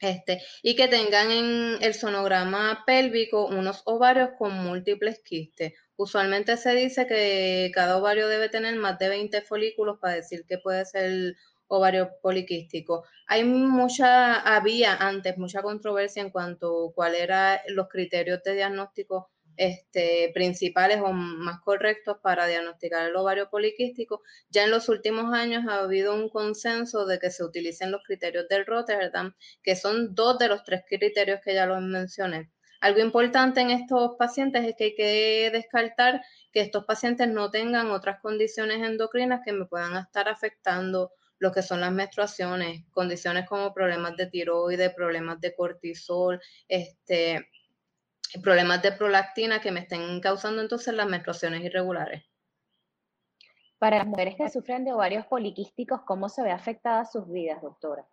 Este, 0.00 0.42
y 0.62 0.74
que 0.74 0.88
tengan 0.88 1.30
en 1.30 1.82
el 1.82 1.92
sonograma 1.92 2.82
pélvico 2.86 3.46
unos 3.46 3.82
ovarios 3.84 4.30
con 4.38 4.54
múltiples 4.54 5.20
quistes 5.22 5.74
Usualmente 6.02 6.56
se 6.56 6.74
dice 6.74 7.06
que 7.06 7.70
cada 7.72 7.96
ovario 7.96 8.26
debe 8.26 8.48
tener 8.48 8.74
más 8.74 8.98
de 8.98 9.08
20 9.08 9.40
folículos 9.42 9.98
para 10.00 10.14
decir 10.14 10.44
que 10.48 10.58
puede 10.58 10.84
ser 10.84 11.36
ovario 11.68 12.10
poliquístico. 12.20 13.04
Hay 13.28 13.44
mucha, 13.44 14.40
había 14.40 14.96
antes 14.96 15.38
mucha 15.38 15.62
controversia 15.62 16.20
en 16.20 16.30
cuanto 16.30 16.88
a 16.88 16.92
cuáles 16.92 17.20
eran 17.22 17.60
los 17.68 17.88
criterios 17.88 18.42
de 18.42 18.54
diagnóstico 18.54 19.30
este, 19.56 20.32
principales 20.34 20.98
o 21.00 21.12
más 21.12 21.60
correctos 21.60 22.16
para 22.20 22.48
diagnosticar 22.48 23.08
el 23.08 23.14
ovario 23.14 23.48
poliquístico. 23.48 24.22
Ya 24.50 24.64
en 24.64 24.72
los 24.72 24.88
últimos 24.88 25.32
años 25.32 25.64
ha 25.68 25.84
habido 25.84 26.14
un 26.16 26.28
consenso 26.30 27.06
de 27.06 27.20
que 27.20 27.30
se 27.30 27.44
utilicen 27.44 27.92
los 27.92 28.02
criterios 28.04 28.48
del 28.48 28.66
Rotterdam, 28.66 29.36
que 29.62 29.76
son 29.76 30.16
dos 30.16 30.36
de 30.40 30.48
los 30.48 30.64
tres 30.64 30.82
criterios 30.88 31.38
que 31.44 31.54
ya 31.54 31.66
los 31.66 31.80
mencioné. 31.80 32.50
Algo 32.82 32.98
importante 32.98 33.60
en 33.60 33.70
estos 33.70 34.16
pacientes 34.16 34.64
es 34.64 34.74
que 34.74 34.84
hay 34.84 34.94
que 34.96 35.50
descartar 35.52 36.20
que 36.52 36.62
estos 36.62 36.84
pacientes 36.84 37.28
no 37.28 37.48
tengan 37.48 37.92
otras 37.92 38.18
condiciones 38.20 38.82
endocrinas 38.82 39.42
que 39.44 39.52
me 39.52 39.66
puedan 39.66 39.96
estar 39.96 40.28
afectando 40.28 41.12
lo 41.38 41.52
que 41.52 41.62
son 41.62 41.80
las 41.80 41.92
menstruaciones, 41.92 42.84
condiciones 42.90 43.48
como 43.48 43.72
problemas 43.72 44.16
de 44.16 44.26
tiroides, 44.26 44.92
problemas 44.94 45.40
de 45.40 45.54
cortisol, 45.54 46.40
este, 46.66 47.48
problemas 48.42 48.82
de 48.82 48.90
prolactina 48.90 49.60
que 49.60 49.70
me 49.70 49.80
estén 49.80 50.20
causando 50.20 50.60
entonces 50.60 50.92
las 50.92 51.06
menstruaciones 51.06 51.62
irregulares. 51.62 52.24
Para 53.78 53.98
las 53.98 54.08
mujeres 54.08 54.34
que 54.34 54.50
sufren 54.50 54.84
de 54.84 54.92
ovarios 54.92 55.24
poliquísticos, 55.26 56.00
¿cómo 56.02 56.28
se 56.28 56.42
ve 56.42 56.50
afectada 56.50 57.04
sus 57.04 57.30
vidas, 57.30 57.62
doctora? 57.62 58.04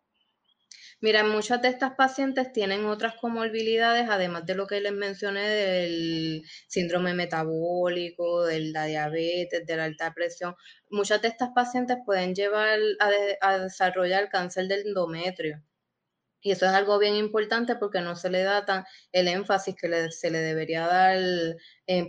Mira, 1.02 1.24
muchas 1.24 1.62
de 1.62 1.70
estas 1.70 1.94
pacientes 1.96 2.52
tienen 2.52 2.86
otras 2.86 3.16
comorbilidades, 3.16 4.10
además 4.10 4.46
de 4.46 4.56
lo 4.56 4.68
que 4.68 4.82
les 4.82 4.92
mencioné 4.92 5.48
del 5.48 6.44
síndrome 6.68 7.14
metabólico, 7.14 8.44
de 8.46 8.60
la 8.72 8.86
diabetes, 8.86 9.66
de 9.66 9.78
la 9.78 9.86
alta 9.86 10.14
presión. 10.14 10.56
Muchas 10.90 11.22
de 11.22 11.30
estas 11.30 11.52
pacientes 11.56 11.98
pueden 12.06 12.36
llevar 12.36 12.80
a, 13.42 13.58
desarrollar 13.60 14.30
cáncer 14.30 14.68
del 14.68 14.88
endometrio. 14.88 15.64
Y 16.42 16.52
eso 16.52 16.66
es 16.66 16.74
algo 16.74 17.00
bien 17.00 17.16
importante 17.16 17.76
porque 17.78 18.02
no 18.02 18.16
se 18.16 18.30
le 18.30 18.44
da 18.44 18.66
tan 18.66 18.86
el 19.14 19.28
énfasis 19.30 19.76
que 19.76 20.12
se 20.12 20.32
le 20.32 20.40
debería 20.40 20.88
dar 20.88 21.18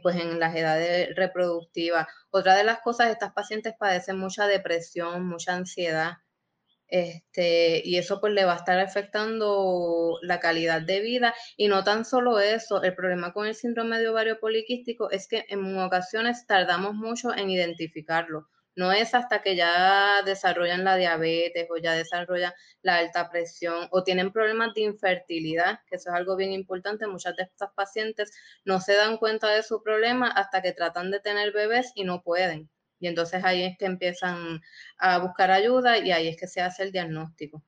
pues 0.03 0.17
en 0.17 0.41
las 0.41 0.57
edades 0.57 1.15
reproductivas. 1.17 2.07
Otra 2.31 2.57
de 2.57 2.65
las 2.65 2.81
cosas, 2.81 3.11
estas 3.11 3.33
pacientes 3.33 3.75
padecen 3.79 4.19
mucha 4.19 4.47
depresión, 4.49 5.27
mucha 5.29 5.55
ansiedad. 5.55 6.15
Este, 6.91 7.83
y 7.85 7.99
eso 7.99 8.21
pues 8.21 8.33
le 8.33 8.45
va 8.45 8.55
a 8.55 8.57
estar 8.57 8.81
afectando 8.81 10.19
la 10.23 10.41
calidad 10.41 10.83
de 10.83 11.01
vida 11.01 11.35
y 11.57 11.69
no 11.69 11.85
tan 11.85 12.05
solo 12.05 12.41
eso, 12.41 12.83
el 12.83 12.95
problema 12.97 13.33
con 13.33 13.47
el 13.47 13.55
síndrome 13.55 14.01
de 14.01 14.09
ovario 14.09 14.41
poliquístico 14.41 15.09
es 15.11 15.29
que 15.29 15.47
en 15.49 15.79
ocasiones 15.79 16.47
tardamos 16.47 16.95
mucho 16.95 17.33
en 17.33 17.49
identificarlo. 17.51 18.49
No 18.75 18.93
es 18.93 19.15
hasta 19.15 19.43
que 19.43 19.57
ya 19.57 20.23
desarrollan 20.25 20.85
la 20.85 20.97
diabetes 20.97 21.69
o 21.71 21.77
ya 21.77 21.93
desarrollan 21.93 22.53
la 22.83 22.97
alta 22.97 23.31
presión 23.31 23.89
o 23.93 24.03
tienen 24.05 24.33
problemas 24.33 24.75
de 24.75 24.83
infertilidad, 24.83 25.81
que 25.87 25.97
eso 25.97 26.11
es 26.11 26.17
algo 26.17 26.37
bien 26.37 26.53
importante. 26.53 27.07
Muchas 27.07 27.37
de 27.37 27.45
estas 27.45 27.71
pacientes 27.75 28.33
no 28.65 28.81
se 28.81 28.95
dan 28.95 29.19
cuenta 29.19 29.49
de 29.51 29.63
su 29.63 29.83
problema 29.83 30.29
hasta 30.29 30.63
que 30.63 30.73
tratan 30.73 31.11
de 31.11 31.21
tener 31.21 31.53
bebés 31.53 31.93
y 31.95 32.05
no 32.05 32.23
pueden. 32.23 32.71
Y 33.01 33.09
entonces 33.09 33.43
ahí 33.43 33.65
es 33.65 33.79
que 33.79 33.87
empiezan 33.87 34.61
a 34.99 35.19
buscar 35.19 35.51
ayuda 35.51 35.99
y 35.99 36.13
ahí 36.13 36.29
es 36.29 36.37
que 36.37 36.47
se 36.47 36.61
hace 36.61 36.83
el 36.83 36.93
diagnóstico. 36.93 37.63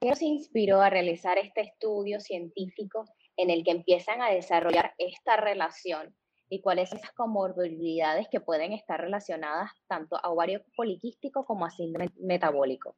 ¿Qué 0.00 0.10
los 0.10 0.20
inspiró 0.20 0.82
a 0.82 0.90
realizar 0.90 1.38
este 1.38 1.62
estudio 1.62 2.20
científico 2.20 3.06
en 3.36 3.50
el 3.50 3.64
que 3.64 3.70
empiezan 3.70 4.20
a 4.20 4.30
desarrollar 4.30 4.92
esta 4.98 5.36
relación 5.36 6.14
y 6.50 6.60
cuáles 6.60 6.90
son 6.90 6.98
esas 6.98 7.12
comorbilidades 7.12 8.26
que 8.30 8.40
pueden 8.40 8.72
estar 8.72 9.00
relacionadas 9.00 9.70
tanto 9.88 10.16
a 10.22 10.28
ovario 10.28 10.62
poliquístico 10.76 11.46
como 11.46 11.64
a 11.64 11.70
síndrome 11.70 12.10
metabólico? 12.20 12.96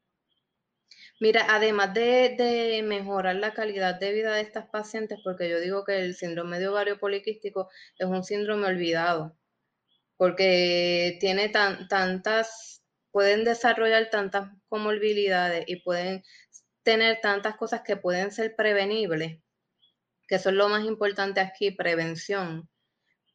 Mira, 1.20 1.46
además 1.48 1.94
de, 1.94 2.34
de, 2.36 2.82
mejorar 2.82 3.36
la 3.36 3.54
calidad 3.54 4.00
de 4.00 4.12
vida 4.12 4.34
de 4.34 4.40
estas 4.40 4.66
pacientes, 4.66 5.20
porque 5.22 5.48
yo 5.48 5.60
digo 5.60 5.84
que 5.84 5.98
el 6.00 6.14
síndrome 6.16 6.58
de 6.58 6.68
ovario 6.68 6.98
poliquístico 6.98 7.68
es 7.98 8.06
un 8.06 8.24
síndrome 8.24 8.66
olvidado 8.66 9.36
porque 10.24 11.18
tiene 11.20 11.50
tantas, 11.50 12.82
pueden 13.10 13.44
desarrollar 13.44 14.08
tantas 14.08 14.48
comorbilidades 14.70 15.64
y 15.66 15.82
pueden 15.82 16.22
tener 16.82 17.20
tantas 17.20 17.56
cosas 17.56 17.82
que 17.82 17.98
pueden 17.98 18.32
ser 18.32 18.56
prevenibles, 18.56 19.38
que 20.26 20.36
eso 20.36 20.48
es 20.48 20.54
lo 20.54 20.70
más 20.70 20.86
importante 20.86 21.42
aquí, 21.42 21.72
prevención, 21.72 22.70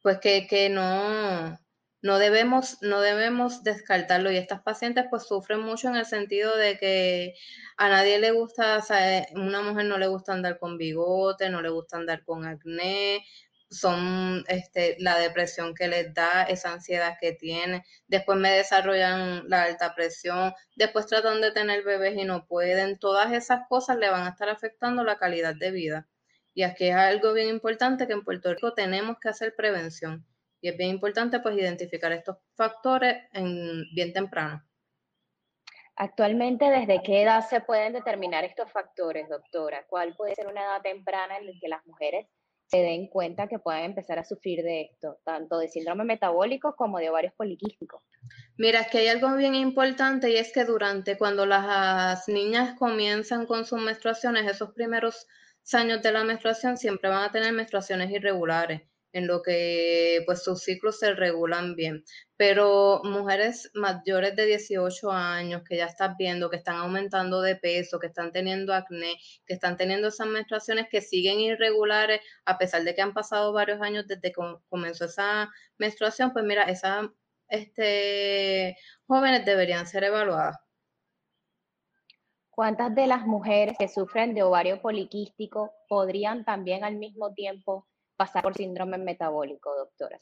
pues 0.02 0.18
que, 0.18 0.48
que 0.48 0.68
no, 0.68 1.60
no 2.02 2.18
debemos, 2.18 2.78
no 2.82 3.00
debemos 3.00 3.62
descartarlo. 3.62 4.32
Y 4.32 4.36
estas 4.36 4.62
pacientes 4.62 5.04
pues 5.10 5.28
sufren 5.28 5.60
mucho 5.60 5.90
en 5.90 5.94
el 5.94 6.06
sentido 6.06 6.56
de 6.56 6.76
que 6.76 7.34
a 7.76 7.88
nadie 7.88 8.18
le 8.18 8.32
gusta, 8.32 8.78
o 8.78 8.82
sea, 8.82 9.28
una 9.36 9.62
mujer 9.62 9.84
no 9.84 9.96
le 9.96 10.08
gusta 10.08 10.32
andar 10.32 10.58
con 10.58 10.76
bigote, 10.76 11.50
no 11.50 11.62
le 11.62 11.68
gusta 11.68 11.98
andar 11.98 12.24
con 12.24 12.44
acné, 12.44 13.24
son 13.70 14.44
este, 14.48 14.96
la 14.98 15.16
depresión 15.18 15.74
que 15.74 15.86
les 15.88 16.12
da, 16.12 16.42
esa 16.42 16.72
ansiedad 16.72 17.16
que 17.20 17.32
tienen, 17.32 17.82
después 18.08 18.36
me 18.36 18.50
desarrollan 18.50 19.48
la 19.48 19.62
alta 19.62 19.94
presión, 19.94 20.52
después 20.74 21.06
tratan 21.06 21.40
de 21.40 21.52
tener 21.52 21.84
bebés 21.84 22.16
y 22.16 22.24
no 22.24 22.46
pueden, 22.46 22.98
todas 22.98 23.32
esas 23.32 23.66
cosas 23.68 23.96
le 23.98 24.10
van 24.10 24.26
a 24.26 24.30
estar 24.30 24.48
afectando 24.48 25.04
la 25.04 25.18
calidad 25.18 25.54
de 25.54 25.70
vida. 25.70 26.08
Y 26.52 26.64
aquí 26.64 26.88
es 26.88 26.96
algo 26.96 27.32
bien 27.32 27.48
importante 27.48 28.08
que 28.08 28.12
en 28.12 28.24
Puerto 28.24 28.52
Rico 28.52 28.74
tenemos 28.74 29.18
que 29.20 29.28
hacer 29.28 29.54
prevención. 29.54 30.26
Y 30.60 30.68
es 30.68 30.76
bien 30.76 30.90
importante 30.90 31.38
pues 31.38 31.56
identificar 31.56 32.12
estos 32.12 32.38
factores 32.56 33.24
en, 33.32 33.84
bien 33.94 34.12
temprano. 34.12 34.62
Actualmente, 35.94 36.64
¿desde 36.70 37.02
qué 37.02 37.22
edad 37.22 37.46
se 37.48 37.60
pueden 37.60 37.92
determinar 37.92 38.44
estos 38.44 38.70
factores, 38.72 39.28
doctora? 39.28 39.86
¿Cuál 39.86 40.16
puede 40.16 40.34
ser 40.34 40.48
una 40.48 40.62
edad 40.62 40.82
temprana 40.82 41.36
en 41.36 41.46
la 41.46 41.52
que 41.60 41.68
las 41.68 41.86
mujeres 41.86 42.26
se 42.70 42.78
den 42.78 43.08
cuenta 43.08 43.48
que 43.48 43.58
pueden 43.58 43.84
empezar 43.84 44.18
a 44.18 44.24
sufrir 44.24 44.62
de 44.62 44.82
esto, 44.82 45.18
tanto 45.24 45.58
de 45.58 45.68
síndrome 45.68 46.04
metabólico 46.04 46.76
como 46.76 46.98
de 46.98 47.10
ovarios 47.10 47.34
poliquísticos. 47.34 48.00
Mira, 48.56 48.84
que 48.84 48.98
hay 48.98 49.08
algo 49.08 49.34
bien 49.34 49.56
importante 49.56 50.30
y 50.30 50.36
es 50.36 50.52
que 50.52 50.64
durante 50.64 51.18
cuando 51.18 51.46
las 51.46 52.28
niñas 52.28 52.78
comienzan 52.78 53.46
con 53.46 53.64
sus 53.64 53.80
menstruaciones, 53.80 54.48
esos 54.48 54.72
primeros 54.72 55.26
años 55.72 56.00
de 56.02 56.12
la 56.12 56.22
menstruación 56.22 56.76
siempre 56.76 57.10
van 57.10 57.24
a 57.24 57.32
tener 57.32 57.52
menstruaciones 57.52 58.10
irregulares. 58.10 58.82
En 59.12 59.26
lo 59.26 59.42
que 59.42 60.22
pues 60.26 60.42
sus 60.42 60.62
ciclos 60.62 60.98
se 60.98 61.14
regulan 61.14 61.74
bien. 61.74 62.04
Pero 62.36 63.00
mujeres 63.04 63.70
mayores 63.74 64.36
de 64.36 64.46
18 64.46 65.10
años 65.10 65.62
que 65.68 65.76
ya 65.76 65.86
estás 65.86 66.16
viendo 66.16 66.50
que 66.50 66.56
están 66.56 66.76
aumentando 66.76 67.42
de 67.42 67.56
peso, 67.56 67.98
que 67.98 68.06
están 68.08 68.32
teniendo 68.32 68.74
acné, 68.74 69.16
que 69.46 69.54
están 69.54 69.76
teniendo 69.76 70.08
esas 70.08 70.26
menstruaciones 70.28 70.86
que 70.90 71.00
siguen 71.00 71.40
irregulares 71.40 72.20
a 72.44 72.58
pesar 72.58 72.84
de 72.84 72.94
que 72.94 73.02
han 73.02 73.14
pasado 73.14 73.52
varios 73.52 73.80
años 73.82 74.06
desde 74.06 74.32
que 74.32 74.42
comenzó 74.68 75.04
esa 75.06 75.50
menstruación, 75.78 76.32
pues 76.32 76.44
mira, 76.44 76.64
esas 76.64 77.08
este, 77.48 78.76
jóvenes 79.06 79.44
deberían 79.44 79.86
ser 79.86 80.04
evaluadas. 80.04 80.56
¿Cuántas 82.50 82.94
de 82.94 83.06
las 83.06 83.26
mujeres 83.26 83.76
que 83.78 83.88
sufren 83.88 84.34
de 84.34 84.42
ovario 84.42 84.82
poliquístico 84.82 85.72
podrían 85.88 86.44
también 86.44 86.84
al 86.84 86.96
mismo 86.96 87.32
tiempo 87.32 87.88
pasar 88.20 88.42
por 88.42 88.54
síndrome 88.54 88.98
metabólico, 88.98 89.74
doctora? 89.74 90.18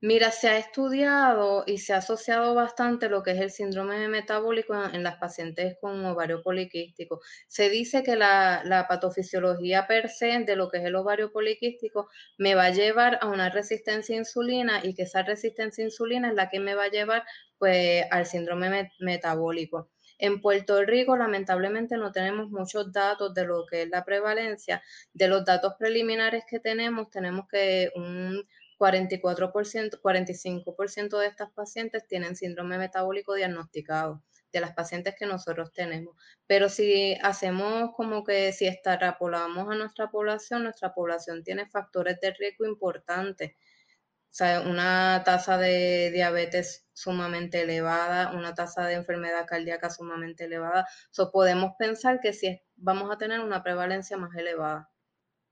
Mira, 0.00 0.30
se 0.30 0.48
ha 0.48 0.58
estudiado 0.58 1.64
y 1.66 1.78
se 1.78 1.92
ha 1.94 1.96
asociado 1.96 2.54
bastante 2.54 3.08
lo 3.08 3.22
que 3.22 3.32
es 3.32 3.40
el 3.40 3.50
síndrome 3.50 4.06
metabólico 4.08 4.74
en, 4.92 5.02
las 5.02 5.16
pacientes 5.16 5.76
con 5.80 6.04
ovario 6.04 6.42
poliquístico. 6.42 7.20
Se 7.48 7.68
dice 7.70 8.02
que 8.04 8.14
la, 8.16 8.86
patofisiología 8.88 9.86
per 9.88 10.08
se 10.10 10.44
de 10.44 10.56
lo 10.56 10.68
que 10.68 10.78
es 10.78 10.84
el 10.84 10.94
ovario 10.94 11.32
poliquístico 11.32 12.08
me 12.36 12.54
va 12.54 12.66
a 12.66 12.70
llevar 12.70 13.18
a 13.22 13.26
una 13.28 13.48
resistencia 13.50 14.14
a 14.14 14.18
insulina 14.18 14.80
y 14.84 14.94
que 14.94 15.02
esa 15.04 15.22
resistencia 15.22 15.82
a 15.82 15.88
insulina 15.88 16.28
es 16.28 16.34
la 16.34 16.48
que 16.50 16.60
me 16.60 16.74
va 16.74 16.84
a 16.84 16.90
llevar 16.90 17.24
pues, 17.58 18.04
al 18.10 18.26
síndrome 18.26 18.92
metabólico. 19.00 19.90
En 20.18 20.40
Puerto 20.40 20.82
Rico, 20.84 21.16
lamentablemente, 21.16 21.96
no 21.96 22.12
tenemos 22.12 22.50
muchos 22.50 22.92
datos 22.92 23.32
de 23.34 23.46
lo 23.46 23.66
que 23.66 23.82
es 23.82 23.88
la 23.88 24.04
prevalencia. 24.04 24.82
De 25.12 25.28
los 25.28 25.44
datos 25.44 25.74
preliminares 25.78 26.44
que 26.48 26.58
tenemos, 26.58 27.08
tenemos 27.10 27.46
que 27.48 27.90
un 27.94 28.44
44%, 28.78 30.00
45% 30.00 31.18
de 31.18 31.26
estas 31.26 31.50
pacientes 31.52 32.06
tienen 32.06 32.36
síndrome 32.36 32.78
metabólico 32.78 33.34
diagnosticado, 33.34 34.22
de 34.52 34.60
las 34.60 34.72
pacientes 34.72 35.14
que 35.16 35.26
nosotros 35.26 35.72
tenemos. 35.72 36.16
Pero 36.46 36.68
si 36.68 37.14
hacemos 37.22 37.90
como 37.96 38.24
que 38.24 38.52
si 38.52 38.66
extrapolamos 38.66 39.68
a 39.70 39.76
nuestra 39.76 40.10
población, 40.10 40.64
nuestra 40.64 40.94
población 40.94 41.42
tiene 41.44 41.66
factores 41.66 42.20
de 42.20 42.32
riesgo 42.32 42.66
importantes 42.66 43.52
o 44.30 44.34
sea, 44.38 44.60
una 44.60 45.22
tasa 45.24 45.56
de 45.56 46.10
diabetes 46.12 46.86
sumamente 46.92 47.62
elevada, 47.62 48.32
una 48.32 48.54
tasa 48.54 48.86
de 48.86 48.94
enfermedad 48.94 49.46
cardíaca 49.46 49.88
sumamente 49.88 50.44
elevada. 50.44 50.86
So, 51.10 51.30
podemos 51.30 51.72
pensar 51.78 52.20
que 52.20 52.32
sí 52.32 52.60
vamos 52.76 53.10
a 53.10 53.16
tener 53.16 53.40
una 53.40 53.62
prevalencia 53.62 54.16
más 54.16 54.34
elevada. 54.36 54.90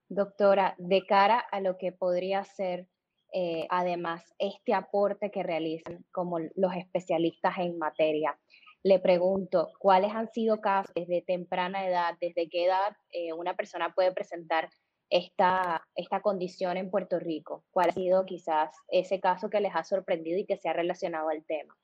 Doctora, 0.08 0.74
de 0.78 1.04
cara 1.06 1.38
a 1.38 1.60
lo 1.60 1.78
que 1.78 1.90
podría 1.90 2.44
ser 2.44 2.86
eh, 3.32 3.66
además 3.70 4.22
este 4.38 4.72
aporte 4.72 5.30
que 5.30 5.42
realizan 5.42 6.04
como 6.12 6.38
los 6.38 6.74
especialistas 6.76 7.58
en 7.58 7.78
materia, 7.78 8.38
le 8.82 9.00
pregunto, 9.00 9.72
¿cuáles 9.80 10.12
han 10.12 10.30
sido 10.30 10.60
casos 10.60 10.92
desde 10.94 11.22
temprana 11.22 11.88
edad, 11.88 12.14
desde 12.20 12.48
qué 12.48 12.66
edad 12.66 12.96
eh, 13.10 13.32
una 13.32 13.56
persona 13.56 13.92
puede 13.94 14.12
presentar 14.12 14.70
esta, 15.10 15.86
esta 15.94 16.20
condición 16.20 16.76
en 16.76 16.90
Puerto 16.90 17.18
Rico? 17.18 17.64
¿Cuál 17.70 17.90
ha 17.90 17.92
sido 17.92 18.24
quizás 18.26 18.70
ese 18.88 19.20
caso 19.20 19.50
que 19.50 19.60
les 19.60 19.74
ha 19.74 19.84
sorprendido 19.84 20.38
y 20.38 20.46
que 20.46 20.56
se 20.56 20.68
ha 20.68 20.72
relacionado 20.72 21.28
al 21.28 21.44
tema? 21.44 21.76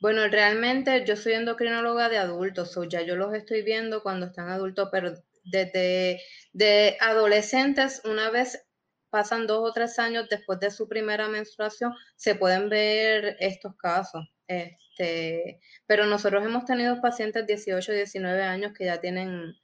Bueno, 0.00 0.26
realmente 0.28 1.04
yo 1.04 1.14
soy 1.16 1.34
endocrinóloga 1.34 2.08
de 2.08 2.18
adultos, 2.18 2.76
o 2.76 2.84
ya 2.84 3.02
yo 3.02 3.16
los 3.16 3.34
estoy 3.34 3.62
viendo 3.62 4.02
cuando 4.02 4.26
están 4.26 4.48
adultos, 4.48 4.88
pero 4.90 5.12
desde 5.44 6.20
de 6.52 6.96
adolescentes, 7.00 8.02
una 8.04 8.30
vez 8.30 8.66
pasan 9.10 9.46
dos 9.46 9.68
o 9.68 9.72
tres 9.72 9.98
años 9.98 10.28
después 10.30 10.58
de 10.60 10.70
su 10.70 10.88
primera 10.88 11.28
menstruación, 11.28 11.92
se 12.16 12.34
pueden 12.34 12.68
ver 12.68 13.36
estos 13.40 13.76
casos. 13.76 14.26
Este, 14.46 15.60
pero 15.86 16.06
nosotros 16.06 16.44
hemos 16.44 16.64
tenido 16.64 17.00
pacientes 17.00 17.46
18, 17.46 17.92
19 17.92 18.42
años 18.42 18.72
que 18.72 18.86
ya 18.86 19.00
tienen, 19.00 19.54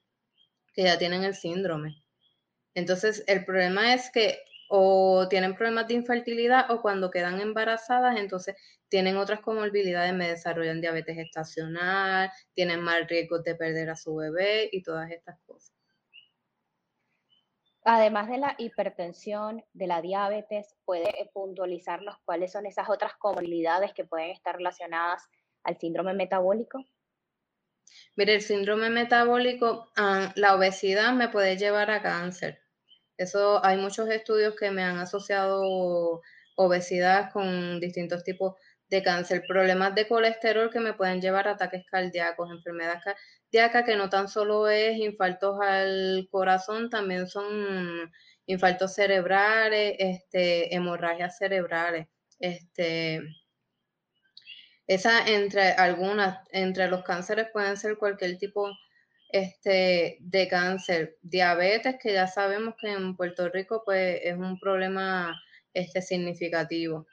que 0.75 0.83
ya 0.83 0.99
tienen 0.99 1.25
el 1.25 1.35
síndrome. 1.35 2.03
Entonces, 2.77 3.25
el 3.27 3.47
problema 3.47 3.95
es 3.95 4.11
que 4.11 4.39
o 4.69 5.27
tienen 5.31 5.55
problemas 5.55 5.89
de 5.89 5.95
infertilidad 5.95 6.71
o 6.71 6.83
cuando 6.83 7.11
quedan 7.11 7.41
embarazadas, 7.41 8.19
entonces 8.19 8.55
tienen 8.89 9.17
otras 9.17 9.41
comorbilidades, 9.41 10.13
me 10.13 10.29
desarrollan 10.29 10.83
diabetes 10.83 11.17
estacional, 11.17 12.31
tienen 12.53 12.83
más 12.83 13.07
riesgo 13.09 13.39
de 13.39 13.55
perder 13.55 13.89
a 13.89 13.97
su 13.97 14.15
bebé 14.15 14.69
y 14.71 14.83
todas 14.83 15.11
estas 15.11 15.39
cosas. 15.47 15.75
Además 17.83 18.29
de 18.29 18.39
la 18.39 18.55
hipertensión, 18.59 19.65
de 19.73 19.87
la 19.87 20.03
diabetes, 20.03 20.75
¿puede 20.85 21.31
puntualizarnos 21.33 22.17
cuáles 22.27 22.53
son 22.53 22.67
esas 22.67 22.91
otras 22.91 23.15
comorbilidades 23.15 23.95
que 23.95 24.05
pueden 24.05 24.33
estar 24.33 24.57
relacionadas 24.57 25.23
al 25.63 25.79
síndrome 25.79 26.13
metabólico? 26.13 26.85
Mire, 28.17 28.35
el 28.35 28.43
síndrome 28.43 28.91
metabólico, 28.91 29.93
ah, 29.97 30.33
la 30.35 30.55
obesidad 30.57 31.15
me 31.15 31.29
puede 31.29 31.57
llevar 31.57 31.91
a 31.91 32.03
cáncer. 32.03 32.66
Eso 33.17 33.65
hay 33.65 33.77
muchos 33.79 34.09
estudios 34.11 34.55
que 34.57 34.71
me 34.71 34.83
han 34.83 34.99
asociado 34.99 36.21
obesidad 36.57 37.31
con 37.33 37.81
distintos 37.81 38.25
tipos 38.25 38.55
de 38.89 39.03
cáncer, 39.03 39.45
problemas 39.49 39.95
de 39.95 40.07
colesterol 40.07 40.71
que 40.71 40.81
me 40.81 40.95
pueden 40.95 41.21
llevar 41.21 41.49
a 41.49 41.53
ataques 41.53 41.85
cardíacos, 41.91 42.51
enfermedades 42.51 43.03
cardíacas 43.03 43.85
que 43.85 43.97
no 43.97 44.09
tan 44.09 44.29
solo 44.29 44.69
es 44.69 44.97
infartos 44.99 45.59
al 45.61 46.29
corazón, 46.31 46.89
también 46.89 47.27
son 47.27 48.11
infartos 48.47 48.95
cerebrales, 48.95 49.97
este, 49.99 50.75
hemorragias 50.75 51.37
cerebrales, 51.37 52.07
este, 52.39 53.23
esa 54.87 55.27
entre 55.27 55.73
algunas, 55.73 56.47
entre 56.53 56.89
los 56.89 57.03
cánceres 57.03 57.49
pueden 57.53 57.77
ser 57.77 57.99
cualquier 57.99 58.39
tipo 58.39 58.71
este, 59.29 60.19
de 60.21 60.49
cáncer, 60.49 61.19
diabetes, 61.23 61.97
que 62.01 62.13
ya 62.13 62.27
sabemos 62.27 62.75
que 62.81 62.93
en 62.93 63.17
Puerto 63.17 63.49
Rico 63.49 63.83
pues, 63.85 64.21
es 64.23 64.37
un 64.37 64.59
problema 64.59 65.41
este, 65.75 66.03
significativo. 66.03 67.07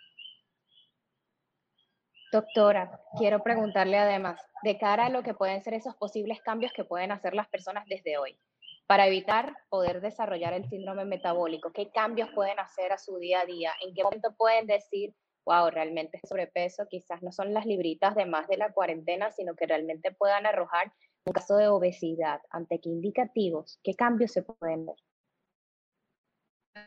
Doctora, 2.32 3.00
quiero 3.18 3.44
preguntarle 3.44 3.98
además, 3.98 4.42
de 4.64 4.78
cara 4.80 5.06
a 5.06 5.10
lo 5.10 5.22
que 5.22 5.36
pueden 5.36 5.62
ser 5.62 5.76
esos 5.76 5.96
posibles 5.96 6.42
cambios 6.42 6.74
que 6.74 6.84
pueden 6.84 7.12
hacer 7.12 7.36
las 7.36 7.48
personas 7.48 7.86
desde 7.88 8.18
hoy, 8.18 8.40
para 8.88 9.06
evitar 9.06 9.56
poder 9.70 10.02
desarrollar 10.02 10.54
el 10.54 10.68
síndrome 10.68 11.06
metabólico, 11.06 11.72
¿qué 11.72 11.92
cambios 11.92 12.30
pueden 12.34 12.60
hacer 12.60 12.92
a 12.92 12.98
su 12.98 13.18
día 13.18 13.42
a 13.42 13.46
día? 13.46 13.74
¿En 13.86 13.94
qué 13.94 14.04
momento 14.04 14.34
pueden 14.36 14.66
decir, 14.66 15.14
wow, 15.46 15.70
realmente 15.70 16.20
sobrepeso 16.28 16.88
quizás 16.90 17.22
no 17.22 17.32
son 17.32 17.54
las 17.54 17.66
libritas 17.66 18.16
de 18.16 18.26
más 18.26 18.48
de 18.48 18.58
la 18.58 18.72
cuarentena, 18.72 19.32
sino 19.32 19.56
que 19.56 19.68
realmente 19.68 20.12
puedan 20.12 20.46
arrojar 20.46 20.92
un 21.26 21.34
caso 21.34 21.58
de 21.58 21.68
obesidad, 21.68 22.42
¿ante 22.50 22.80
qué 22.80 22.90
indicativos, 22.90 23.80
qué 23.84 23.96
cambios 23.96 24.32
se 24.32 24.44
pueden 24.44 24.86
ver? 24.86 24.96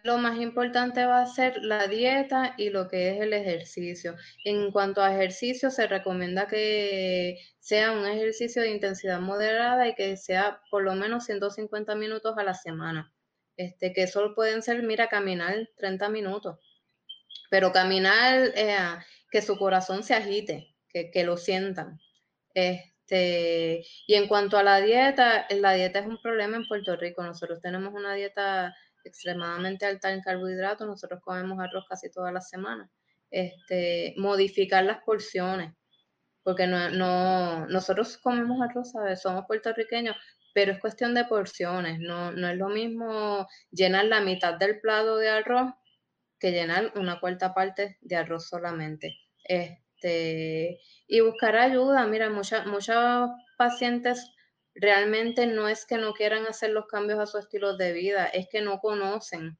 Lo 0.02 0.18
más 0.18 0.40
importante 0.40 1.06
va 1.06 1.22
a 1.22 1.26
ser 1.26 1.62
la 1.62 1.86
dieta 1.86 2.54
y 2.58 2.70
lo 2.70 2.88
que 2.88 3.10
es 3.10 3.20
el 3.20 3.32
ejercicio. 3.32 4.16
En 4.44 4.72
cuanto 4.72 5.00
a 5.00 5.14
ejercicio, 5.14 5.70
se 5.70 5.86
recomienda 5.86 6.48
que 6.48 7.38
sea 7.60 7.92
un 7.92 8.04
ejercicio 8.04 8.62
de 8.62 8.72
intensidad 8.72 9.20
moderada 9.20 9.86
y 9.86 9.94
que 9.94 10.16
sea 10.16 10.60
por 10.70 10.82
lo 10.82 10.94
menos 10.96 11.24
150 11.26 11.94
minutos 11.94 12.36
a 12.36 12.42
la 12.42 12.54
semana. 12.54 13.12
Este, 13.56 13.92
que 13.92 14.06
solo 14.08 14.34
pueden 14.34 14.60
ser, 14.62 14.82
mira, 14.82 15.08
caminar 15.08 15.68
30 15.76 16.08
minutos, 16.10 16.58
pero 17.48 17.72
caminar, 17.72 18.50
eh, 18.54 18.76
que 19.30 19.40
su 19.40 19.56
corazón 19.56 20.02
se 20.02 20.14
agite, 20.14 20.74
que, 20.88 21.10
que 21.10 21.24
lo 21.24 21.36
sientan. 21.36 21.98
Este, 23.08 23.86
y 24.06 24.14
en 24.14 24.26
cuanto 24.26 24.58
a 24.58 24.64
la 24.64 24.80
dieta, 24.80 25.46
la 25.50 25.74
dieta 25.74 26.00
es 26.00 26.06
un 26.06 26.20
problema 26.20 26.56
en 26.56 26.66
Puerto 26.66 26.96
Rico. 26.96 27.22
Nosotros 27.22 27.60
tenemos 27.62 27.94
una 27.94 28.14
dieta 28.14 28.74
extremadamente 29.04 29.86
alta 29.86 30.12
en 30.12 30.20
carbohidratos, 30.20 30.86
nosotros 30.88 31.20
comemos 31.22 31.60
arroz 31.60 31.84
casi 31.88 32.10
todas 32.10 32.32
las 32.32 32.48
semanas. 32.48 32.90
Este, 33.30 34.14
modificar 34.16 34.84
las 34.84 35.02
porciones, 35.04 35.74
porque 36.42 36.66
no, 36.66 36.90
no, 36.90 37.66
nosotros 37.66 38.18
comemos 38.18 38.60
arroz, 38.60 38.92
¿sabes? 38.92 39.22
somos 39.22 39.44
puertorriqueños, 39.46 40.16
pero 40.52 40.72
es 40.72 40.80
cuestión 40.80 41.14
de 41.14 41.24
porciones, 41.26 42.00
no, 42.00 42.32
no 42.32 42.48
es 42.48 42.56
lo 42.56 42.68
mismo 42.68 43.46
llenar 43.70 44.06
la 44.06 44.20
mitad 44.20 44.54
del 44.54 44.80
plato 44.80 45.16
de 45.18 45.28
arroz 45.28 45.72
que 46.40 46.52
llenar 46.52 46.92
una 46.96 47.20
cuarta 47.20 47.54
parte 47.54 47.98
de 48.00 48.16
arroz 48.16 48.48
solamente. 48.48 49.16
Este, 49.44 50.78
y 51.06 51.20
buscar 51.20 51.56
ayuda. 51.56 52.06
Mira, 52.06 52.30
muchas, 52.30 52.66
muchos 52.66 53.30
pacientes 53.58 54.30
realmente 54.74 55.46
no 55.46 55.68
es 55.68 55.86
que 55.86 55.98
no 55.98 56.12
quieran 56.14 56.46
hacer 56.46 56.70
los 56.70 56.86
cambios 56.86 57.18
a 57.18 57.26
su 57.26 57.38
estilo 57.38 57.76
de 57.76 57.92
vida, 57.92 58.26
es 58.26 58.48
que 58.50 58.62
no 58.62 58.78
conocen 58.80 59.58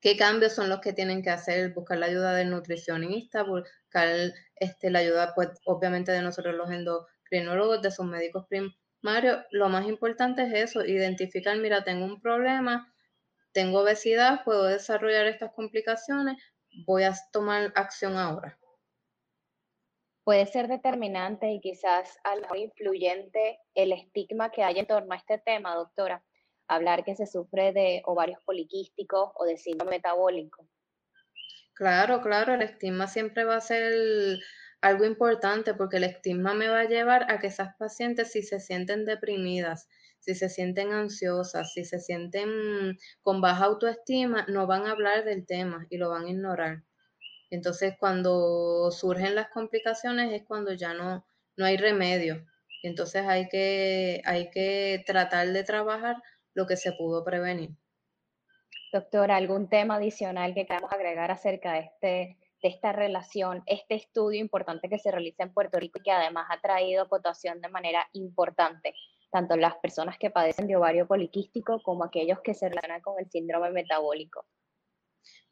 qué 0.00 0.16
cambios 0.16 0.54
son 0.54 0.68
los 0.68 0.80
que 0.80 0.92
tienen 0.92 1.22
que 1.22 1.30
hacer, 1.30 1.72
buscar 1.74 1.98
la 1.98 2.06
ayuda 2.06 2.34
del 2.34 2.50
nutricionista, 2.50 3.42
buscar 3.42 4.08
este, 4.56 4.90
la 4.90 5.00
ayuda, 5.00 5.34
pues, 5.34 5.50
obviamente 5.64 6.12
de 6.12 6.22
nosotros 6.22 6.54
los 6.54 6.70
endocrinólogos, 6.70 7.82
de 7.82 7.90
sus 7.90 8.06
médicos 8.06 8.46
primarios. 8.48 9.44
Lo 9.50 9.68
más 9.68 9.86
importante 9.86 10.42
es 10.42 10.70
eso, 10.70 10.84
identificar, 10.84 11.56
mira, 11.58 11.84
tengo 11.84 12.04
un 12.04 12.20
problema, 12.20 12.92
tengo 13.52 13.80
obesidad, 13.80 14.44
puedo 14.44 14.64
desarrollar 14.64 15.26
estas 15.26 15.52
complicaciones, 15.52 16.36
voy 16.86 17.04
a 17.04 17.14
tomar 17.32 17.72
acción 17.76 18.16
ahora. 18.16 18.59
Puede 20.24 20.46
ser 20.46 20.68
determinante 20.68 21.50
y 21.50 21.60
quizás 21.60 22.18
algo 22.24 22.54
influyente 22.54 23.58
el 23.74 23.92
estigma 23.92 24.50
que 24.50 24.62
hay 24.62 24.78
en 24.78 24.86
torno 24.86 25.12
a 25.14 25.16
este 25.16 25.38
tema, 25.38 25.74
doctora. 25.74 26.24
Hablar 26.68 27.04
que 27.04 27.16
se 27.16 27.26
sufre 27.26 27.72
de 27.72 28.02
ovarios 28.04 28.38
poliquísticos 28.44 29.30
o 29.34 29.44
de 29.44 29.56
síndrome 29.56 29.96
metabólico. 29.96 30.68
Claro, 31.74 32.20
claro, 32.20 32.54
el 32.54 32.62
estigma 32.62 33.08
siempre 33.08 33.44
va 33.44 33.56
a 33.56 33.60
ser 33.60 34.38
algo 34.82 35.04
importante 35.04 35.74
porque 35.74 35.96
el 35.96 36.04
estigma 36.04 36.54
me 36.54 36.68
va 36.68 36.80
a 36.80 36.88
llevar 36.88 37.30
a 37.30 37.38
que 37.38 37.48
esas 37.48 37.74
pacientes 37.78 38.32
si 38.32 38.42
se 38.42 38.60
sienten 38.60 39.04
deprimidas, 39.04 39.88
si 40.18 40.34
se 40.34 40.48
sienten 40.48 40.92
ansiosas, 40.92 41.72
si 41.72 41.84
se 41.84 41.98
sienten 41.98 42.98
con 43.22 43.40
baja 43.40 43.64
autoestima, 43.64 44.44
no 44.48 44.66
van 44.66 44.86
a 44.86 44.92
hablar 44.92 45.24
del 45.24 45.46
tema 45.46 45.86
y 45.90 45.96
lo 45.96 46.10
van 46.10 46.26
a 46.26 46.30
ignorar. 46.30 46.82
Entonces, 47.50 47.96
cuando 47.98 48.90
surgen 48.92 49.34
las 49.34 49.48
complicaciones 49.48 50.32
es 50.32 50.44
cuando 50.46 50.72
ya 50.72 50.94
no, 50.94 51.26
no 51.56 51.66
hay 51.66 51.76
remedio. 51.76 52.46
Entonces 52.82 53.26
hay 53.26 53.48
que, 53.48 54.22
hay 54.24 54.50
que 54.50 55.02
tratar 55.06 55.48
de 55.48 55.64
trabajar 55.64 56.16
lo 56.54 56.66
que 56.66 56.76
se 56.76 56.92
pudo 56.92 57.24
prevenir. 57.24 57.70
Doctora, 58.92 59.36
¿algún 59.36 59.68
tema 59.68 59.96
adicional 59.96 60.54
que 60.54 60.66
queramos 60.66 60.92
agregar 60.92 61.30
acerca 61.30 61.74
de, 61.74 61.80
este, 61.80 62.38
de 62.62 62.68
esta 62.68 62.92
relación, 62.92 63.62
este 63.66 63.94
estudio 63.94 64.40
importante 64.40 64.88
que 64.88 64.98
se 64.98 65.10
realiza 65.10 65.44
en 65.44 65.52
Puerto 65.52 65.78
Rico 65.78 65.98
y 65.98 66.02
que 66.02 66.10
además 66.10 66.46
ha 66.50 66.60
traído 66.60 67.08
cotación 67.08 67.60
de 67.60 67.68
manera 67.68 68.08
importante, 68.12 68.94
tanto 69.30 69.56
las 69.56 69.76
personas 69.76 70.18
que 70.18 70.30
padecen 70.30 70.66
de 70.66 70.76
ovario 70.76 71.06
poliquístico 71.06 71.80
como 71.82 72.04
aquellos 72.04 72.40
que 72.40 72.54
se 72.54 72.68
relacionan 72.68 73.00
con 73.00 73.18
el 73.20 73.30
síndrome 73.30 73.70
metabólico? 73.70 74.44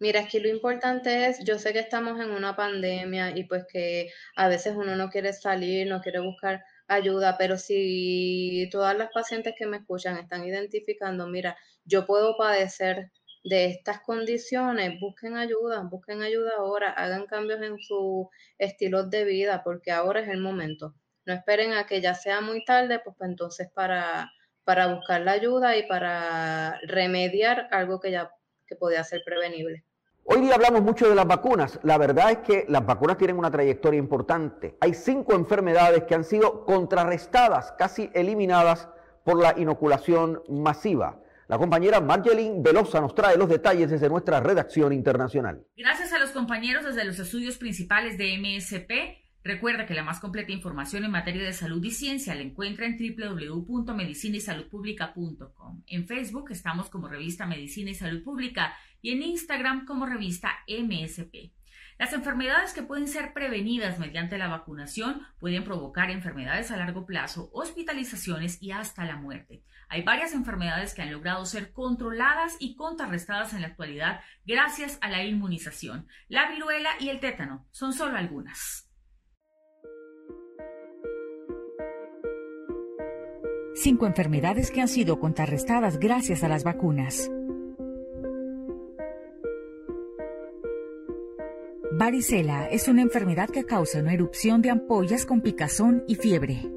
Mira, 0.01 0.28
que 0.28 0.38
lo 0.40 0.49
importante 0.49 1.26
es, 1.26 1.44
yo 1.44 1.59
sé 1.59 1.72
que 1.72 1.80
estamos 1.80 2.20
en 2.20 2.30
una 2.30 2.55
pandemia 2.55 3.36
y 3.36 3.44
pues 3.44 3.64
que 3.68 4.11
a 4.36 4.46
veces 4.49 4.74
uno 4.76 4.94
no 4.94 5.11
quiere 5.11 5.32
salir, 5.32 5.88
no 5.88 6.01
quiere 6.01 6.20
buscar 6.20 6.62
ayuda, 6.86 7.36
pero 7.36 7.59
si 7.59 8.68
todas 8.70 8.96
las 8.96 9.11
pacientes 9.12 9.55
que 9.59 9.66
me 9.66 9.78
escuchan 9.78 10.16
están 10.16 10.44
identificando, 10.46 11.26
mira, 11.26 11.57
yo 11.84 12.07
puedo 12.07 12.36
padecer 12.36 13.11
de 13.42 13.66
estas 13.66 14.01
condiciones, 14.03 15.01
busquen 15.01 15.36
ayuda, 15.36 15.82
busquen 15.90 16.22
ayuda 16.22 16.53
ahora, 16.59 16.90
hagan 16.92 17.26
cambios 17.26 17.61
en 17.62 17.78
su 17.80 18.30
estilo 18.59 19.03
de 19.09 19.24
vida, 19.24 19.62
porque 19.64 19.90
ahora 19.90 20.20
es 20.20 20.28
el 20.28 20.40
momento. 20.40 20.94
No 21.26 21.34
esperen 21.34 21.72
a 21.72 21.86
que 21.86 22.01
ya 22.01 22.14
sea 22.14 22.40
muy 22.40 22.64
tarde, 22.64 23.01
pues, 23.05 23.16
pues 23.18 23.30
entonces 23.30 23.68
para, 23.74 24.30
para 24.64 24.94
buscar 24.94 25.22
la 25.22 25.32
ayuda 25.32 25.76
y 25.76 25.86
para 25.88 26.78
remediar 26.86 27.66
algo 27.72 27.99
que 28.01 28.12
ya 28.12 28.30
que 28.66 28.76
podía 28.76 29.03
ser 29.03 29.22
prevenible. 29.24 29.84
Hoy 30.31 30.43
día 30.43 30.57
hablamos 30.57 30.83
mucho 30.83 31.09
de 31.09 31.14
las 31.14 31.26
vacunas. 31.26 31.81
La 31.85 31.97
verdad 31.97 32.31
es 32.31 32.39
que 32.41 32.66
las 32.68 32.85
vacunas 32.85 33.16
tienen 33.16 33.39
una 33.39 33.51
trayectoria 33.51 33.97
importante. 33.97 34.76
Hay 34.79 34.93
cinco 34.93 35.33
enfermedades 35.33 36.05
que 36.05 36.14
han 36.14 36.22
sido 36.22 36.66
contrarrestadas, 36.66 37.72
casi 37.79 38.11
eliminadas 38.12 38.91
por 39.24 39.41
la 39.41 39.59
inoculación 39.59 40.43
masiva. 40.51 41.18
La 41.47 41.57
compañera 41.57 42.03
Marjeline 42.03 42.62
Velosa 42.62 43.01
nos 43.01 43.14
trae 43.14 43.39
los 43.39 43.49
detalles 43.49 43.89
desde 43.89 44.11
nuestra 44.11 44.39
redacción 44.41 44.93
internacional. 44.93 45.64
Gracias 45.74 46.12
a 46.12 46.18
los 46.18 46.29
compañeros 46.33 46.85
desde 46.85 47.07
los 47.07 47.18
estudios 47.18 47.57
principales 47.57 48.18
de 48.18 48.37
MSP, 48.37 49.28
recuerda 49.49 49.86
que 49.86 49.94
la 49.94 50.05
más 50.05 50.20
completa 50.20 50.53
información 50.53 51.07
en 51.07 51.11
materia 51.11 51.42
de 51.42 51.55
salud 51.55 51.82
y 51.82 51.90
ciencia 51.90 52.34
la 52.34 52.42
encuentra 52.42 52.84
en 52.84 52.99
www.medicinaysaludpublica.com. 52.99 55.84
En 55.86 56.07
Facebook 56.07 56.51
estamos 56.51 56.90
como 56.90 57.09
revista 57.09 57.46
Medicina 57.46 57.90
y 57.90 57.94
Salud 57.94 58.22
Pública 58.22 58.74
y 59.01 59.12
en 59.12 59.22
Instagram 59.22 59.86
como 59.86 60.05
revista 60.05 60.51
MSP. 60.68 61.55
Las 61.99 62.12
enfermedades 62.12 62.74
que 62.74 62.82
pueden 62.82 63.09
ser 63.09 63.32
prevenidas 63.32 63.99
mediante 63.99 64.36
la 64.36 64.49
vacunación 64.49 65.22
pueden 65.40 65.64
provocar 65.64 66.11
enfermedades 66.11 66.70
a 66.70 66.76
largo 66.76 67.07
plazo, 67.07 67.49
hospitalizaciones 67.55 68.62
y 68.62 68.72
hasta 68.72 69.07
la 69.07 69.16
muerte. 69.16 69.62
Hay 69.88 70.03
varias 70.03 70.34
enfermedades 70.34 70.92
que 70.92 71.01
han 71.01 71.11
logrado 71.11 71.46
ser 71.46 71.72
controladas 71.72 72.59
y 72.61 72.76
contrarrestadas 72.76 73.55
en 73.55 73.62
la 73.62 73.68
actualidad 73.68 74.20
gracias 74.44 74.99
a 75.01 75.09
la 75.09 75.24
inmunización. 75.24 76.07
La 76.28 76.51
viruela 76.51 76.90
y 77.01 77.09
el 77.09 77.18
tétano 77.18 77.66
son 77.70 77.94
solo 77.94 78.18
algunas. 78.18 78.88
Cinco 83.81 84.07
enfermedades 84.09 84.72
que 84.72 84.81
han 84.81 84.89
sido 84.89 85.20
contrarrestadas 85.20 86.01
gracias 86.01 86.43
a 86.43 86.49
las 86.49 86.64
vacunas. 86.64 87.31
Varicela 91.93 92.66
es 92.66 92.89
una 92.89 93.03
enfermedad 93.03 93.49
que 93.49 93.64
causa 93.64 94.01
una 94.01 94.14
erupción 94.14 94.62
de 94.62 94.70
ampollas 94.70 95.24
con 95.24 95.43
picazón 95.43 96.03
y 96.09 96.16
fiebre. 96.16 96.68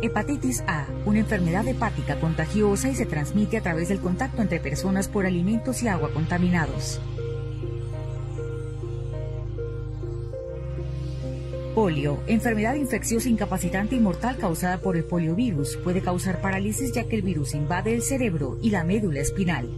Hepatitis 0.00 0.64
A, 0.66 0.86
una 1.04 1.18
enfermedad 1.18 1.68
hepática 1.68 2.18
contagiosa 2.20 2.88
y 2.88 2.94
se 2.94 3.04
transmite 3.04 3.58
a 3.58 3.60
través 3.60 3.90
del 3.90 4.00
contacto 4.00 4.40
entre 4.40 4.60
personas 4.60 5.08
por 5.08 5.26
alimentos 5.26 5.82
y 5.82 5.88
agua 5.88 6.10
contaminados. 6.14 7.02
Polio, 11.74 12.22
enfermedad 12.26 12.74
infecciosa 12.74 13.30
incapacitante 13.30 13.96
y 13.96 14.00
mortal 14.00 14.36
causada 14.36 14.78
por 14.78 14.94
el 14.94 15.04
poliovirus, 15.04 15.78
puede 15.78 16.02
causar 16.02 16.42
parálisis 16.42 16.92
ya 16.92 17.04
que 17.04 17.16
el 17.16 17.22
virus 17.22 17.54
invade 17.54 17.94
el 17.94 18.02
cerebro 18.02 18.58
y 18.60 18.68
la 18.68 18.84
médula 18.84 19.20
espinal. 19.20 19.70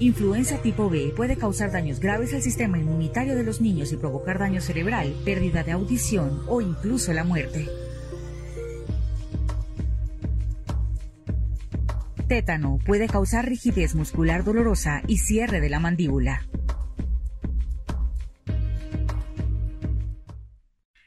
Influenza 0.00 0.58
tipo 0.58 0.90
B 0.90 1.12
puede 1.16 1.36
causar 1.36 1.70
daños 1.70 2.00
graves 2.00 2.34
al 2.34 2.42
sistema 2.42 2.76
inmunitario 2.76 3.36
de 3.36 3.44
los 3.44 3.60
niños 3.60 3.92
y 3.92 3.96
provocar 3.96 4.40
daño 4.40 4.60
cerebral, 4.60 5.14
pérdida 5.24 5.62
de 5.62 5.72
audición 5.72 6.42
o 6.48 6.60
incluso 6.60 7.12
la 7.12 7.22
muerte. 7.22 7.68
Tétano 12.28 12.78
puede 12.84 13.06
causar 13.06 13.48
rigidez 13.48 13.94
muscular 13.94 14.42
dolorosa 14.42 15.00
y 15.06 15.18
cierre 15.18 15.60
de 15.60 15.68
la 15.68 15.78
mandíbula. 15.78 16.44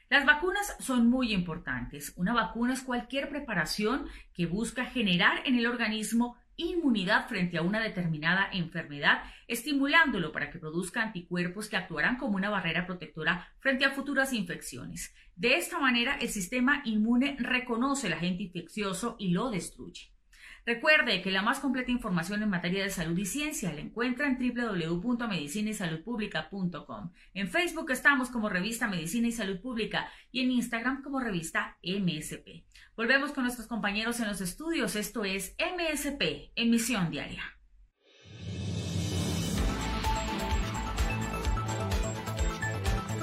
Las 0.08 0.24
vacunas 0.24 0.76
son 0.80 1.10
muy 1.10 1.34
importantes. 1.34 2.14
Una 2.16 2.32
vacuna 2.32 2.72
es 2.72 2.80
cualquier 2.80 3.28
preparación 3.28 4.06
que 4.32 4.46
busca 4.46 4.86
generar 4.86 5.42
en 5.44 5.56
el 5.56 5.66
organismo 5.66 6.36
inmunidad 6.56 7.28
frente 7.28 7.58
a 7.58 7.62
una 7.62 7.80
determinada 7.80 8.48
enfermedad, 8.50 9.22
estimulándolo 9.46 10.32
para 10.32 10.50
que 10.50 10.58
produzca 10.58 11.02
anticuerpos 11.02 11.68
que 11.68 11.76
actuarán 11.76 12.16
como 12.16 12.36
una 12.36 12.48
barrera 12.48 12.86
protectora 12.86 13.46
frente 13.58 13.84
a 13.84 13.90
futuras 13.90 14.32
infecciones. 14.32 15.14
De 15.36 15.56
esta 15.56 15.78
manera, 15.78 16.16
el 16.16 16.30
sistema 16.30 16.80
inmune 16.86 17.36
reconoce 17.38 18.06
el 18.06 18.14
agente 18.14 18.44
infeccioso 18.44 19.16
y 19.18 19.32
lo 19.32 19.50
destruye. 19.50 20.12
Recuerde 20.66 21.22
que 21.22 21.30
la 21.30 21.40
más 21.42 21.60
completa 21.60 21.90
información 21.90 22.42
en 22.42 22.50
materia 22.50 22.82
de 22.82 22.90
salud 22.90 23.16
y 23.18 23.26
ciencia 23.26 23.72
la 23.72 23.80
encuentra 23.80 24.26
en 24.26 24.38
www.medicinaysaludpublica.com. 24.38 27.12
En 27.34 27.48
Facebook 27.48 27.90
estamos 27.90 28.30
como 28.30 28.48
revista 28.48 28.88
Medicina 28.88 29.28
y 29.28 29.32
Salud 29.32 29.60
Pública 29.60 30.08
y 30.30 30.40
en 30.42 30.50
Instagram 30.50 31.02
como 31.02 31.20
revista 31.20 31.76
MSP. 31.82 32.64
Volvemos 32.96 33.32
con 33.32 33.44
nuestros 33.44 33.66
compañeros 33.66 34.20
en 34.20 34.28
los 34.28 34.40
estudios. 34.40 34.96
Esto 34.96 35.24
es 35.24 35.54
MSP, 35.58 36.52
emisión 36.54 37.10
diaria. 37.10 37.42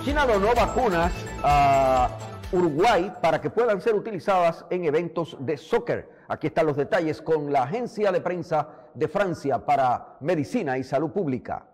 China 0.03 0.25
donó 0.25 0.53
vacunas 0.55 1.13
a 1.43 2.09
Uruguay 2.53 3.11
para 3.21 3.41
que 3.41 3.49
puedan 3.49 3.81
ser 3.81 3.93
utilizadas 3.93 4.63
en 4.69 4.85
eventos 4.85 5.35
de 5.41 5.57
soccer. 5.57 6.09
Aquí 6.29 6.47
están 6.47 6.65
los 6.65 6.77
detalles 6.77 7.21
con 7.21 7.51
la 7.51 7.63
agencia 7.63 8.09
de 8.11 8.21
prensa 8.21 8.69
de 8.93 9.09
Francia 9.09 9.65
para 9.65 10.17
Medicina 10.21 10.77
y 10.77 10.83
Salud 10.85 11.11
Pública. 11.11 11.67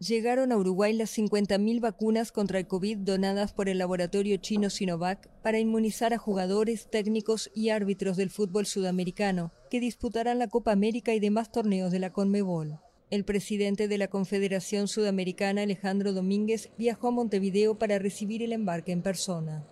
Llegaron 0.00 0.50
a 0.50 0.56
Uruguay 0.58 0.92
las 0.92 1.16
50.000 1.16 1.80
vacunas 1.80 2.32
contra 2.32 2.58
el 2.58 2.66
COVID 2.66 2.98
donadas 2.98 3.52
por 3.52 3.68
el 3.68 3.78
laboratorio 3.78 4.36
chino 4.38 4.68
Sinovac 4.68 5.28
para 5.42 5.60
inmunizar 5.60 6.12
a 6.12 6.18
jugadores, 6.18 6.90
técnicos 6.90 7.50
y 7.54 7.70
árbitros 7.70 8.16
del 8.16 8.30
fútbol 8.30 8.66
sudamericano 8.66 9.52
que 9.70 9.78
disputarán 9.78 10.40
la 10.40 10.48
Copa 10.48 10.72
América 10.72 11.14
y 11.14 11.20
demás 11.20 11.52
torneos 11.52 11.92
de 11.92 12.00
la 12.00 12.12
CONMEBOL. 12.12 12.80
El 13.10 13.24
presidente 13.24 13.86
de 13.86 13.96
la 13.96 14.08
Confederación 14.08 14.88
Sudamericana, 14.88 15.62
Alejandro 15.62 16.12
Domínguez, 16.12 16.70
viajó 16.76 17.08
a 17.08 17.12
Montevideo 17.12 17.78
para 17.78 18.00
recibir 18.00 18.42
el 18.42 18.52
embarque 18.52 18.90
en 18.90 19.02
persona. 19.02 19.64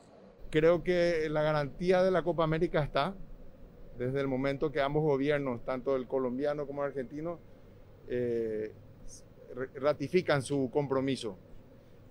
Creo 0.54 0.84
que 0.84 1.28
la 1.30 1.42
garantía 1.42 2.04
de 2.04 2.12
la 2.12 2.22
Copa 2.22 2.44
América 2.44 2.80
está 2.80 3.12
desde 3.98 4.20
el 4.20 4.28
momento 4.28 4.70
que 4.70 4.80
ambos 4.80 5.02
gobiernos, 5.02 5.64
tanto 5.64 5.96
el 5.96 6.06
colombiano 6.06 6.64
como 6.64 6.84
el 6.84 6.90
argentino, 6.90 7.40
eh, 8.06 8.72
ratifican 9.74 10.42
su 10.42 10.70
compromiso. 10.72 11.36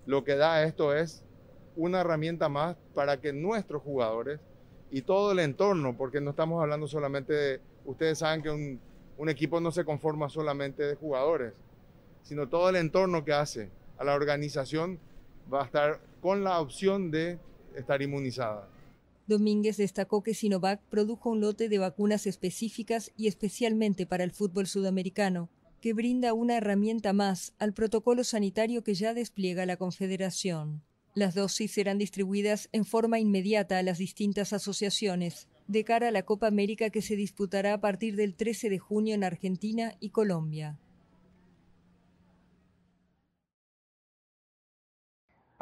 Lo 0.04 0.24
que 0.24 0.36
da 0.36 0.62
esto 0.62 0.94
es 0.94 1.24
una 1.74 2.02
herramienta 2.02 2.50
más 2.50 2.76
para 2.92 3.18
que 3.18 3.32
nuestros 3.32 3.80
jugadores 3.80 4.40
y 4.90 5.00
todo 5.00 5.32
el 5.32 5.38
entorno, 5.38 5.96
porque 5.96 6.20
no 6.20 6.32
estamos 6.32 6.60
hablando 6.60 6.86
solamente 6.86 7.32
de, 7.32 7.60
ustedes 7.86 8.18
saben 8.18 8.42
que 8.42 8.50
un, 8.50 8.78
un 9.16 9.28
equipo 9.30 9.58
no 9.58 9.72
se 9.72 9.86
conforma 9.86 10.28
solamente 10.28 10.82
de 10.82 10.96
jugadores, 10.96 11.54
sino 12.20 12.46
todo 12.46 12.68
el 12.68 12.76
entorno 12.76 13.24
que 13.24 13.32
hace 13.32 13.70
a 13.96 14.04
la 14.04 14.14
organización 14.14 14.98
va 15.50 15.62
a 15.62 15.64
estar 15.64 16.00
con 16.20 16.44
la 16.44 16.60
opción 16.60 17.10
de 17.10 17.38
estar. 17.76 18.68
Domínguez 19.26 19.78
destacó 19.78 20.22
que 20.22 20.34
Sinovac 20.34 20.80
produjo 20.90 21.30
un 21.30 21.40
lote 21.40 21.68
de 21.68 21.78
vacunas 21.78 22.26
específicas 22.26 23.10
y 23.16 23.26
especialmente 23.26 24.06
para 24.06 24.24
el 24.24 24.32
fútbol 24.32 24.66
sudamericano, 24.66 25.48
que 25.80 25.94
brinda 25.94 26.34
una 26.34 26.56
herramienta 26.56 27.12
más 27.12 27.54
al 27.58 27.72
protocolo 27.72 28.24
sanitario 28.24 28.82
que 28.84 28.94
ya 28.94 29.14
despliega 29.14 29.66
la 29.66 29.76
Confederación. 29.76 30.82
Las 31.14 31.34
dosis 31.34 31.72
serán 31.72 31.98
distribuidas 31.98 32.68
en 32.72 32.84
forma 32.84 33.18
inmediata 33.18 33.78
a 33.78 33.82
las 33.82 33.98
distintas 33.98 34.52
asociaciones, 34.52 35.48
de 35.68 35.84
cara 35.84 36.08
a 36.08 36.10
la 36.10 36.24
Copa 36.24 36.46
América 36.46 36.90
que 36.90 37.02
se 37.02 37.16
disputará 37.16 37.72
a 37.72 37.80
partir 37.80 38.16
del 38.16 38.34
13 38.34 38.68
de 38.68 38.78
junio 38.78 39.14
en 39.14 39.24
Argentina 39.24 39.94
y 40.00 40.10
Colombia. 40.10 40.78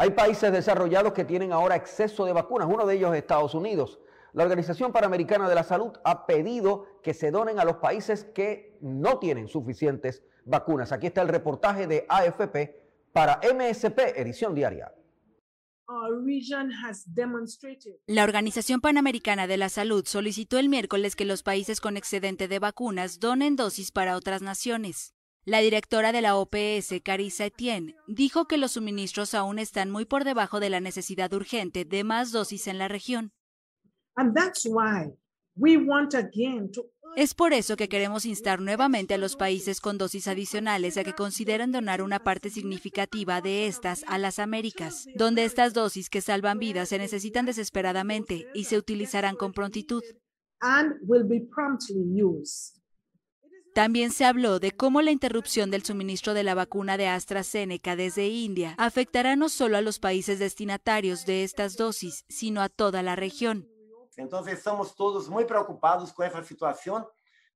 Hay 0.02 0.10
países 0.10 0.50
desarrollados 0.50 1.12
que 1.12 1.24
tienen 1.24 1.52
ahora 1.52 1.76
exceso 1.76 2.24
de 2.24 2.32
vacunas, 2.32 2.66
uno 2.68 2.84
de 2.86 2.96
ellos 2.96 3.12
es 3.12 3.18
Estados 3.18 3.54
Unidos. 3.54 4.00
La 4.32 4.42
Organización 4.42 4.90
Panamericana 4.90 5.48
de 5.48 5.54
la 5.54 5.62
Salud 5.62 5.92
ha 6.02 6.26
pedido 6.26 6.86
que 7.04 7.14
se 7.14 7.30
donen 7.30 7.60
a 7.60 7.64
los 7.64 7.76
países 7.76 8.24
que 8.24 8.76
no 8.80 9.20
tienen 9.20 9.46
suficientes 9.46 10.24
vacunas. 10.44 10.90
Aquí 10.90 11.06
está 11.06 11.22
el 11.22 11.28
reportaje 11.28 11.86
de 11.86 12.04
AFP 12.08 12.82
para 13.12 13.38
MSP, 13.54 14.18
edición 14.18 14.56
diaria. 14.56 14.92
La 18.08 18.24
Organización 18.24 18.80
Panamericana 18.80 19.46
de 19.46 19.56
la 19.56 19.68
Salud 19.68 20.04
solicitó 20.04 20.58
el 20.58 20.68
miércoles 20.68 21.14
que 21.14 21.24
los 21.24 21.44
países 21.44 21.80
con 21.80 21.96
excedente 21.96 22.48
de 22.48 22.58
vacunas 22.58 23.20
donen 23.20 23.54
dosis 23.54 23.92
para 23.92 24.16
otras 24.16 24.42
naciones. 24.42 25.14
La 25.44 25.58
directora 25.58 26.12
de 26.12 26.22
la 26.22 26.36
OPS, 26.36 27.00
Carissa 27.02 27.46
Etienne, 27.46 27.96
dijo 28.06 28.46
que 28.46 28.58
los 28.58 28.72
suministros 28.72 29.34
aún 29.34 29.58
están 29.58 29.90
muy 29.90 30.04
por 30.04 30.22
debajo 30.22 30.60
de 30.60 30.70
la 30.70 30.78
necesidad 30.78 31.32
urgente 31.32 31.84
de 31.84 32.04
más 32.04 32.30
dosis 32.30 32.68
en 32.68 32.78
la 32.78 32.86
región. 32.86 33.32
Es 37.16 37.34
por 37.34 37.52
eso 37.52 37.76
que 37.76 37.88
queremos 37.88 38.24
instar 38.24 38.60
nuevamente 38.60 39.14
a 39.14 39.18
los 39.18 39.34
países 39.34 39.80
con 39.80 39.98
dosis 39.98 40.28
adicionales 40.28 40.96
a 40.96 41.02
que 41.02 41.12
consideren 41.12 41.72
donar 41.72 42.02
una 42.02 42.20
parte 42.20 42.48
significativa 42.48 43.40
de 43.40 43.66
estas 43.66 44.04
a 44.06 44.18
las 44.18 44.38
Américas, 44.38 45.08
donde 45.16 45.44
estas 45.44 45.74
dosis 45.74 46.08
que 46.08 46.20
salvan 46.20 46.60
vidas 46.60 46.88
se 46.90 46.98
necesitan 46.98 47.46
desesperadamente 47.46 48.46
y 48.54 48.64
se 48.64 48.78
utilizarán 48.78 49.34
con 49.34 49.52
prontitud. 49.52 50.02
También 53.74 54.10
se 54.10 54.26
habló 54.26 54.58
de 54.58 54.72
cómo 54.72 55.00
la 55.00 55.12
interrupción 55.12 55.70
del 55.70 55.82
suministro 55.82 56.34
de 56.34 56.42
la 56.42 56.54
vacuna 56.54 56.98
de 56.98 57.08
AstraZeneca 57.08 57.96
desde 57.96 58.28
India 58.28 58.74
afectará 58.76 59.34
no 59.34 59.48
solo 59.48 59.78
a 59.78 59.80
los 59.80 59.98
países 59.98 60.38
destinatarios 60.38 61.24
de 61.24 61.42
estas 61.42 61.78
dosis, 61.78 62.26
sino 62.28 62.60
a 62.60 62.68
toda 62.68 63.02
la 63.02 63.16
región. 63.16 63.66
Entonces 64.18 64.58
estamos 64.58 64.94
todos 64.94 65.30
muy 65.30 65.46
preocupados 65.46 66.12
con 66.12 66.26
esta 66.26 66.44
situación 66.44 67.06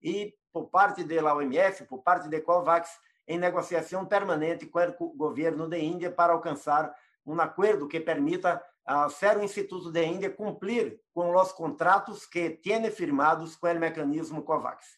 y 0.01 0.35
por 0.51 0.71
parte 0.71 1.05
de 1.05 1.21
la 1.21 1.35
OMS, 1.35 1.83
por 1.87 2.03
parte 2.03 2.31
de 2.31 2.43
COVAX, 2.43 2.89
en 3.27 3.41
negociación 3.41 4.09
permanente 4.09 4.71
con 4.71 4.85
el 4.85 4.97
gobierno 4.99 5.69
de 5.69 5.81
India 5.81 6.17
para 6.17 6.33
alcanzar 6.33 6.97
un 7.25 7.43
acuerdo 7.43 7.87
que 7.87 8.01
permita 8.01 8.65
al 8.87 9.11
Cero 9.11 9.43
Instituto 9.43 9.91
de 9.91 10.07
India 10.07 10.35
cumplir 10.35 11.03
con 11.13 11.31
los 11.31 11.53
contratos 11.53 12.27
que 12.27 12.51
tiene 12.51 12.91
firmados 12.91 13.59
con 13.59 13.71
el 13.71 13.81
mecanismo 13.81 14.43
COVAX. 14.43 14.96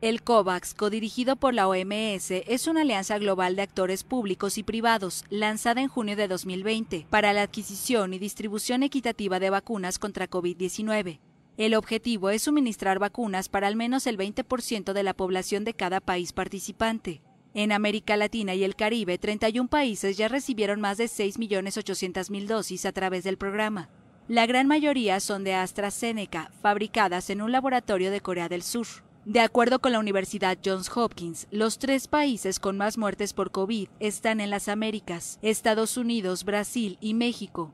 El 0.00 0.22
COVAX, 0.22 0.74
codirigido 0.74 1.34
por 1.34 1.54
la 1.54 1.66
OMS, 1.66 2.30
es 2.30 2.68
una 2.68 2.82
alianza 2.82 3.18
global 3.18 3.56
de 3.56 3.62
actores 3.62 4.04
públicos 4.04 4.56
y 4.56 4.62
privados, 4.62 5.24
lanzada 5.28 5.80
en 5.80 5.88
junio 5.88 6.14
de 6.14 6.28
2020, 6.28 7.08
para 7.10 7.32
la 7.32 7.42
adquisición 7.42 8.14
y 8.14 8.20
distribución 8.20 8.84
equitativa 8.84 9.40
de 9.40 9.50
vacunas 9.50 9.98
contra 9.98 10.30
COVID-19. 10.30 11.18
El 11.56 11.74
objetivo 11.74 12.30
es 12.30 12.42
suministrar 12.42 13.00
vacunas 13.00 13.48
para 13.48 13.66
al 13.66 13.74
menos 13.74 14.06
el 14.06 14.16
20% 14.16 14.92
de 14.92 15.02
la 15.02 15.14
población 15.14 15.64
de 15.64 15.74
cada 15.74 15.98
país 15.98 16.32
participante. 16.32 17.20
En 17.52 17.72
América 17.72 18.16
Latina 18.16 18.54
y 18.54 18.62
el 18.62 18.76
Caribe, 18.76 19.18
31 19.18 19.68
países 19.68 20.16
ya 20.16 20.28
recibieron 20.28 20.80
más 20.80 20.98
de 20.98 21.06
6.800.000 21.06 22.46
dosis 22.46 22.86
a 22.86 22.92
través 22.92 23.24
del 23.24 23.36
programa. 23.36 23.88
La 24.28 24.46
gran 24.46 24.68
mayoría 24.68 25.18
son 25.18 25.42
de 25.42 25.54
AstraZeneca, 25.54 26.52
fabricadas 26.62 27.30
en 27.30 27.42
un 27.42 27.50
laboratorio 27.50 28.12
de 28.12 28.20
Corea 28.20 28.48
del 28.48 28.62
Sur. 28.62 28.86
De 29.24 29.40
acuerdo 29.40 29.80
con 29.80 29.92
la 29.92 29.98
Universidad 29.98 30.56
Johns 30.64 30.90
Hopkins, 30.96 31.48
los 31.50 31.78
tres 31.78 32.08
países 32.08 32.58
con 32.58 32.78
más 32.78 32.96
muertes 32.96 33.34
por 33.34 33.50
COVID 33.50 33.88
están 34.00 34.40
en 34.40 34.48
las 34.48 34.68
Américas, 34.68 35.38
Estados 35.42 35.96
Unidos, 35.96 36.44
Brasil 36.44 36.96
y 37.00 37.14
México. 37.14 37.72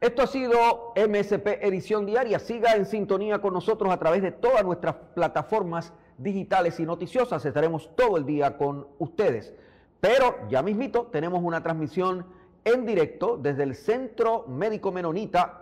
Esto 0.00 0.22
ha 0.22 0.26
sido 0.26 0.92
MSP 0.96 1.64
Edición 1.64 2.06
Diaria. 2.06 2.38
Siga 2.38 2.74
en 2.74 2.86
sintonía 2.86 3.40
con 3.40 3.54
nosotros 3.54 3.92
a 3.92 3.98
través 3.98 4.22
de 4.22 4.32
todas 4.32 4.64
nuestras 4.64 4.96
plataformas 5.14 5.92
digitales 6.18 6.78
y 6.80 6.84
noticiosas. 6.84 7.44
Estaremos 7.44 7.94
todo 7.96 8.16
el 8.16 8.26
día 8.26 8.56
con 8.58 8.86
ustedes. 8.98 9.54
Pero 10.00 10.48
ya 10.48 10.62
mismito 10.62 11.06
tenemos 11.06 11.42
una 11.42 11.62
transmisión 11.62 12.26
en 12.64 12.84
directo 12.84 13.36
desde 13.36 13.62
el 13.62 13.74
Centro 13.74 14.44
Médico 14.48 14.92
Menonita 14.92 15.61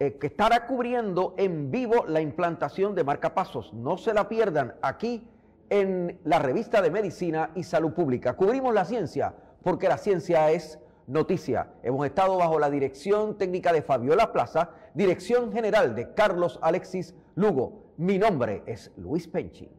eh, 0.00 0.16
que 0.18 0.28
estará 0.28 0.66
cubriendo 0.66 1.34
en 1.36 1.70
vivo 1.70 2.04
la 2.06 2.20
implantación 2.20 2.94
de 2.94 3.04
marcapasos. 3.04 3.72
No 3.74 3.96
se 3.96 4.14
la 4.14 4.28
pierdan 4.28 4.74
aquí 4.80 5.26
en 5.70 6.18
la 6.24 6.38
revista 6.38 6.80
de 6.80 6.90
Medicina 6.90 7.50
y 7.54 7.64
Salud 7.64 7.92
Pública. 7.92 8.34
Cubrimos 8.34 8.72
la 8.72 8.84
ciencia 8.84 9.34
porque 9.62 9.88
la 9.88 9.98
ciencia 9.98 10.50
es 10.50 10.78
noticia. 11.08 11.70
Hemos 11.82 12.06
estado 12.06 12.36
bajo 12.36 12.58
la 12.58 12.70
dirección 12.70 13.36
técnica 13.36 13.72
de 13.72 13.82
Fabiola 13.82 14.32
Plaza, 14.32 14.70
dirección 14.94 15.52
general 15.52 15.94
de 15.94 16.14
Carlos 16.14 16.58
Alexis 16.62 17.14
Lugo. 17.34 17.92
Mi 17.96 18.18
nombre 18.18 18.62
es 18.66 18.92
Luis 18.96 19.26
Penchi. 19.26 19.77